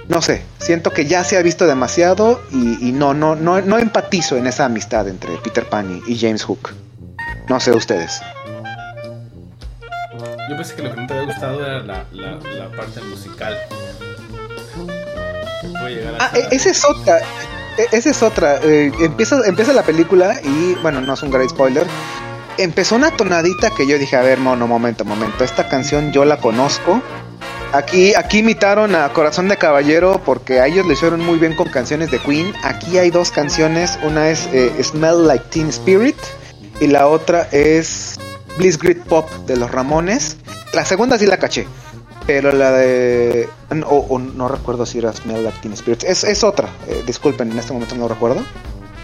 no 0.09 0.21
sé. 0.21 0.43
Siento 0.59 0.91
que 0.91 1.05
ya 1.05 1.23
se 1.23 1.37
ha 1.37 1.41
visto 1.41 1.65
demasiado. 1.65 2.41
Y, 2.51 2.91
no, 2.91 3.13
no, 3.13 3.35
no, 3.35 3.61
no 3.61 3.77
empatizo 3.79 4.35
en 4.35 4.47
esa 4.47 4.65
amistad 4.65 5.07
entre 5.07 5.37
Peter 5.37 5.67
Pan 5.67 6.01
y 6.05 6.17
James 6.19 6.43
Hook. 6.43 6.71
No 7.47 7.59
sé 7.59 7.71
ustedes. 7.71 8.21
Yo 10.49 10.55
pensé 10.55 10.75
que 10.75 10.81
lo 10.83 10.93
que 10.95 11.01
no 11.01 11.07
te 11.07 11.13
había 11.13 11.25
gustado 11.27 11.63
era 11.65 11.79
la, 11.79 12.05
la, 12.11 12.31
la 12.57 12.69
parte 12.75 13.01
musical. 13.01 13.55
Voy 15.81 15.93
a 15.93 15.95
llegar 15.95 16.15
Ah, 16.19 16.31
e- 16.33 16.47
esa 16.55 16.69
es 16.71 16.83
otra. 16.85 17.19
e- 17.77 17.87
Esa 17.91 18.09
es 18.09 18.23
otra. 18.23 18.57
Eh, 18.63 18.91
empieza, 18.99 19.39
empieza 19.45 19.73
la 19.73 19.83
película 19.83 20.39
y, 20.43 20.73
bueno, 20.81 21.01
no 21.01 21.13
es 21.13 21.21
un 21.23 21.31
great 21.31 21.49
spoiler. 21.49 21.85
Empezó 22.57 22.95
una 22.95 23.15
tonadita 23.15 23.69
que 23.69 23.87
yo 23.87 23.97
dije, 23.97 24.15
a 24.17 24.21
ver, 24.21 24.39
mono, 24.39 24.67
momento, 24.67 25.05
momento. 25.05 25.43
Esta 25.43 25.69
canción 25.69 26.11
yo 26.11 26.25
la 26.25 26.37
conozco. 26.37 27.01
Aquí, 27.71 28.15
aquí 28.15 28.39
imitaron 28.39 28.95
a 28.95 29.09
Corazón 29.13 29.47
de 29.47 29.55
Caballero 29.55 30.19
porque 30.25 30.59
a 30.59 30.65
ellos 30.65 30.87
le 30.87 30.93
hicieron 30.93 31.23
muy 31.23 31.37
bien 31.37 31.55
con 31.55 31.69
canciones 31.69 32.09
de 32.09 32.17
Queen. 32.19 32.53
Aquí 32.63 32.97
hay 32.97 33.11
dos 33.11 33.29
canciones. 33.31 33.99
Una 34.03 34.29
es 34.29 34.49
eh, 34.51 34.73
Smell 34.83 35.27
Like 35.27 35.45
Teen 35.51 35.69
Spirit 35.69 36.17
y 36.81 36.87
la 36.87 37.07
otra 37.07 37.47
es 37.51 38.19
Bliss 38.57 38.77
Grit 38.77 39.03
Pop 39.03 39.29
de 39.45 39.57
los 39.57 39.71
Ramones. 39.71 40.37
La 40.73 40.85
segunda 40.85 41.17
sí 41.17 41.25
la 41.25 41.37
caché. 41.37 41.67
Pero 42.27 42.51
la 42.51 42.71
de. 42.71 43.49
O, 43.85 44.05
o 44.09 44.19
no 44.19 44.47
recuerdo 44.47 44.85
si 44.85 44.99
era 44.99 45.11
Smell 45.13 45.43
Like 45.43 45.59
Teen 45.61 45.73
Spirit. 45.73 46.03
Es, 46.03 46.23
es 46.23 46.43
otra. 46.43 46.69
eh, 46.87 47.03
disculpen, 47.07 47.51
en 47.51 47.59
este 47.59 47.73
momento 47.73 47.95
no 47.95 48.07
recuerdo. 48.07 48.41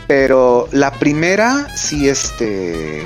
Pero 0.07 0.67
la 0.71 0.91
primera 0.91 1.67
sí, 1.75 2.07
este. 2.07 3.03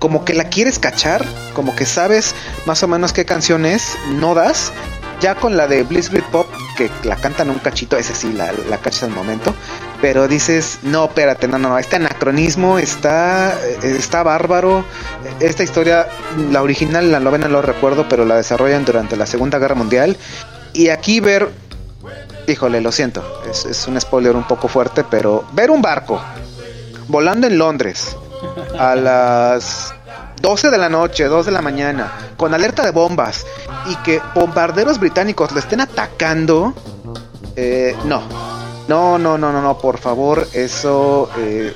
Como 0.00 0.24
que 0.24 0.34
la 0.34 0.48
quieres 0.48 0.78
cachar. 0.78 1.24
Como 1.54 1.76
que 1.76 1.86
sabes 1.86 2.34
más 2.66 2.82
o 2.82 2.88
menos 2.88 3.12
qué 3.12 3.24
canción 3.24 3.64
es. 3.66 3.96
No 4.18 4.34
das. 4.34 4.72
Ya 5.20 5.36
con 5.36 5.56
la 5.56 5.68
de 5.68 5.84
Bliss 5.84 6.10
Grit 6.10 6.24
Pop, 6.24 6.46
que 6.76 6.90
la 7.04 7.16
cantan 7.16 7.48
un 7.48 7.58
cachito, 7.60 7.96
ese 7.96 8.14
sí 8.14 8.32
la, 8.32 8.52
la 8.68 8.78
cachas 8.78 9.04
al 9.04 9.10
momento. 9.10 9.54
Pero 10.04 10.28
dices, 10.28 10.80
no, 10.82 11.06
espérate, 11.06 11.48
no, 11.48 11.58
no, 11.58 11.70
no, 11.70 11.78
este 11.78 11.96
anacronismo 11.96 12.78
está, 12.78 13.58
está 13.82 14.22
bárbaro. 14.22 14.84
Esta 15.40 15.62
historia, 15.62 16.06
la 16.50 16.60
original, 16.60 17.10
la 17.10 17.20
novena 17.20 17.46
no 17.46 17.54
lo 17.54 17.62
recuerdo, 17.62 18.06
pero 18.06 18.26
la 18.26 18.36
desarrollan 18.36 18.84
durante 18.84 19.16
la 19.16 19.24
Segunda 19.24 19.58
Guerra 19.58 19.76
Mundial. 19.76 20.18
Y 20.74 20.90
aquí 20.90 21.20
ver, 21.20 21.48
híjole, 22.46 22.82
lo 22.82 22.92
siento, 22.92 23.24
es, 23.50 23.64
es 23.64 23.88
un 23.88 23.98
spoiler 23.98 24.36
un 24.36 24.46
poco 24.46 24.68
fuerte, 24.68 25.04
pero 25.04 25.46
ver 25.52 25.70
un 25.70 25.80
barco 25.80 26.20
volando 27.08 27.46
en 27.46 27.56
Londres 27.56 28.14
a 28.78 28.94
las 28.96 29.94
12 30.42 30.68
de 30.68 30.76
la 30.76 30.90
noche, 30.90 31.24
2 31.24 31.46
de 31.46 31.52
la 31.52 31.62
mañana, 31.62 32.12
con 32.36 32.52
alerta 32.52 32.84
de 32.84 32.90
bombas 32.90 33.46
y 33.86 33.96
que 34.02 34.20
bombarderos 34.34 35.00
británicos 35.00 35.52
le 35.52 35.60
estén 35.60 35.80
atacando, 35.80 36.74
eh, 37.56 37.96
no. 38.04 38.53
No, 38.88 39.18
no, 39.18 39.38
no, 39.38 39.50
no, 39.52 39.62
no, 39.62 39.78
por 39.78 39.98
favor, 39.98 40.46
eso 40.52 41.30
eh, 41.38 41.72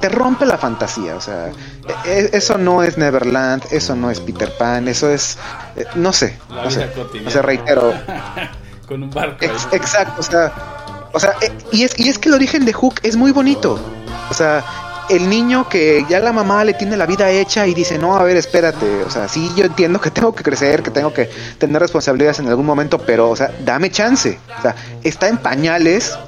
te 0.00 0.08
rompe 0.10 0.44
la 0.44 0.58
fantasía, 0.58 1.16
o 1.16 1.20
sea, 1.20 1.48
e- 1.48 2.10
e- 2.10 2.30
eso 2.36 2.58
no 2.58 2.82
es 2.82 2.98
Neverland, 2.98 3.64
eso 3.70 3.96
no 3.96 4.10
es 4.10 4.20
Peter 4.20 4.52
Pan, 4.58 4.88
eso 4.88 5.10
es, 5.10 5.38
eh, 5.74 5.86
no 5.94 6.12
sé, 6.12 6.38
La 6.50 6.64
no 6.64 6.70
sé, 6.70 6.90
o 7.26 7.30
sea, 7.30 7.42
reitero, 7.42 7.92
Con 8.86 9.02
un 9.02 9.10
barco. 9.10 9.44
Ex- 9.44 9.68
exacto, 9.72 10.20
o 10.20 10.22
sea, 10.22 10.52
o 11.12 11.18
sea, 11.18 11.32
eh, 11.40 11.50
y 11.72 11.82
es, 11.84 11.98
y 11.98 12.08
es 12.08 12.18
que 12.18 12.28
el 12.28 12.34
origen 12.34 12.64
de 12.66 12.72
Hook 12.72 13.00
es 13.02 13.16
muy 13.16 13.32
bonito. 13.32 13.78
O 14.30 14.34
sea, 14.34 14.62
el 15.08 15.28
niño 15.28 15.68
que 15.68 16.04
ya 16.08 16.20
la 16.20 16.32
mamá 16.32 16.64
le 16.64 16.74
tiene 16.74 16.96
la 16.96 17.06
vida 17.06 17.30
hecha 17.30 17.66
y 17.66 17.74
dice, 17.74 17.98
no, 17.98 18.16
a 18.16 18.22
ver, 18.24 18.36
espérate, 18.36 19.02
o 19.04 19.10
sea, 19.10 19.28
sí, 19.28 19.50
yo 19.56 19.64
entiendo 19.64 20.00
que 20.00 20.10
tengo 20.16 20.34
que 20.34 20.42
crecer, 20.42 20.82
que 20.82 20.90
tengo 20.90 21.12
que 21.12 21.30
tener 21.58 21.80
responsabilidades 21.80 22.38
en 22.40 22.48
algún 22.48 22.66
momento, 22.66 22.98
pero, 22.98 23.30
o 23.30 23.36
sea, 23.36 23.50
dame 23.64 23.90
chance. 23.90 24.38
O 24.58 24.62
sea, 24.62 24.74
está 25.02 25.28
en 25.28 25.38
pañales, 25.38 26.18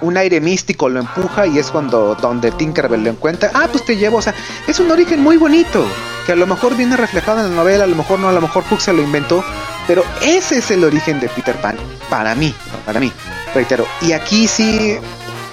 un 0.00 0.16
aire 0.16 0.40
místico 0.40 0.88
lo 0.88 1.00
empuja 1.00 1.46
y 1.46 1.58
es 1.58 1.70
cuando 1.70 2.14
donde 2.16 2.50
Tinkerbell 2.50 3.04
lo 3.04 3.10
encuentra. 3.10 3.50
Ah, 3.54 3.68
pues 3.70 3.84
te 3.84 3.96
llevo, 3.96 4.18
o 4.18 4.22
sea, 4.22 4.34
es 4.66 4.80
un 4.80 4.90
origen 4.90 5.20
muy 5.22 5.36
bonito, 5.36 5.86
que 6.26 6.32
a 6.32 6.36
lo 6.36 6.46
mejor 6.46 6.76
viene 6.76 6.96
reflejado 6.96 7.40
en 7.40 7.50
la 7.50 7.56
novela, 7.56 7.84
a 7.84 7.86
lo 7.86 7.96
mejor 7.96 8.18
no, 8.18 8.28
a 8.28 8.32
lo 8.32 8.40
mejor 8.40 8.64
Hook 8.64 8.80
se 8.80 8.92
lo 8.92 9.02
inventó, 9.02 9.44
pero 9.86 10.04
ese 10.20 10.58
es 10.58 10.70
el 10.70 10.84
origen 10.84 11.20
de 11.20 11.28
Peter 11.28 11.56
Pan, 11.56 11.76
para 12.10 12.34
mí, 12.34 12.54
para 12.84 13.00
mí, 13.00 13.12
reitero. 13.54 13.86
Y 14.00 14.12
aquí 14.12 14.48
sí, 14.48 14.98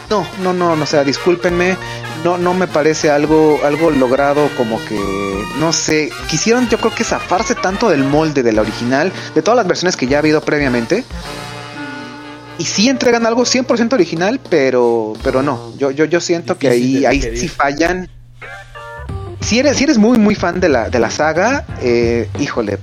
no, 0.09 0.25
no, 0.41 0.53
no, 0.53 0.75
no, 0.75 0.83
o 0.83 0.87
sea, 0.87 1.03
discúlpenme, 1.03 1.77
no, 2.23 2.37
no 2.37 2.53
me 2.53 2.67
parece 2.67 3.09
algo, 3.09 3.59
algo 3.63 3.91
logrado 3.91 4.49
como 4.57 4.83
que, 4.85 4.99
no 5.59 5.71
sé, 5.73 6.09
quisieron 6.29 6.67
yo 6.69 6.77
creo 6.77 6.93
que 6.93 7.03
zafarse 7.03 7.55
tanto 7.55 7.89
del 7.89 8.03
molde 8.03 8.43
de 8.43 8.51
la 8.51 8.61
original, 8.61 9.11
de 9.33 9.41
todas 9.41 9.57
las 9.57 9.67
versiones 9.67 9.95
que 9.95 10.07
ya 10.07 10.17
ha 10.17 10.19
habido 10.19 10.41
previamente. 10.41 11.03
Y 12.57 12.65
sí 12.65 12.89
entregan 12.89 13.25
algo 13.25 13.43
100% 13.43 13.93
original, 13.93 14.41
pero 14.49 15.13
pero 15.23 15.41
no, 15.41 15.73
yo 15.77 15.91
yo, 15.91 16.03
yo 16.05 16.19
siento 16.19 16.57
que 16.57 16.67
ahí 16.67 17.05
ahí 17.05 17.21
sí 17.21 17.47
fallan. 17.47 18.09
Si 19.41 19.59
eres, 19.59 19.77
si 19.77 19.85
eres 19.85 19.97
muy 19.97 20.17
muy 20.17 20.35
fan 20.35 20.59
de 20.59 20.69
la, 20.69 20.89
de 20.89 20.99
la 20.99 21.09
saga, 21.09 21.65
eh, 21.81 22.29
híjole, 22.39 22.77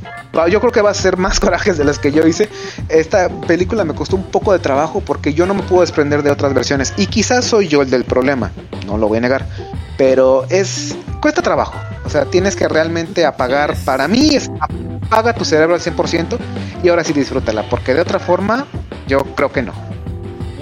yo 0.51 0.61
creo 0.61 0.73
que 0.73 0.83
va 0.83 0.91
a 0.91 0.95
ser 0.95 1.17
más 1.17 1.41
corajes 1.41 1.79
de 1.79 1.85
las 1.85 1.99
que 1.99 2.13
yo 2.13 2.27
hice. 2.27 2.49
Esta 2.89 3.29
película 3.29 3.85
me 3.85 3.95
costó 3.95 4.17
un 4.17 4.25
poco 4.25 4.53
de 4.53 4.59
trabajo 4.59 5.01
porque 5.01 5.35
yo 5.35 5.47
no 5.47 5.55
me 5.55 5.63
puedo 5.63 5.81
desprender 5.81 6.23
de 6.23 6.31
otras 6.31 6.53
versiones. 6.55 6.93
Y 6.97 7.07
quizás 7.07 7.45
soy 7.45 7.69
yo 7.69 7.83
el 7.83 7.91
del 7.91 8.05
problema, 8.05 8.53
no 8.87 8.99
lo 8.99 9.09
voy 9.09 9.19
a 9.19 9.21
negar. 9.23 9.47
Pero 9.97 10.45
es. 10.51 10.97
cuesta 11.23 11.43
trabajo. 11.43 11.75
O 12.05 12.11
sea, 12.11 12.27
tienes 12.27 12.55
que 12.55 12.69
realmente 12.69 13.25
apagar. 13.25 13.75
Para 13.85 14.07
mí 14.09 14.35
es 14.35 14.51
apaga 14.61 15.33
tu 15.33 15.45
cerebro 15.45 15.75
al 15.75 15.81
100% 15.81 16.39
y 16.83 16.89
ahora 16.89 17.03
sí 17.03 17.13
disfrútala. 17.13 17.69
Porque 17.69 17.95
de 17.95 18.01
otra 18.01 18.19
forma, 18.19 18.67
yo 19.09 19.21
creo 19.35 19.51
que 19.51 19.63
no. 19.63 19.73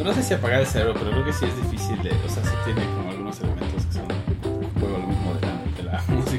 No 0.03 0.13
sé 0.13 0.23
si 0.23 0.35
apagar 0.35 0.61
el 0.61 0.67
cerebro, 0.67 0.95
pero 0.95 1.11
creo 1.11 1.25
que 1.25 1.33
sí 1.33 1.47
es 1.47 1.71
difícil 1.71 2.01
de. 2.03 2.11
O 2.11 2.29
sea, 2.29 2.43
sí 2.45 2.51
tiene 2.65 2.83
como 2.85 3.14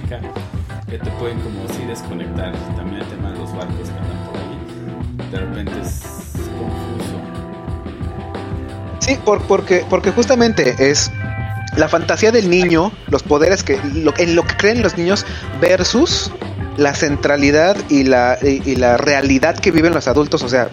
que 0.08 0.98
te 1.00 1.10
pueden 1.12 1.40
como 1.42 1.68
sí 1.70 1.84
desconectar. 1.88 2.54
También 2.76 3.02
el 3.02 3.08
tema 3.08 3.32
de 3.32 3.38
los 3.40 3.52
barcos 3.56 3.90
que 3.90 4.00
andan 4.00 4.26
por 4.26 4.38
ahí. 4.38 5.32
De 5.32 5.38
repente 5.40 5.72
es 5.82 6.02
confuso. 6.58 7.22
Sí, 9.00 9.18
por, 9.24 9.42
porque, 9.44 9.86
porque 9.90 10.12
justamente 10.12 10.76
es 10.80 11.12
la 11.78 11.88
fantasía 11.90 12.32
del 12.32 12.50
niño, 12.50 12.92
los 13.10 13.24
poderes 13.24 13.64
que 13.64 13.80
lo, 13.94 14.14
en 14.18 14.36
lo 14.36 14.44
que 14.44 14.56
creen 14.58 14.82
los 14.82 14.98
niños 14.98 15.26
versus 15.60 16.32
la 16.78 16.94
centralidad 16.94 17.78
y 17.90 18.04
la, 18.04 18.38
y, 18.42 18.76
la 18.76 18.98
realidad 18.98 19.58
que 19.58 19.72
viven 19.72 19.94
los 19.94 20.08
adultos. 20.08 20.42
O 20.44 20.50
sea, 20.50 20.70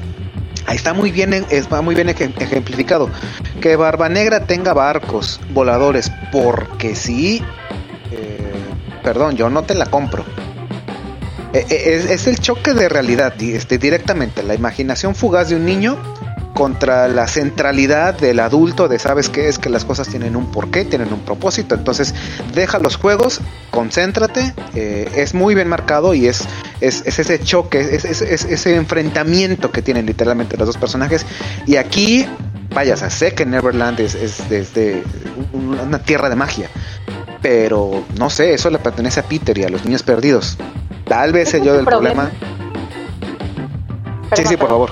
ahí 0.67 0.77
está 0.77 0.95
muy 0.95 1.11
bien, 1.11 1.33
está 1.51 1.81
muy 1.83 1.95
bien 1.95 2.09
ejem- 2.09 2.33
ejemplificado. 2.41 3.09
Que 3.61 3.77
Barba 3.77 4.09
Negra 4.09 4.45
tenga 4.47 4.73
barcos 4.73 5.41
voladores, 5.53 6.11
porque 6.33 6.95
sí, 6.95 7.43
perdón, 9.03 9.37
yo 9.37 9.51
no 9.51 9.63
te 9.63 9.75
la 9.75 9.87
compro. 9.87 10.25
Eh, 11.53 11.67
eh, 11.69 12.07
Es, 12.11 12.27
el 12.27 12.39
choque 12.39 12.73
de 12.75 12.89
realidad, 12.89 13.35
este, 13.43 13.79
directamente, 13.79 14.43
la 14.43 14.55
imaginación 14.55 15.15
fugaz 15.15 15.51
de 15.51 15.57
un 15.57 15.65
niño 15.67 15.99
contra 16.55 17.09
la 17.09 17.27
centralidad 17.29 18.15
del 18.15 18.39
adulto 18.39 18.87
de 18.87 18.99
sabes 18.99 19.31
qué 19.31 19.49
es 19.49 19.59
que 19.59 19.71
las 19.71 19.85
cosas 19.87 20.09
tienen 20.09 20.37
un 20.37 20.51
porqué, 20.51 20.85
tienen 20.85 21.11
un 21.13 21.21
propósito, 21.21 21.75
entonces 21.75 22.15
deja 22.55 22.79
los 22.79 22.97
juegos, 22.97 23.41
concéntrate, 23.71 24.55
eh, 24.75 25.11
es 25.17 25.33
muy 25.33 25.55
bien 25.55 25.69
marcado 25.69 26.13
y 26.13 26.27
es, 26.29 26.45
es, 26.81 27.03
es 27.07 27.19
ese 27.19 27.39
choque, 27.41 27.81
es, 27.81 28.05
es- 28.05 28.21
es 28.23 28.45
ese 28.45 28.77
enfrentamiento 28.77 29.71
que 29.73 29.81
tienen 29.83 30.05
literalmente 30.07 30.57
los 30.59 30.67
dos 30.67 30.77
personajes. 30.77 31.25
Y 31.67 31.77
aquí, 31.77 32.27
vaya, 32.75 32.97
sé 32.97 33.33
que 33.33 33.47
Neverland 33.47 33.99
es, 34.01 34.15
es 34.15 34.49
desde 34.51 35.03
un- 35.55 35.79
una 35.81 36.01
tierra 36.01 36.29
de 36.29 36.37
magia, 36.37 36.69
pero 37.43 37.91
no 38.19 38.31
sé, 38.31 38.55
eso 38.55 38.71
le 38.71 38.79
pertenece 38.79 39.21
a 39.21 39.25
Peter 39.25 39.57
y 39.59 39.65
a 39.65 39.69
los 39.69 39.85
niños 39.85 40.03
perdidos. 40.03 40.57
Tal 41.07 41.33
vez 41.33 41.53
es 41.53 41.63
yo 41.63 41.73
el 41.73 41.77
del 41.79 41.85
problema. 41.85 42.31
problema. 42.31 42.49
sí, 44.23 44.29
Perdón, 44.31 44.47
sí, 44.49 44.57
por 44.57 44.69
favor. 44.69 44.91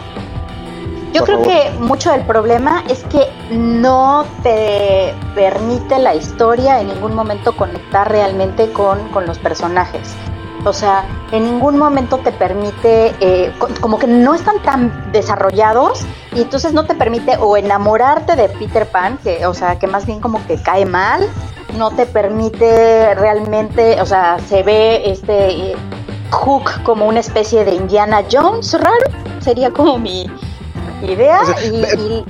Yo 1.13 1.25
Por 1.25 1.27
creo 1.27 1.39
favor. 1.45 1.53
que 1.53 1.71
mucho 1.81 2.13
del 2.13 2.23
problema 2.23 2.85
es 2.89 3.03
que 3.05 3.27
no 3.51 4.25
te 4.45 5.13
permite 5.35 5.99
la 5.99 6.15
historia 6.15 6.81
en 6.81 6.89
ningún 6.89 7.15
momento 7.15 7.57
conectar 7.57 8.09
realmente 8.09 8.71
con, 8.73 9.09
con 9.09 9.27
los 9.27 9.39
personajes. 9.39 10.09
O 10.65 10.73
sea, 10.75 11.05
en 11.33 11.45
ningún 11.45 11.79
momento 11.79 12.19
te 12.19 12.31
permite, 12.33 13.15
eh, 13.21 13.53
co- 13.59 13.69
como 13.81 13.99
que 13.99 14.07
no 14.07 14.35
están 14.35 14.61
tan 14.63 15.11
desarrollados 15.11 16.03
y 16.35 16.43
entonces 16.43 16.75
no 16.75 16.85
te 16.85 16.95
permite 16.95 17.37
o 17.39 17.57
enamorarte 17.57 18.37
de 18.37 18.49
Peter 18.51 18.87
Pan, 18.87 19.19
que, 19.25 19.47
o 19.47 19.55
sea, 19.55 19.79
que 19.79 19.87
más 19.87 20.05
bien 20.07 20.21
como 20.21 20.47
que 20.47 20.63
cae 20.63 20.85
mal, 20.85 21.27
no 21.73 21.91
te 21.91 22.07
permite 22.07 23.15
realmente, 23.15 24.01
o 24.01 24.07
sea, 24.07 24.39
se 24.49 24.63
ve 24.63 25.03
este 25.11 25.51
eh, 25.51 25.77
Hook 26.31 26.83
como 26.85 27.07
una 27.07 27.21
especie 27.21 27.65
de 27.65 27.75
Indiana 27.75 28.23
Jones 28.31 28.73
raro, 28.75 29.41
sería 29.41 29.71
como 29.71 29.99
mi 29.99 30.27
idea 31.03 31.41
O 31.43 31.47
sea, 31.47 31.65
y, 31.65 32.25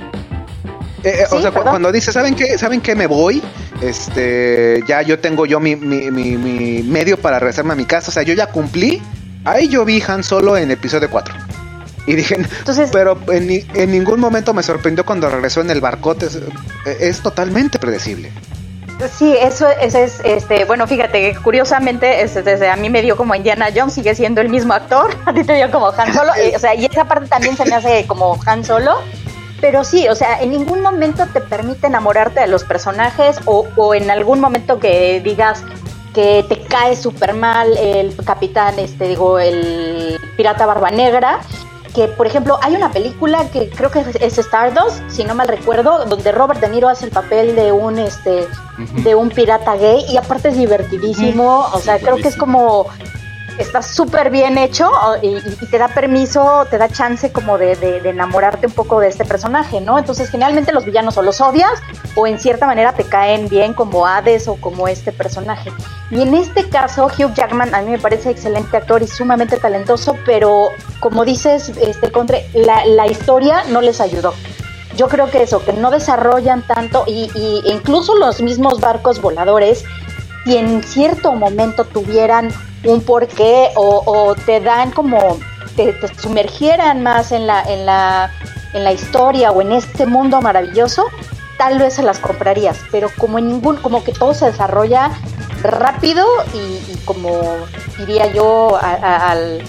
Eh, 1.03 1.09
eh, 1.21 1.23
o 1.31 1.35
Sí, 1.37 1.41
sea, 1.41 1.49
cu- 1.51 1.55
perdón. 1.55 1.69
cuando 1.71 1.91
dice, 1.91 2.11
¿saben 2.11 2.35
qué? 2.35 2.57
¿Saben 2.57 2.79
qué? 2.81 2.95
Me 2.95 3.07
voy. 3.07 3.41
Este, 3.81 4.83
ya 4.87 5.01
yo 5.01 5.19
tengo 5.19 5.45
yo 5.47 5.59
mi, 5.59 5.75
mi, 5.75 6.11
mi- 6.11 6.37
mi 6.37 6.83
medio 6.83 7.17
para 7.19 7.39
regresarme 7.39 7.73
a 7.73 7.75
mi 7.75 7.85
casa. 7.85 8.09
O 8.09 8.11
sea, 8.11 8.23
yo 8.23 8.33
ya 8.35 8.47
cumplí. 8.47 9.01
Ahí 9.43 9.67
yo 9.67 9.83
vi 9.83 10.01
Han 10.07 10.23
Solo 10.23 10.55
en 10.57 10.69
episodio 10.69 11.09
4. 11.09 11.33
Y 12.05 12.13
dije, 12.15 12.35
entonces 12.35 12.89
pero 12.91 13.17
en, 13.31 13.49
en 13.73 13.91
ningún 13.91 14.19
momento 14.19 14.53
me 14.53 14.61
sorprendió 14.63 15.03
cuando 15.05 15.27
regresó 15.29 15.61
en 15.61 15.71
el 15.71 15.81
barcote. 15.81 16.27
Es, 16.27 16.37
es 16.99 17.19
totalmente 17.21 17.79
predecible. 17.79 18.31
Sí, 19.09 19.35
eso, 19.39 19.67
ese 19.67 20.03
es, 20.03 20.21
este, 20.23 20.65
bueno, 20.65 20.87
fíjate, 20.87 21.35
curiosamente, 21.43 22.21
este, 22.21 22.43
desde 22.43 22.69
a 22.69 22.75
mí 22.75 22.89
me 22.89 23.01
dio 23.01 23.17
como 23.17 23.35
Indiana 23.35 23.67
Jones, 23.75 23.93
sigue 23.93 24.13
siendo 24.15 24.41
el 24.41 24.49
mismo 24.49 24.73
actor, 24.73 25.15
a 25.25 25.33
ti 25.33 25.43
te 25.43 25.53
dio 25.55 25.71
como 25.71 25.87
Han 25.87 26.13
Solo, 26.13 26.33
eh, 26.35 26.53
o 26.55 26.59
sea, 26.59 26.75
y 26.75 26.85
esa 26.85 27.05
parte 27.05 27.27
también 27.27 27.55
se 27.57 27.65
me 27.65 27.75
hace 27.75 28.05
como 28.07 28.37
Han 28.45 28.63
Solo, 28.63 28.99
pero 29.59 29.83
sí, 29.83 30.07
o 30.07 30.15
sea, 30.15 30.41
en 30.41 30.51
ningún 30.51 30.81
momento 30.81 31.25
te 31.27 31.41
permite 31.41 31.87
enamorarte 31.87 32.41
de 32.41 32.47
los 32.47 32.63
personajes 32.63 33.39
o, 33.45 33.67
o 33.75 33.93
en 33.93 34.09
algún 34.09 34.39
momento 34.39 34.79
que 34.79 35.21
digas 35.23 35.63
que 36.13 36.45
te 36.47 36.61
cae 36.61 36.95
súper 36.95 37.33
mal 37.33 37.77
el 37.77 38.15
capitán, 38.25 38.79
este, 38.79 39.07
digo, 39.07 39.39
el 39.39 40.19
pirata 40.35 40.65
barba 40.65 40.91
negra, 40.91 41.39
que 41.93 42.07
por 42.07 42.27
ejemplo 42.27 42.57
hay 42.61 42.75
una 42.75 42.91
película 42.91 43.49
que 43.51 43.69
creo 43.69 43.91
que 43.91 44.05
es 44.19 44.37
Stardust, 44.37 45.01
si 45.09 45.23
no 45.23 45.35
mal 45.35 45.47
recuerdo, 45.47 46.05
donde 46.05 46.31
Robert 46.31 46.59
De 46.59 46.69
Niro 46.69 46.89
hace 46.89 47.05
el 47.05 47.11
papel 47.11 47.55
de 47.55 47.71
un 47.71 47.99
este 47.99 48.47
de 49.03 49.15
un 49.15 49.29
pirata 49.29 49.75
gay 49.75 50.05
y 50.09 50.17
aparte 50.17 50.49
es 50.49 50.57
divertidísimo, 50.57 51.67
o 51.73 51.79
sea, 51.79 51.97
Sí, 51.97 52.03
creo 52.03 52.17
que 52.17 52.27
es 52.29 52.35
como 52.35 52.87
está 53.61 53.81
súper 53.81 54.29
bien 54.29 54.57
hecho 54.57 54.91
y, 55.21 55.39
te 55.67 55.77
da 55.77 55.87
permiso, 55.87 56.65
te 56.69 56.77
da 56.77 56.89
chance 56.89 57.31
como 57.31 57.57
de, 57.57 58.01
enamorarte 58.03 58.67
un 58.67 58.73
poco 58.73 58.99
de 58.99 59.07
este 59.07 59.25
personaje, 59.25 59.81
¿no? 59.81 59.97
Entonces 59.97 60.29
generalmente 60.29 60.71
los 60.71 60.85
villanos 60.85 61.17
o 61.17 61.21
los 61.21 61.41
odias 61.41 61.81
o 62.15 62.27
en 62.27 62.39
cierta 62.39 62.65
manera 62.65 62.93
te 62.93 63.03
caen 63.03 63.47
bien 63.47 63.73
como 63.73 64.05
Hades 64.05 64.47
o 64.47 64.55
como 64.55 64.87
este 64.87 65.11
personaje. 65.11 65.71
Y 66.09 66.21
en 66.21 66.33
este 66.33 66.67
caso 66.69 67.05
Hugh 67.05 67.33
Jackman 67.33 67.73
a 67.73 67.81
mí 67.81 67.91
me 67.91 67.99
parece 67.99 68.31
excelente 68.31 68.75
actor 68.75 69.01
y 69.01 69.07
sumamente 69.07 69.57
talentoso, 69.57 70.17
pero 70.25 70.69
como 70.99 71.23
dices, 71.23 71.69
este 71.81 72.11
Contre, 72.11 72.49
la, 72.53 72.85
la 72.85 73.07
historia 73.07 73.63
no 73.69 73.81
les 73.81 74.01
ayudó. 74.01 74.33
Yo 74.97 75.07
creo 75.07 75.31
que 75.31 75.43
eso, 75.43 75.63
que 75.63 75.71
no 75.71 75.89
desarrollan 75.89 76.67
tanto 76.67 77.05
y, 77.07 77.31
y 77.33 77.61
incluso 77.71 78.15
los 78.15 78.41
mismos 78.41 78.81
barcos 78.81 79.21
voladores, 79.21 79.85
si 80.43 80.57
en 80.57 80.83
cierto 80.83 81.33
momento 81.33 81.85
tuvieran 81.85 82.51
un 82.85 83.01
porqué 83.03 83.69
o, 83.75 84.03
o 84.05 84.35
te 84.35 84.59
dan 84.59 84.91
como, 84.91 85.37
te, 85.75 85.95
sumergieran 86.19 87.03
más 87.03 87.31
en 87.31 87.47
la, 87.47 87.61
en, 87.63 87.85
la, 87.85 88.31
en 88.73 88.83
la 88.83 88.91
historia 88.93 89.51
o 89.51 89.61
en 89.61 89.71
este 89.73 90.05
mundo 90.05 90.41
maravilloso, 90.41 91.05
tal 91.57 91.77
vez 91.79 91.93
se 91.95 92.03
las 92.03 92.17
comprarías, 92.19 92.79
pero 92.91 93.09
como 93.17 93.37
en 93.37 93.47
ningún, 93.47 93.77
como 93.77 94.03
que 94.03 94.11
todo 94.13 94.33
se 94.33 94.45
desarrolla 94.47 95.11
rápido 95.61 96.25
y, 96.55 96.95
como 97.05 97.39
diría 97.99 98.25
yo 98.33 98.75
a- 98.81 99.29
al, 99.31 99.61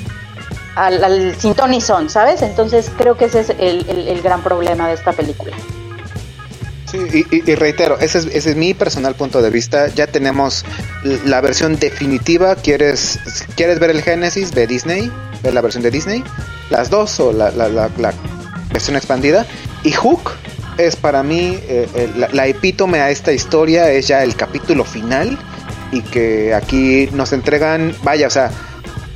al, 0.75 1.05
al 1.05 1.35
sin 1.37 1.55
ton 1.55 1.71
ni 1.71 1.83
son, 1.83 2.09
¿sabes? 2.09 2.41
Entonces 2.41 2.91
creo 2.97 3.17
que 3.17 3.27
ese 3.27 3.41
es 3.41 3.51
el- 3.51 3.87
el 4.09 4.23
gran 4.23 4.43
problema 4.43 4.89
de 4.89 4.95
esta 4.95 5.13
película. 5.13 5.55
Y, 6.93 7.51
y, 7.51 7.55
reitero, 7.55 7.99
ese 7.99 8.19
es, 8.19 8.27
ese 8.27 8.51
es 8.51 8.57
mi 8.57 8.75
personal 8.75 9.15
punto 9.15 9.41
de 9.41 9.51
vista. 9.51 9.89
Ya 9.89 10.07
tenemos 10.07 10.65
la 11.25 11.41
versión 11.41 11.79
definitiva. 11.79 12.57
¿Quieres, 12.57 13.19
¿Quieres 13.57 13.79
ver 13.79 13.91
el 13.91 14.03
Genesis 14.03 14.53
de 14.53 14.67
Disney? 14.67 15.11
Ver 15.43 15.55
la 15.55 15.61
versión 15.61 15.83
de 15.83 15.91
Disney. 15.91 16.23
Las 16.71 16.91
dos 16.91 17.19
o 17.21 17.33
la, 17.33 17.51
la, 17.51 17.69
la, 17.69 17.91
la 17.99 18.13
versión 18.71 18.97
expandida. 18.97 19.47
Y 19.85 19.93
Hook 19.93 20.33
es 20.79 20.97
para 20.97 21.23
mí 21.23 21.59
eh, 21.63 21.89
eh, 21.95 22.11
la, 22.17 22.29
la, 22.33 22.47
epítome 22.47 23.01
a 23.01 23.11
esta 23.11 23.33
historia. 23.33 23.91
Es 23.91 24.09
ya 24.09 24.23
el 24.23 24.37
capítulo 24.37 24.85
final. 24.85 25.39
Y 25.93 26.03
que 26.03 26.55
aquí 26.55 27.09
nos 27.13 27.33
entregan, 27.33 27.95
vaya, 28.03 28.27
o 28.27 28.31
sea, 28.31 28.51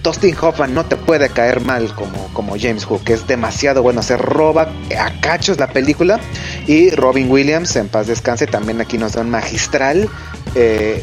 Dustin 0.06 0.36
Hoffman 0.40 0.72
no 0.72 0.86
te 0.86 0.94
puede 0.94 1.28
caer 1.30 1.60
mal 1.62 1.92
como, 1.96 2.32
como 2.32 2.54
James 2.56 2.84
Hook, 2.84 3.02
es 3.06 3.26
demasiado 3.26 3.82
bueno, 3.82 4.02
se 4.02 4.16
roba 4.16 4.70
a 4.96 5.20
cachos 5.20 5.58
la 5.58 5.66
película 5.66 6.20
y 6.68 6.90
Robin 6.90 7.28
Williams, 7.28 7.74
en 7.74 7.88
paz 7.88 8.06
descanse, 8.06 8.46
también 8.46 8.80
aquí 8.80 8.98
nos 8.98 9.14
da 9.14 9.22
un 9.22 9.30
magistral 9.30 10.08
eh, 10.54 11.02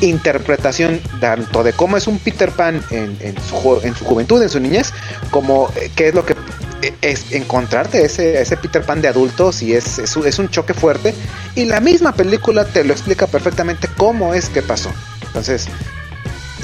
interpretación 0.00 1.00
tanto 1.20 1.64
de 1.64 1.72
cómo 1.72 1.96
es 1.96 2.06
un 2.06 2.20
Peter 2.20 2.52
Pan 2.52 2.80
en, 2.92 3.34
su 3.42 3.56
juventud, 3.56 4.40
en 4.40 4.48
su 4.48 4.60
niñez, 4.60 4.92
como 5.32 5.72
eh, 5.74 5.90
qué 5.96 6.10
es 6.10 6.14
lo 6.14 6.24
que 6.24 6.36
eh, 6.82 6.94
es 7.02 7.32
encontrarte 7.32 8.04
ese, 8.04 8.40
ese 8.40 8.56
Peter 8.58 8.84
Pan 8.84 9.02
de 9.02 9.08
adultos 9.08 9.60
y 9.60 9.74
es, 9.74 9.98
es, 9.98 10.16
es 10.16 10.38
un 10.38 10.50
choque 10.50 10.72
fuerte 10.72 11.12
y 11.56 11.64
la 11.64 11.80
misma 11.80 12.12
película 12.12 12.64
te 12.64 12.84
lo 12.84 12.92
explica 12.92 13.26
perfectamente 13.26 13.88
cómo 13.96 14.34
es 14.34 14.48
que 14.48 14.62
pasó. 14.62 14.92
Entonces, 15.26 15.66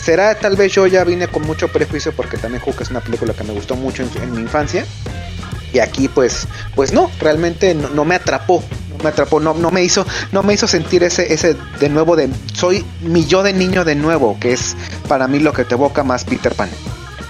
será 0.00 0.34
tal 0.34 0.56
vez 0.56 0.72
yo 0.72 0.86
ya 0.86 1.04
vine 1.04 1.28
con 1.28 1.46
mucho 1.46 1.68
prejuicio 1.68 2.12
porque 2.12 2.38
también 2.38 2.62
Hook 2.62 2.76
es 2.80 2.90
una 2.90 3.00
película 3.00 3.34
que 3.34 3.44
me 3.44 3.52
gustó 3.52 3.76
mucho 3.76 4.02
en, 4.02 4.32
mi 4.32 4.40
infancia. 4.40 4.84
Y 5.72 5.78
aquí 5.78 6.08
pues 6.08 6.48
pues 6.74 6.92
no 6.92 7.10
realmente 7.20 7.74
no, 7.74 7.88
no, 7.90 8.04
me 8.04 8.16
atrapó 8.16 8.62
no 8.90 9.04
me 9.04 9.10
atrapó 9.10 9.38
no, 9.38 9.54
no 9.54 9.70
me 9.70 9.84
hizo 9.84 10.04
no 10.32 10.42
me 10.42 10.54
hizo 10.54 10.66
sentir 10.66 11.04
ese 11.04 11.32
ese 11.32 11.54
de 11.78 11.88
nuevo 11.88 12.16
de 12.16 12.28
soy 12.52 12.84
mi 13.02 13.24
yo 13.24 13.44
de 13.44 13.52
niño 13.52 13.84
de 13.84 13.94
nuevo 13.94 14.36
que 14.40 14.52
es 14.52 14.74
para 15.06 15.28
mí 15.28 15.38
lo 15.38 15.52
que 15.52 15.64
te 15.64 15.74
evoca 15.74 16.02
más 16.02 16.24
Peter 16.24 16.54
Pan. 16.54 16.70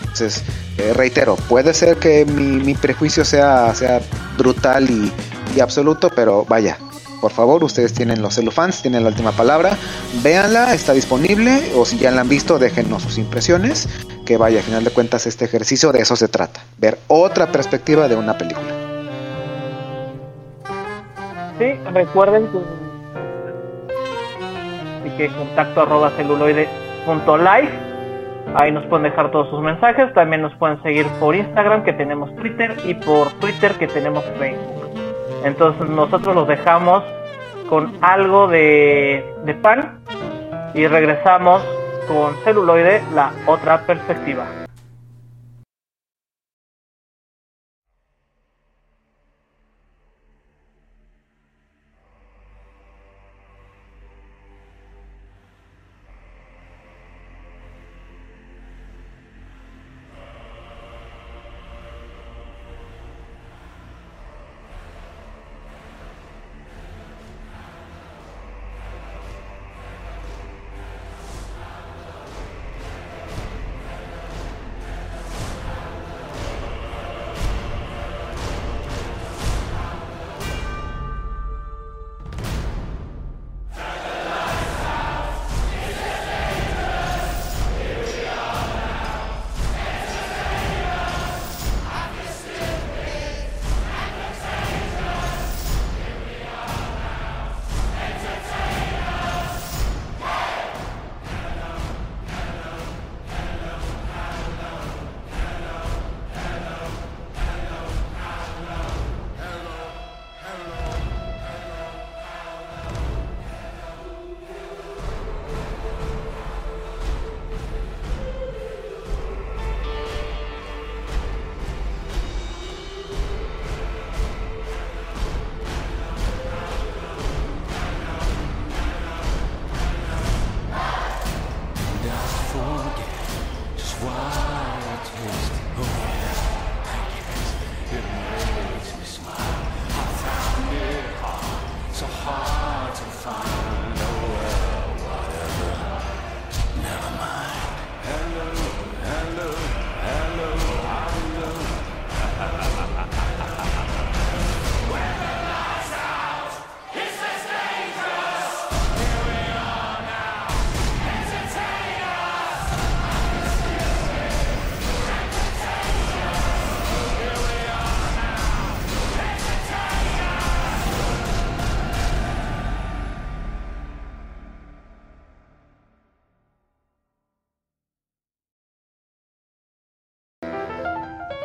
Entonces 0.00 0.42
eh, 0.78 0.94
reitero 0.94 1.36
puede 1.36 1.74
ser 1.74 1.98
que 1.98 2.24
mi, 2.24 2.64
mi 2.64 2.74
prejuicio 2.74 3.26
sea 3.26 3.74
sea 3.74 4.00
brutal 4.38 4.88
y, 4.88 5.12
y 5.54 5.60
absoluto 5.60 6.08
pero 6.08 6.46
vaya 6.46 6.78
por 7.20 7.32
favor, 7.32 7.62
ustedes 7.64 7.92
tienen 7.92 8.22
los 8.22 8.34
celufans, 8.34 8.80
tienen 8.82 9.02
la 9.02 9.10
última 9.10 9.32
palabra. 9.32 9.76
Véanla, 10.22 10.74
está 10.74 10.92
disponible. 10.92 11.72
O 11.76 11.84
si 11.84 11.98
ya 11.98 12.10
la 12.10 12.22
han 12.22 12.28
visto, 12.28 12.58
déjenos 12.58 13.02
sus 13.02 13.18
impresiones. 13.18 13.88
Que 14.24 14.36
vaya, 14.36 14.60
a 14.60 14.62
final 14.62 14.84
de 14.84 14.90
cuentas, 14.90 15.26
este 15.26 15.44
ejercicio 15.44 15.92
de 15.92 16.00
eso 16.00 16.16
se 16.16 16.28
trata. 16.28 16.60
Ver 16.78 16.98
otra 17.08 17.52
perspectiva 17.52 18.08
de 18.08 18.16
una 18.16 18.38
película. 18.38 18.68
Sí, 21.58 21.74
recuerden 21.92 22.48
que, 25.06 25.16
que 25.16 25.28
contacto 25.34 25.82
arroba. 25.82 26.12
Ahí 28.54 28.72
nos 28.72 28.84
pueden 28.86 29.04
dejar 29.04 29.30
todos 29.30 29.50
sus 29.50 29.60
mensajes. 29.60 30.12
También 30.14 30.40
nos 30.42 30.54
pueden 30.54 30.82
seguir 30.82 31.06
por 31.20 31.36
Instagram, 31.36 31.84
que 31.84 31.92
tenemos 31.92 32.34
Twitter, 32.36 32.76
y 32.84 32.94
por 32.94 33.30
Twitter, 33.34 33.72
que 33.74 33.86
tenemos 33.86 34.24
Facebook. 34.38 34.79
Entonces 35.45 35.88
nosotros 35.88 36.34
los 36.34 36.49
dejamos 36.49 37.03
con 37.68 37.93
algo 38.01 38.49
de, 38.49 39.24
de 39.45 39.55
pan 39.55 40.01
y 40.74 40.86
regresamos 40.86 41.62
con 42.09 42.34
celuloide, 42.45 43.03
la 43.14 43.32
otra 43.47 43.86
perspectiva. 43.86 44.59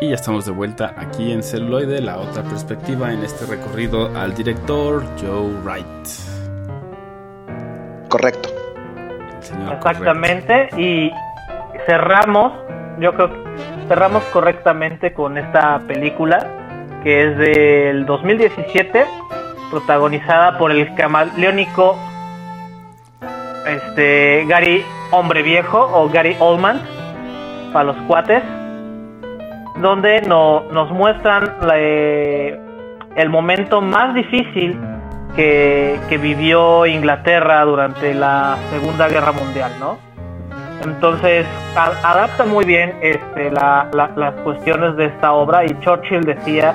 Y 0.01 0.09
ya 0.09 0.15
estamos 0.15 0.45
de 0.45 0.51
vuelta 0.51 0.93
aquí 0.97 1.31
en 1.31 1.41
Celuloide, 1.41 2.01
la 2.01 2.17
otra 2.17 2.43
perspectiva 2.43 3.13
en 3.13 3.23
este 3.23 3.45
recorrido 3.45 4.13
al 4.17 4.35
director 4.35 5.05
Joe 5.21 5.53
Wright. 5.63 5.85
Correcto. 8.09 8.49
Exactamente. 9.39 10.67
Correcto. 10.69 10.81
Y 10.81 11.11
cerramos, 11.85 12.51
yo 12.99 13.13
creo 13.13 13.29
que 13.29 13.39
cerramos 13.87 14.23
correctamente 14.25 15.13
con 15.13 15.37
esta 15.37 15.79
película 15.87 16.45
que 17.01 17.29
es 17.29 17.37
del 17.37 18.05
2017, 18.05 19.05
protagonizada 19.71 20.57
por 20.57 20.71
el 20.71 20.93
camaleónico 20.95 21.97
este 23.65 24.45
Gary 24.45 24.83
Hombre 25.11 25.41
Viejo 25.41 25.79
o 25.79 26.09
Gary 26.09 26.35
Oldman 26.39 26.81
para 27.71 27.85
los 27.85 27.97
cuates 28.07 28.43
donde 29.81 30.21
no, 30.21 30.63
nos 30.71 30.89
muestran 30.91 31.55
eh, 31.73 32.59
el 33.15 33.29
momento 33.29 33.81
más 33.81 34.13
difícil 34.13 34.79
que, 35.35 35.99
vivió 36.21 36.85
Inglaterra 36.85 37.63
durante 37.65 38.13
la 38.13 38.57
Segunda 38.71 39.07
Guerra 39.09 39.31
Mundial, 39.33 39.71
¿no? 39.79 39.97
Entonces 40.83 41.45
adapta 41.75 42.45
muy 42.45 42.63
bien 42.65 42.93
este, 43.01 43.51
la, 43.51 43.87
la, 43.93 44.11
las 44.15 44.33
cuestiones 44.41 44.95
de 44.97 45.05
esta 45.05 45.33
obra 45.33 45.65
y 45.65 45.77
Churchill 45.79 46.21
decía 46.21 46.73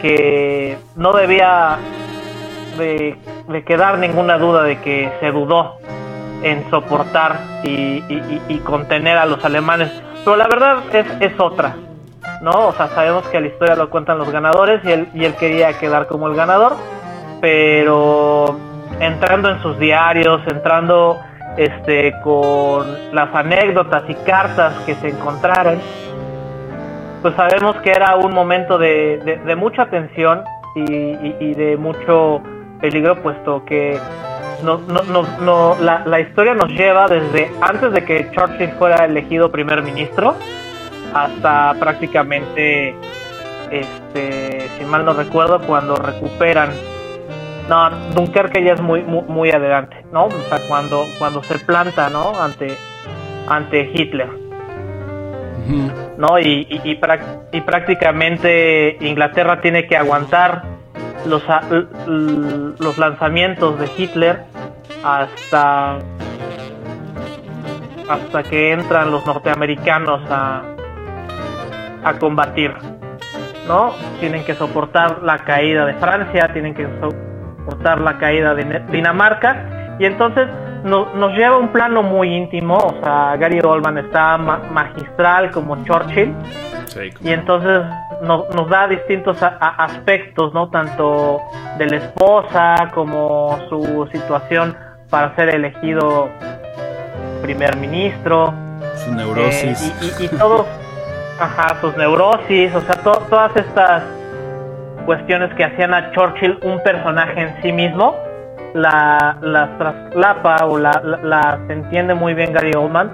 que 0.00 0.76
no 0.96 1.12
debía 1.12 1.78
de, 2.76 3.16
quedar 3.66 3.98
ninguna 3.98 4.38
duda 4.38 4.62
de 4.62 4.78
que 4.80 5.10
se 5.20 5.30
dudó 5.32 5.78
en 6.42 6.68
soportar 6.70 7.40
y, 7.64 8.02
y- 8.08 8.42
y 8.48 8.58
contener 8.58 9.18
a 9.18 9.26
los 9.26 9.44
alemanes. 9.44 9.90
Pero 10.24 10.36
la 10.36 10.46
verdad 10.46 10.78
es, 10.92 11.06
es 11.32 11.40
otra, 11.40 11.74
¿no? 12.42 12.68
O 12.68 12.72
sea, 12.72 12.88
sabemos 12.88 13.26
que 13.28 13.40
la 13.40 13.48
historia 13.48 13.74
lo 13.76 13.90
cuentan 13.90 14.18
los 14.18 14.30
ganadores 14.30 14.80
y 14.84 14.90
él, 14.92 15.08
y 15.14 15.24
él 15.24 15.34
quería 15.34 15.78
quedar 15.78 16.06
como 16.06 16.28
el 16.28 16.34
ganador, 16.34 16.76
pero 17.40 18.56
entrando 19.00 19.48
en 19.50 19.60
sus 19.62 19.78
diarios, 19.78 20.40
entrando 20.46 21.20
este 21.56 22.14
con 22.22 22.86
las 23.12 23.34
anécdotas 23.34 24.04
y 24.08 24.14
cartas 24.14 24.74
que 24.86 24.94
se 24.96 25.08
encontraron, 25.08 25.80
pues 27.22 27.34
sabemos 27.34 27.76
que 27.76 27.90
era 27.90 28.16
un 28.16 28.32
momento 28.32 28.78
de, 28.78 29.18
de- 29.44 29.56
mucha 29.56 29.86
tensión 29.86 30.42
y, 30.76 30.80
y- 30.92 31.36
y 31.40 31.54
de 31.54 31.76
mucho 31.76 32.40
peligro, 32.80 33.16
puesto 33.22 33.64
que 33.64 33.98
no- 34.62 34.78
no- 35.02 35.02
no- 35.40 35.76
la, 35.80 36.02
la 36.06 36.20
historia 36.20 36.54
nos 36.54 36.68
lleva 36.68 37.08
desde 37.08 37.50
antes 37.60 37.92
de 37.92 38.04
que 38.04 38.30
Churchill 38.30 38.70
fuera 38.78 39.04
elegido 39.04 39.50
primer 39.50 39.82
ministro 39.82 40.36
hasta 41.14 41.74
prácticamente, 41.78 42.94
este, 43.70 44.68
si 44.78 44.84
mal 44.84 45.04
no 45.04 45.12
recuerdo, 45.12 45.60
cuando 45.60 45.96
recuperan. 45.96 46.70
No, 47.68 47.90
Dunkerque 48.14 48.64
ya 48.64 48.72
es 48.72 48.80
muy, 48.80 49.02
muy, 49.02 49.22
muy 49.24 49.50
adelante, 49.50 50.04
¿no? 50.12 50.26
O 50.26 50.42
sea, 50.48 50.58
cuando, 50.68 51.04
cuando 51.18 51.42
se 51.42 51.58
planta, 51.58 52.08
¿no? 52.08 52.32
Ante, 52.40 52.76
ante 53.46 53.90
Hitler. 53.92 54.28
¿no? 56.16 56.38
Y, 56.38 56.66
y, 56.70 56.98
y 57.52 57.60
prácticamente 57.60 58.96
Inglaterra 59.00 59.60
tiene 59.60 59.86
que 59.86 59.98
aguantar 59.98 60.62
los, 61.26 61.42
los 62.06 62.98
lanzamientos 62.98 63.78
de 63.78 63.90
Hitler 63.96 64.44
hasta 65.04 65.98
hasta 68.08 68.42
que 68.42 68.72
entran 68.72 69.10
los 69.10 69.26
norteamericanos 69.26 70.22
a, 70.30 70.62
a 72.04 72.14
combatir, 72.14 72.72
¿no? 73.66 73.92
Tienen 74.20 74.44
que 74.44 74.54
soportar 74.54 75.22
la 75.22 75.38
caída 75.38 75.84
de 75.86 75.94
Francia, 75.94 76.50
tienen 76.52 76.74
que 76.74 76.86
soportar 77.00 78.00
la 78.00 78.18
caída 78.18 78.54
de 78.54 78.80
Dinamarca 78.90 79.96
y 79.98 80.04
entonces 80.06 80.48
no- 80.84 81.12
nos 81.14 81.32
lleva 81.32 81.56
a 81.56 81.58
un 81.58 81.68
plano 81.68 82.02
muy 82.02 82.34
íntimo, 82.34 82.76
o 82.76 82.94
sea, 83.02 83.36
Gary 83.36 83.60
Oldman 83.60 83.98
está 83.98 84.38
ma- 84.38 84.60
magistral 84.70 85.50
como 85.50 85.82
Churchill 85.84 86.34
Sí, 86.86 87.10
y 87.22 87.30
entonces 87.30 87.82
no- 88.22 88.46
nos 88.54 88.68
da 88.70 88.86
distintos 88.88 89.36
aspectos, 89.42 90.54
¿no? 90.54 90.70
Tanto 90.70 91.40
de 91.76 91.86
la 91.86 91.96
esposa 91.96 92.88
como 92.94 93.58
su 93.68 94.08
situación 94.12 94.74
para 95.10 95.34
ser 95.36 95.50
elegido 95.50 96.28
primer 97.42 97.76
ministro, 97.76 98.52
su 99.04 99.14
neurosis. 99.14 99.82
eh, 99.82 99.92
y, 100.18 100.22
y, 100.22 100.26
y 100.26 100.28
todos, 100.28 100.66
ajá, 101.38 101.80
sus 101.80 101.96
neurosis, 101.96 102.74
o 102.74 102.80
sea, 102.80 102.94
to- 103.02 103.22
todas 103.30 103.54
estas 103.56 104.02
cuestiones 105.06 105.52
que 105.54 105.64
hacían 105.64 105.94
a 105.94 106.10
Churchill 106.12 106.58
un 106.62 106.82
personaje 106.82 107.40
en 107.40 107.62
sí 107.62 107.72
mismo, 107.72 108.14
la, 108.74 109.38
las 109.40 109.78
traslapa 109.78 110.66
o 110.66 110.78
la, 110.78 111.00
la, 111.02 111.16
las 111.22 111.70
entiende 111.70 112.14
muy 112.14 112.34
bien 112.34 112.52
Gary 112.52 112.72
Oldman 112.74 113.10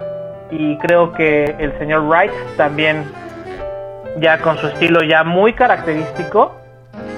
y 0.50 0.76
creo 0.78 1.12
que 1.12 1.44
el 1.58 1.76
señor 1.78 2.02
Wright 2.02 2.32
también 2.56 3.04
ya 4.20 4.38
con 4.38 4.56
su 4.58 4.66
estilo 4.68 5.02
ya 5.02 5.22
muy 5.24 5.52
característico 5.52 6.54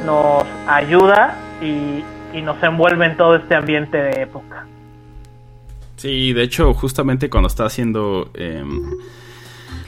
nos 0.04 0.44
ayuda 0.68 1.34
y, 1.62 2.04
y 2.32 2.42
nos 2.42 2.62
envuelve 2.62 3.06
en 3.06 3.16
todo 3.16 3.36
este 3.36 3.54
ambiente 3.54 3.96
de 4.00 4.22
época. 4.22 4.66
Sí, 5.96 6.32
de 6.34 6.42
hecho, 6.42 6.74
justamente 6.74 7.30
cuando 7.30 7.48
está 7.48 7.64
haciendo 7.64 8.28
em, 8.34 8.82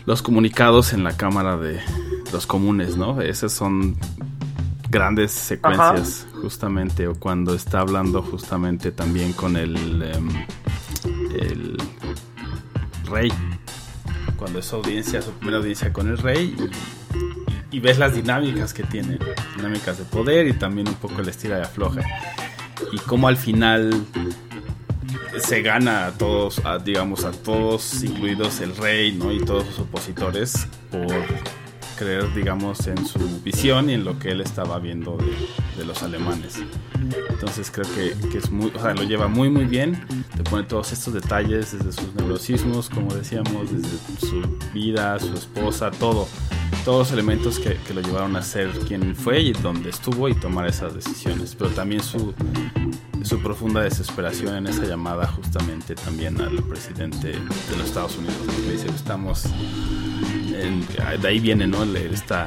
los 0.09 0.23
comunicados 0.23 0.95
en 0.95 1.05
la 1.05 1.19
Cámara 1.19 1.59
de 1.59 1.83
los 2.33 2.47
Comunes, 2.47 2.97
¿no? 2.97 3.21
Esas 3.21 3.53
son 3.53 3.95
grandes 4.89 5.33
secuencias, 5.33 6.27
justamente, 6.41 7.07
o 7.07 7.15
cuando 7.15 7.55
está 7.55 7.81
hablando 7.81 8.23
justamente 8.23 8.91
también 8.91 9.35
con 9.35 9.59
el, 9.59 9.77
em, 10.03 10.29
el 11.39 11.77
rey, 13.05 13.31
cuando 14.39 14.61
es 14.61 14.73
audiencia, 14.73 15.21
su 15.21 15.31
primera 15.33 15.59
audiencia 15.59 15.93
con 15.93 16.09
el 16.09 16.17
rey, 16.17 16.57
y, 17.71 17.77
y 17.77 17.81
ves 17.81 17.99
las 17.99 18.15
dinámicas 18.15 18.73
que 18.73 18.85
tiene, 18.85 19.19
dinámicas 19.57 19.99
de 19.99 20.05
poder 20.05 20.49
y 20.49 20.55
también 20.55 20.89
un 20.89 20.95
poco 20.95 21.21
el 21.21 21.29
estira 21.29 21.59
y 21.59 21.63
afloja, 21.65 22.01
y 22.93 22.97
cómo 23.01 23.29
al 23.29 23.37
final 23.37 24.07
se 25.41 25.63
gana 25.63 26.07
a 26.07 26.13
todos, 26.13 26.65
a, 26.65 26.79
digamos, 26.79 27.25
a 27.25 27.33
todos, 27.33 28.03
incluidos 28.03 28.61
el 28.61 28.77
rey, 28.77 29.13
¿no? 29.13 29.33
Y 29.33 29.45
todos 29.45 29.67
sus 29.67 29.81
opositores, 29.81 30.67
por 30.91 31.07
creer, 31.99 32.33
digamos, 32.35 32.87
en 32.87 33.05
su 33.07 33.19
visión 33.43 33.91
y 33.91 33.95
en 33.95 34.05
lo 34.05 34.19
que 34.19 34.31
él 34.31 34.41
estaba 34.41 34.79
viendo 34.79 35.17
de, 35.17 35.35
de 35.77 35.85
los 35.85 36.03
alemanes. 36.03 36.61
Entonces 37.29 37.71
creo 37.71 37.87
que, 37.95 38.15
que 38.29 38.39
es 38.39 38.51
muy, 38.51 38.73
o 38.75 38.81
sea, 38.81 38.95
lo 38.95 39.03
lleva 39.03 39.29
muy, 39.29 39.51
muy 39.51 39.65
bien. 39.65 40.07
Te 40.37 40.45
pone 40.45 40.65
todos 40.65 40.93
estos 40.93 41.15
detalles, 41.15 41.73
desde 41.73 41.93
sus 41.93 42.15
neurosismos, 42.15 42.89
como 42.89 43.13
decíamos, 43.15 43.73
desde 43.73 43.99
su 44.21 44.43
vida, 44.73 45.19
su 45.19 45.35
esposa, 45.35 45.91
todo. 45.91 46.29
Todos 46.85 47.09
los 47.09 47.13
elementos 47.13 47.59
que, 47.59 47.77
que 47.87 47.95
lo 47.95 48.01
llevaron 48.01 48.37
a 48.37 48.43
ser 48.43 48.71
quien 48.87 49.15
fue 49.17 49.41
y 49.41 49.53
donde 49.53 49.91
estuvo 49.91 50.29
y 50.29 50.35
tomar 50.35 50.67
esas 50.69 50.95
decisiones. 50.95 51.55
Pero 51.55 51.71
también 51.71 52.03
su, 52.03 52.35
su 53.29 53.39
profunda 53.41 53.83
desesperación 53.83 54.57
en 54.57 54.67
esa 54.69 54.85
llamada 54.85 55.27
justamente 55.27 55.95
también 55.95 56.41
al 56.41 56.63
presidente 56.63 57.29
de 57.33 57.77
los 57.77 57.87
Estados 57.89 58.17
Unidos, 58.17 58.37
¿no? 58.47 58.53
que 58.55 58.73
dice 58.73 58.89
estamos 58.89 59.45
en- 60.55 60.87
de 61.21 61.29
ahí 61.29 61.39
viene 61.39 61.67
¿no? 61.67 61.85
Esta 61.85 62.47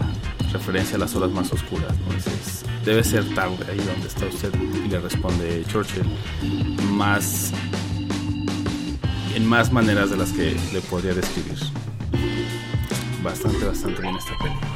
referencia 0.51 0.95
a 0.95 0.99
las 0.99 1.15
horas 1.15 1.29
más 1.31 1.51
oscuras, 1.53 1.95
¿no? 1.99 2.13
Dices, 2.15 2.65
debe 2.83 3.03
ser 3.03 3.23
Tau, 3.35 3.55
ahí 3.69 3.77
donde 3.77 4.07
está 4.07 4.25
usted, 4.25 4.51
y 4.83 4.87
le 4.89 4.99
responde 4.99 5.63
Churchill, 5.67 6.03
más 6.91 7.51
en 9.35 9.45
más 9.45 9.71
maneras 9.71 10.09
de 10.09 10.17
las 10.17 10.31
que 10.31 10.57
le 10.73 10.81
podría 10.81 11.13
describir. 11.13 11.59
Bastante, 13.23 13.65
bastante 13.65 14.01
bien 14.01 14.15
esta 14.15 14.31
película. 14.39 14.67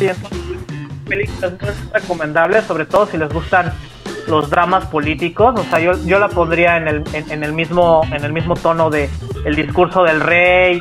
Sí, 0.00 0.06
entonces, 0.06 0.38
película 1.06 1.48
es 1.60 1.92
recomendable, 1.92 2.62
sobre 2.62 2.86
todo 2.86 3.06
si 3.06 3.18
les 3.18 3.30
gustan 3.30 3.70
los 4.28 4.48
dramas 4.48 4.86
políticos. 4.86 5.54
O 5.58 5.64
sea, 5.64 5.78
yo, 5.78 5.92
yo 6.06 6.18
la 6.18 6.28
pondría 6.28 6.78
en 6.78 6.88
el, 6.88 7.04
en, 7.12 7.30
en 7.30 7.44
el 7.44 7.52
mismo 7.52 8.00
en 8.10 8.24
el 8.24 8.32
mismo 8.32 8.54
tono 8.54 8.88
de 8.88 9.10
El 9.44 9.56
discurso 9.56 10.02
del 10.04 10.20
rey 10.20 10.80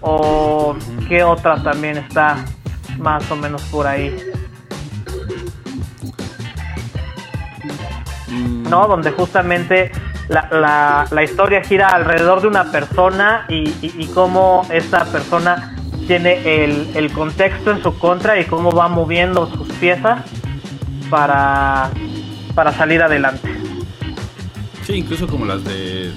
o 0.00 0.76
qué 1.08 1.22
otra 1.22 1.62
también 1.62 1.98
está 1.98 2.44
más 2.98 3.30
o 3.30 3.36
menos 3.36 3.62
por 3.64 3.86
ahí. 3.86 4.16
Mm, 8.28 8.68
¿no? 8.68 8.88
Donde 8.88 9.12
justamente 9.12 9.92
la, 10.28 10.48
la, 10.50 11.06
la 11.08 11.22
historia 11.22 11.62
gira 11.62 11.88
alrededor 11.88 12.40
de 12.40 12.48
una 12.48 12.72
persona 12.72 13.46
y, 13.48 13.68
y, 13.80 13.94
y 13.96 14.06
cómo 14.08 14.66
esta 14.70 15.04
persona 15.04 15.75
tiene 16.06 16.64
el, 16.64 16.88
el 16.94 17.12
contexto 17.12 17.70
en 17.70 17.82
su 17.82 17.98
contra 17.98 18.38
y 18.40 18.44
cómo 18.44 18.70
va 18.72 18.88
moviendo 18.88 19.50
sus 19.50 19.68
piezas 19.74 20.22
para, 21.10 21.90
para 22.54 22.72
salir 22.72 23.02
adelante. 23.02 23.48
Sí, 24.84 24.94
incluso 24.94 25.26
como 25.26 25.44
las 25.44 25.64
de, 25.64 26.12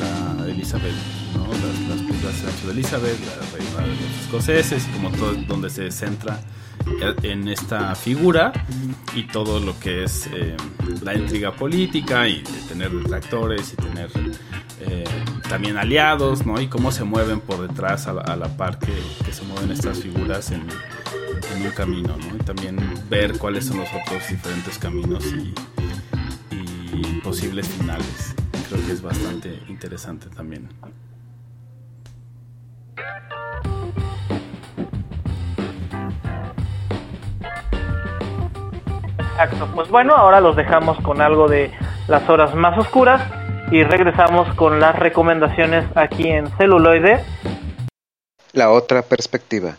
la 0.00 0.46
Elizabeth, 0.48 0.94
¿no? 1.34 1.46
Las, 1.48 1.88
las 1.88 2.06
películas 2.06 2.64
de 2.64 2.72
Elizabeth, 2.72 3.18
la 3.20 3.58
reina 3.58 3.82
de 3.82 4.00
los 4.00 4.22
escoceses, 4.22 4.86
como 4.94 5.10
todo 5.10 5.34
donde 5.46 5.70
se 5.70 5.90
centra 5.90 6.38
en 7.22 7.48
esta 7.48 7.94
figura 7.94 8.52
y 9.14 9.24
todo 9.24 9.60
lo 9.60 9.78
que 9.78 10.04
es 10.04 10.28
eh, 10.32 10.56
la 11.02 11.14
intriga 11.14 11.52
política 11.52 12.28
y 12.28 12.42
de 12.42 12.60
tener 12.68 12.90
detractores 12.90 13.72
y 13.72 13.76
tener 13.76 14.10
eh, 14.80 15.04
también 15.48 15.76
aliados, 15.76 16.44
¿no? 16.46 16.60
Y 16.60 16.66
cómo 16.68 16.92
se 16.92 17.04
mueven 17.04 17.40
por 17.40 17.66
detrás 17.66 18.06
a 18.06 18.12
la, 18.12 18.22
a 18.22 18.36
la 18.36 18.56
par 18.56 18.78
que, 18.78 18.94
que 19.24 19.32
se 19.32 19.42
mueven 19.44 19.70
estas 19.70 19.98
figuras 20.00 20.50
en, 20.50 20.62
en 20.62 21.62
un 21.62 21.70
camino, 21.72 22.16
¿no? 22.16 22.36
Y 22.36 22.38
también 22.38 22.76
ver 23.08 23.38
cuáles 23.38 23.66
son 23.66 23.78
los 23.78 23.88
otros 23.88 24.28
diferentes 24.28 24.78
caminos 24.78 25.24
y, 25.26 25.54
y 26.54 27.20
posibles 27.20 27.68
finales. 27.68 28.34
Creo 28.68 28.84
que 28.86 28.92
es 28.92 29.02
bastante 29.02 29.62
interesante 29.68 30.28
también. 30.28 30.68
Exacto. 39.34 39.68
Pues 39.74 39.88
bueno, 39.88 40.14
ahora 40.14 40.40
los 40.40 40.54
dejamos 40.54 40.96
con 41.00 41.20
algo 41.20 41.48
de 41.48 41.72
las 42.06 42.28
horas 42.28 42.54
más 42.54 42.78
oscuras 42.78 43.20
y 43.72 43.82
regresamos 43.82 44.54
con 44.54 44.78
las 44.78 44.96
recomendaciones 44.96 45.84
aquí 45.96 46.28
en 46.28 46.46
celuloide 46.56 47.24
La 48.52 48.70
otra 48.70 49.02
perspectiva. 49.02 49.74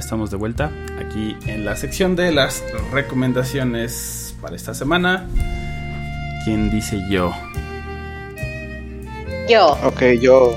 Estamos 0.00 0.30
de 0.30 0.36
vuelta 0.36 0.70
aquí 0.98 1.36
en 1.46 1.64
la 1.64 1.76
sección 1.76 2.16
de 2.16 2.32
las 2.32 2.64
recomendaciones 2.92 4.34
para 4.40 4.56
esta 4.56 4.74
semana. 4.74 5.26
¿Quién 6.44 6.70
dice 6.70 7.00
yo? 7.08 7.32
Yo. 9.48 9.76
Ok, 9.84 10.02
yo. 10.20 10.56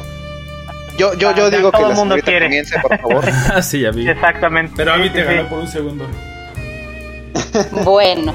Yo, 0.98 1.14
yo, 1.16 1.36
yo 1.36 1.46
Ah, 1.46 1.50
digo 1.50 1.72
todo 1.72 1.82
que 1.82 1.84
el 1.84 1.90
la 1.90 1.96
mundo 1.96 2.16
quiere. 2.24 2.46
comience, 2.46 2.80
por 2.80 2.98
favor. 3.00 3.26
Ah, 3.54 3.62
sí, 3.62 3.82
ya 3.82 3.92
vi. 3.92 4.08
Exactamente. 4.08 4.74
Pero 4.78 4.94
a 4.94 4.98
mí 4.98 5.06
Sí, 5.08 5.10
te 5.14 5.28
sí, 5.28 5.34
ganó 5.36 5.50
por 5.50 5.60
un 5.60 5.68
segundo. 5.68 6.08
Bueno. 7.84 8.34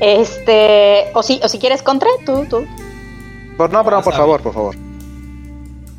Este. 0.00 1.06
O 1.14 1.22
si, 1.22 1.40
o 1.42 1.48
si 1.48 1.58
quieres 1.58 1.82
contra, 1.82 2.08
tú, 2.24 2.46
tú. 2.48 2.66
Por, 3.56 3.70
no, 3.70 3.84
pero 3.84 3.98
no, 3.98 4.02
por 4.02 4.14
favor, 4.14 4.40
por 4.40 4.54
favor. 4.54 4.74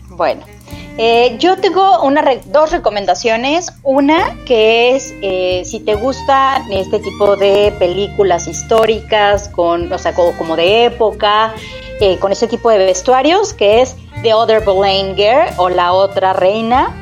Bueno, 0.09 0.41
eh, 0.97 1.37
yo 1.39 1.57
tengo 1.57 2.01
una 2.03 2.23
dos 2.45 2.71
recomendaciones. 2.71 3.71
Una 3.83 4.35
que 4.45 4.95
es 4.95 5.13
eh, 5.21 5.63
si 5.65 5.79
te 5.79 5.95
gusta 5.95 6.63
este 6.69 6.99
tipo 6.99 7.35
de 7.35 7.73
películas 7.79 8.47
históricas, 8.47 9.49
con, 9.49 9.91
o 9.91 9.97
sea, 9.97 10.13
como, 10.13 10.55
de 10.55 10.85
época, 10.85 11.53
eh, 11.99 12.17
con 12.19 12.31
ese 12.31 12.47
tipo 12.47 12.69
de 12.69 12.77
vestuarios, 12.79 13.53
que 13.53 13.81
es 13.81 13.95
The 14.21 14.33
Other 14.33 14.63
Boleyn 14.63 15.15
Girl 15.15 15.47
o 15.57 15.69
La 15.69 15.93
Otra 15.93 16.33
Reina, 16.33 16.95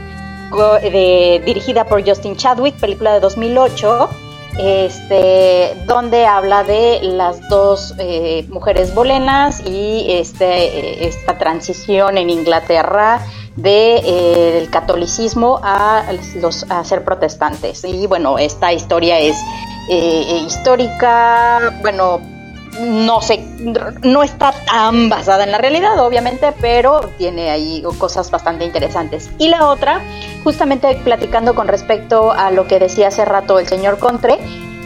dirigida 1.45 1.85
por 1.85 2.07
Justin 2.07 2.35
Chadwick, 2.35 2.75
película 2.79 3.13
de 3.13 3.19
2008 3.19 4.09
este, 4.57 5.73
donde 5.85 6.25
habla 6.25 6.63
de 6.63 6.99
las 7.03 7.47
dos 7.49 7.93
mujeres 8.49 8.93
bolenas 8.93 9.61
y 9.65 10.07
este, 10.09 11.07
esta 11.07 11.37
transición 11.37 12.17
en 12.17 12.29
Inglaterra 12.29 13.21
de, 13.61 13.97
eh, 13.97 14.51
del 14.53 14.69
catolicismo 14.69 15.59
a, 15.63 16.03
los, 16.35 16.65
a 16.69 16.83
ser 16.83 17.03
protestantes. 17.03 17.83
Y 17.83 18.07
bueno, 18.07 18.37
esta 18.37 18.73
historia 18.73 19.19
es 19.19 19.37
eh, 19.89 20.43
histórica, 20.45 21.79
bueno, 21.81 22.21
no 22.79 23.21
sé, 23.21 23.45
no 24.03 24.23
está 24.23 24.53
tan 24.65 25.09
basada 25.09 25.43
en 25.43 25.51
la 25.51 25.57
realidad, 25.57 25.99
obviamente, 25.99 26.53
pero 26.61 27.01
tiene 27.17 27.49
ahí 27.49 27.83
cosas 27.97 28.31
bastante 28.31 28.65
interesantes. 28.65 29.29
Y 29.37 29.49
la 29.49 29.67
otra, 29.67 30.01
justamente 30.43 30.95
platicando 31.03 31.55
con 31.55 31.67
respecto 31.67 32.31
a 32.31 32.51
lo 32.51 32.67
que 32.67 32.79
decía 32.79 33.07
hace 33.09 33.25
rato 33.25 33.59
el 33.59 33.67
señor 33.67 33.97
Contre, 33.99 34.39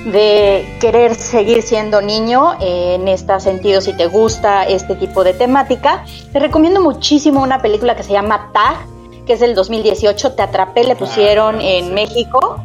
de 0.06 0.78
querer 0.82 1.16
seguir 1.16 1.62
siendo 1.62 2.01
niño 2.01 2.54
eh, 2.60 2.95
en 2.95 3.08
este 3.08 3.39
sentido, 3.39 3.82
si 3.82 3.93
te 3.93 4.08
gusta 4.08 4.64
este 4.66 4.95
tipo 4.95 5.24
de 5.24 5.34
temática, 5.34 6.06
te 6.32 6.39
recomiendo 6.39 6.82
muchísimo 6.82 7.41
una 7.41 7.62
película 7.62 7.95
que 7.95 8.04
se 8.04 8.12
llama 8.12 8.51
Tag, 8.54 8.86
que 9.26 9.34
es 9.34 9.39
del 9.39 9.56
2018, 9.56 10.34
Te 10.34 10.41
Atrapé, 10.41 10.84
le 10.84 10.95
pusieron 10.95 11.56
claro, 11.56 11.70
en 11.70 11.86
sí. 11.86 11.91
México, 11.91 12.64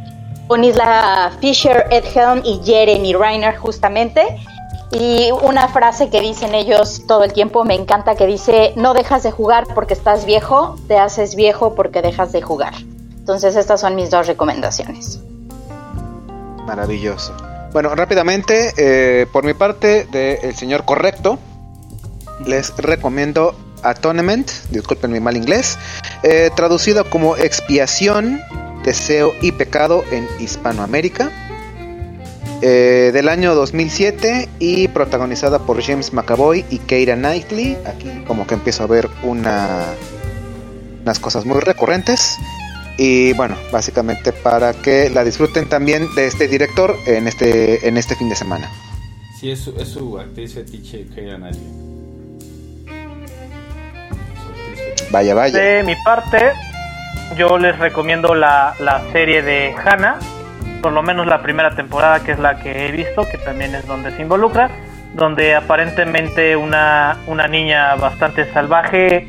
con 0.48 0.64
Isla 0.64 1.30
Fisher, 1.40 1.86
Ed 1.90 2.04
Helm 2.14 2.42
y 2.44 2.60
Jeremy 2.64 3.14
Reiner 3.14 3.56
justamente. 3.56 4.22
Y 4.90 5.30
una 5.42 5.68
frase 5.68 6.08
que 6.08 6.20
dicen 6.22 6.54
ellos 6.54 7.02
todo 7.06 7.22
el 7.22 7.34
tiempo, 7.34 7.62
me 7.62 7.74
encanta, 7.74 8.14
que 8.16 8.26
dice, 8.26 8.72
no 8.74 8.94
dejas 8.94 9.22
de 9.22 9.30
jugar 9.30 9.66
porque 9.74 9.92
estás 9.92 10.24
viejo, 10.24 10.76
te 10.88 10.96
haces 10.96 11.34
viejo 11.34 11.74
porque 11.74 12.00
dejas 12.00 12.32
de 12.32 12.40
jugar. 12.40 12.72
Entonces 13.18 13.54
estas 13.54 13.82
son 13.82 13.94
mis 13.94 14.10
dos 14.10 14.26
recomendaciones. 14.26 15.20
Maravilloso. 16.68 17.34
Bueno, 17.72 17.94
rápidamente, 17.94 18.74
eh, 18.76 19.26
por 19.32 19.42
mi 19.42 19.54
parte, 19.54 20.06
de 20.12 20.34
El 20.42 20.54
Señor 20.54 20.84
Correcto, 20.84 21.38
les 22.44 22.76
recomiendo 22.76 23.58
Atonement, 23.82 24.50
disculpen 24.70 25.10
mi 25.10 25.18
mal 25.18 25.38
inglés, 25.38 25.78
eh, 26.22 26.50
traducido 26.54 27.08
como 27.08 27.38
expiación, 27.38 28.42
deseo 28.84 29.32
y 29.40 29.52
pecado 29.52 30.04
en 30.10 30.28
Hispanoamérica, 30.40 31.30
eh, 32.60 33.12
del 33.14 33.30
año 33.30 33.54
2007 33.54 34.50
y 34.58 34.88
protagonizada 34.88 35.60
por 35.60 35.82
James 35.82 36.12
McAvoy 36.12 36.66
y 36.68 36.80
Keira 36.80 37.16
Knightley. 37.16 37.78
Aquí 37.86 38.24
como 38.26 38.46
que 38.46 38.54
empiezo 38.54 38.82
a 38.82 38.86
ver 38.88 39.08
una, 39.22 39.84
unas 41.02 41.18
cosas 41.18 41.46
muy 41.46 41.60
recurrentes. 41.60 42.36
Y 43.00 43.32
bueno, 43.34 43.56
básicamente 43.70 44.32
para 44.32 44.74
que 44.74 45.08
la 45.08 45.22
disfruten 45.22 45.68
también 45.68 46.12
de 46.16 46.26
este 46.26 46.48
director 46.48 46.96
en 47.06 47.28
este, 47.28 47.86
en 47.86 47.96
este 47.96 48.16
fin 48.16 48.28
de 48.28 48.34
semana. 48.34 48.68
Sí, 49.38 49.52
es 49.52 49.60
su, 49.60 49.70
es 49.80 49.88
su 49.88 50.18
actriz 50.18 50.54
fetiche, 50.54 51.06
Keira 51.14 51.38
fetiche. 51.38 51.60
Vaya, 55.12 55.34
vaya. 55.34 55.56
De 55.56 55.84
mi 55.84 55.94
parte, 56.04 56.38
yo 57.36 57.56
les 57.56 57.78
recomiendo 57.78 58.34
la, 58.34 58.74
la 58.80 59.00
serie 59.12 59.42
de 59.42 59.72
Hannah, 59.72 60.18
por 60.82 60.92
lo 60.92 61.04
menos 61.04 61.28
la 61.28 61.40
primera 61.40 61.76
temporada, 61.76 62.24
que 62.24 62.32
es 62.32 62.40
la 62.40 62.58
que 62.58 62.86
he 62.86 62.90
visto, 62.90 63.24
que 63.30 63.38
también 63.38 63.76
es 63.76 63.86
donde 63.86 64.10
se 64.10 64.22
involucra, 64.22 64.70
donde 65.14 65.54
aparentemente 65.54 66.56
una, 66.56 67.18
una 67.28 67.46
niña 67.46 67.94
bastante 67.94 68.52
salvaje 68.52 69.28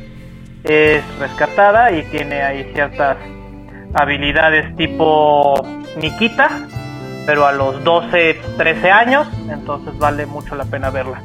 es 0.64 1.02
rescatada 1.20 1.92
y 1.92 2.02
tiene 2.02 2.42
ahí 2.42 2.68
ciertas 2.74 3.16
habilidades 3.94 4.74
tipo 4.76 5.54
Nikita, 6.00 6.66
pero 7.26 7.46
a 7.46 7.52
los 7.52 7.82
12, 7.84 8.40
13 8.56 8.90
años, 8.90 9.28
entonces 9.48 9.96
vale 9.98 10.26
mucho 10.26 10.54
la 10.54 10.64
pena 10.64 10.90
verla. 10.90 11.22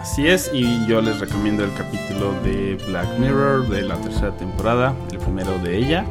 Así 0.00 0.28
es, 0.28 0.50
y 0.52 0.86
yo 0.86 1.00
les 1.00 1.18
recomiendo 1.18 1.64
el 1.64 1.72
capítulo 1.74 2.32
de 2.42 2.78
Black 2.86 3.18
Mirror 3.18 3.68
de 3.68 3.82
la 3.82 3.96
tercera 3.96 4.32
temporada, 4.32 4.94
el 5.10 5.18
primero 5.18 5.58
de 5.58 5.78
ella, 5.78 6.04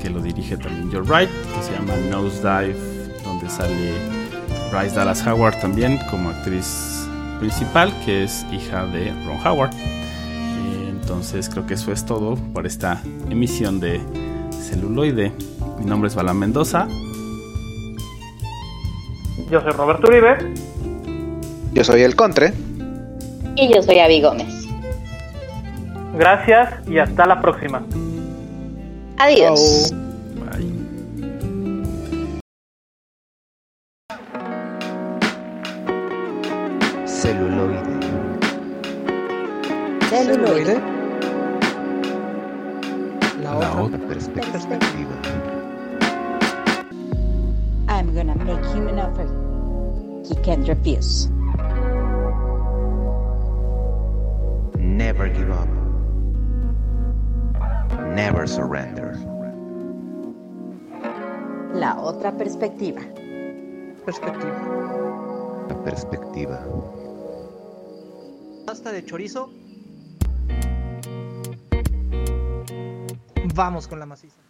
que 0.00 0.08
lo 0.08 0.20
dirige 0.20 0.56
también 0.56 0.90
Joe 0.90 1.02
Wright, 1.02 1.28
que 1.28 1.62
se 1.62 1.72
llama 1.72 1.94
Nosedive, 2.08 2.76
donde 3.24 3.50
sale 3.50 3.92
Bryce 4.70 4.94
Dallas 4.94 5.26
Howard 5.26 5.58
también 5.60 5.98
como 6.10 6.30
actriz 6.30 7.08
principal, 7.40 7.92
que 8.04 8.22
es 8.22 8.46
hija 8.52 8.86
de 8.86 9.12
Ron 9.26 9.44
Howard. 9.44 9.72
Entonces 10.88 11.48
creo 11.48 11.66
que 11.66 11.74
eso 11.74 11.90
es 11.90 12.06
todo 12.06 12.36
por 12.54 12.66
esta 12.66 13.02
emisión 13.28 13.80
de 13.80 14.00
celuloide. 14.70 15.32
Mi 15.78 15.84
nombre 15.84 16.08
es 16.08 16.14
Balán 16.14 16.38
Mendoza. 16.38 16.86
Yo 19.50 19.60
soy 19.60 19.72
Roberto 19.72 20.06
Uribe. 20.08 20.36
Yo 21.72 21.84
soy 21.84 22.02
El 22.02 22.14
Contre. 22.16 22.52
Y 23.56 23.72
yo 23.72 23.82
soy 23.82 23.98
Avi 23.98 24.22
Gómez. 24.22 24.66
Gracias 26.16 26.74
y 26.88 26.98
hasta 26.98 27.26
la 27.26 27.40
próxima. 27.40 27.82
Adiós. 29.18 29.92
Perspectiva. 62.60 63.00
Perspectiva. 64.04 65.66
La 65.66 65.82
perspectiva. 65.82 66.60
Pasta 68.66 68.92
de 68.92 69.02
chorizo. 69.02 69.50
Vamos 73.54 73.88
con 73.88 73.98
la 73.98 74.04
maciza. 74.04 74.49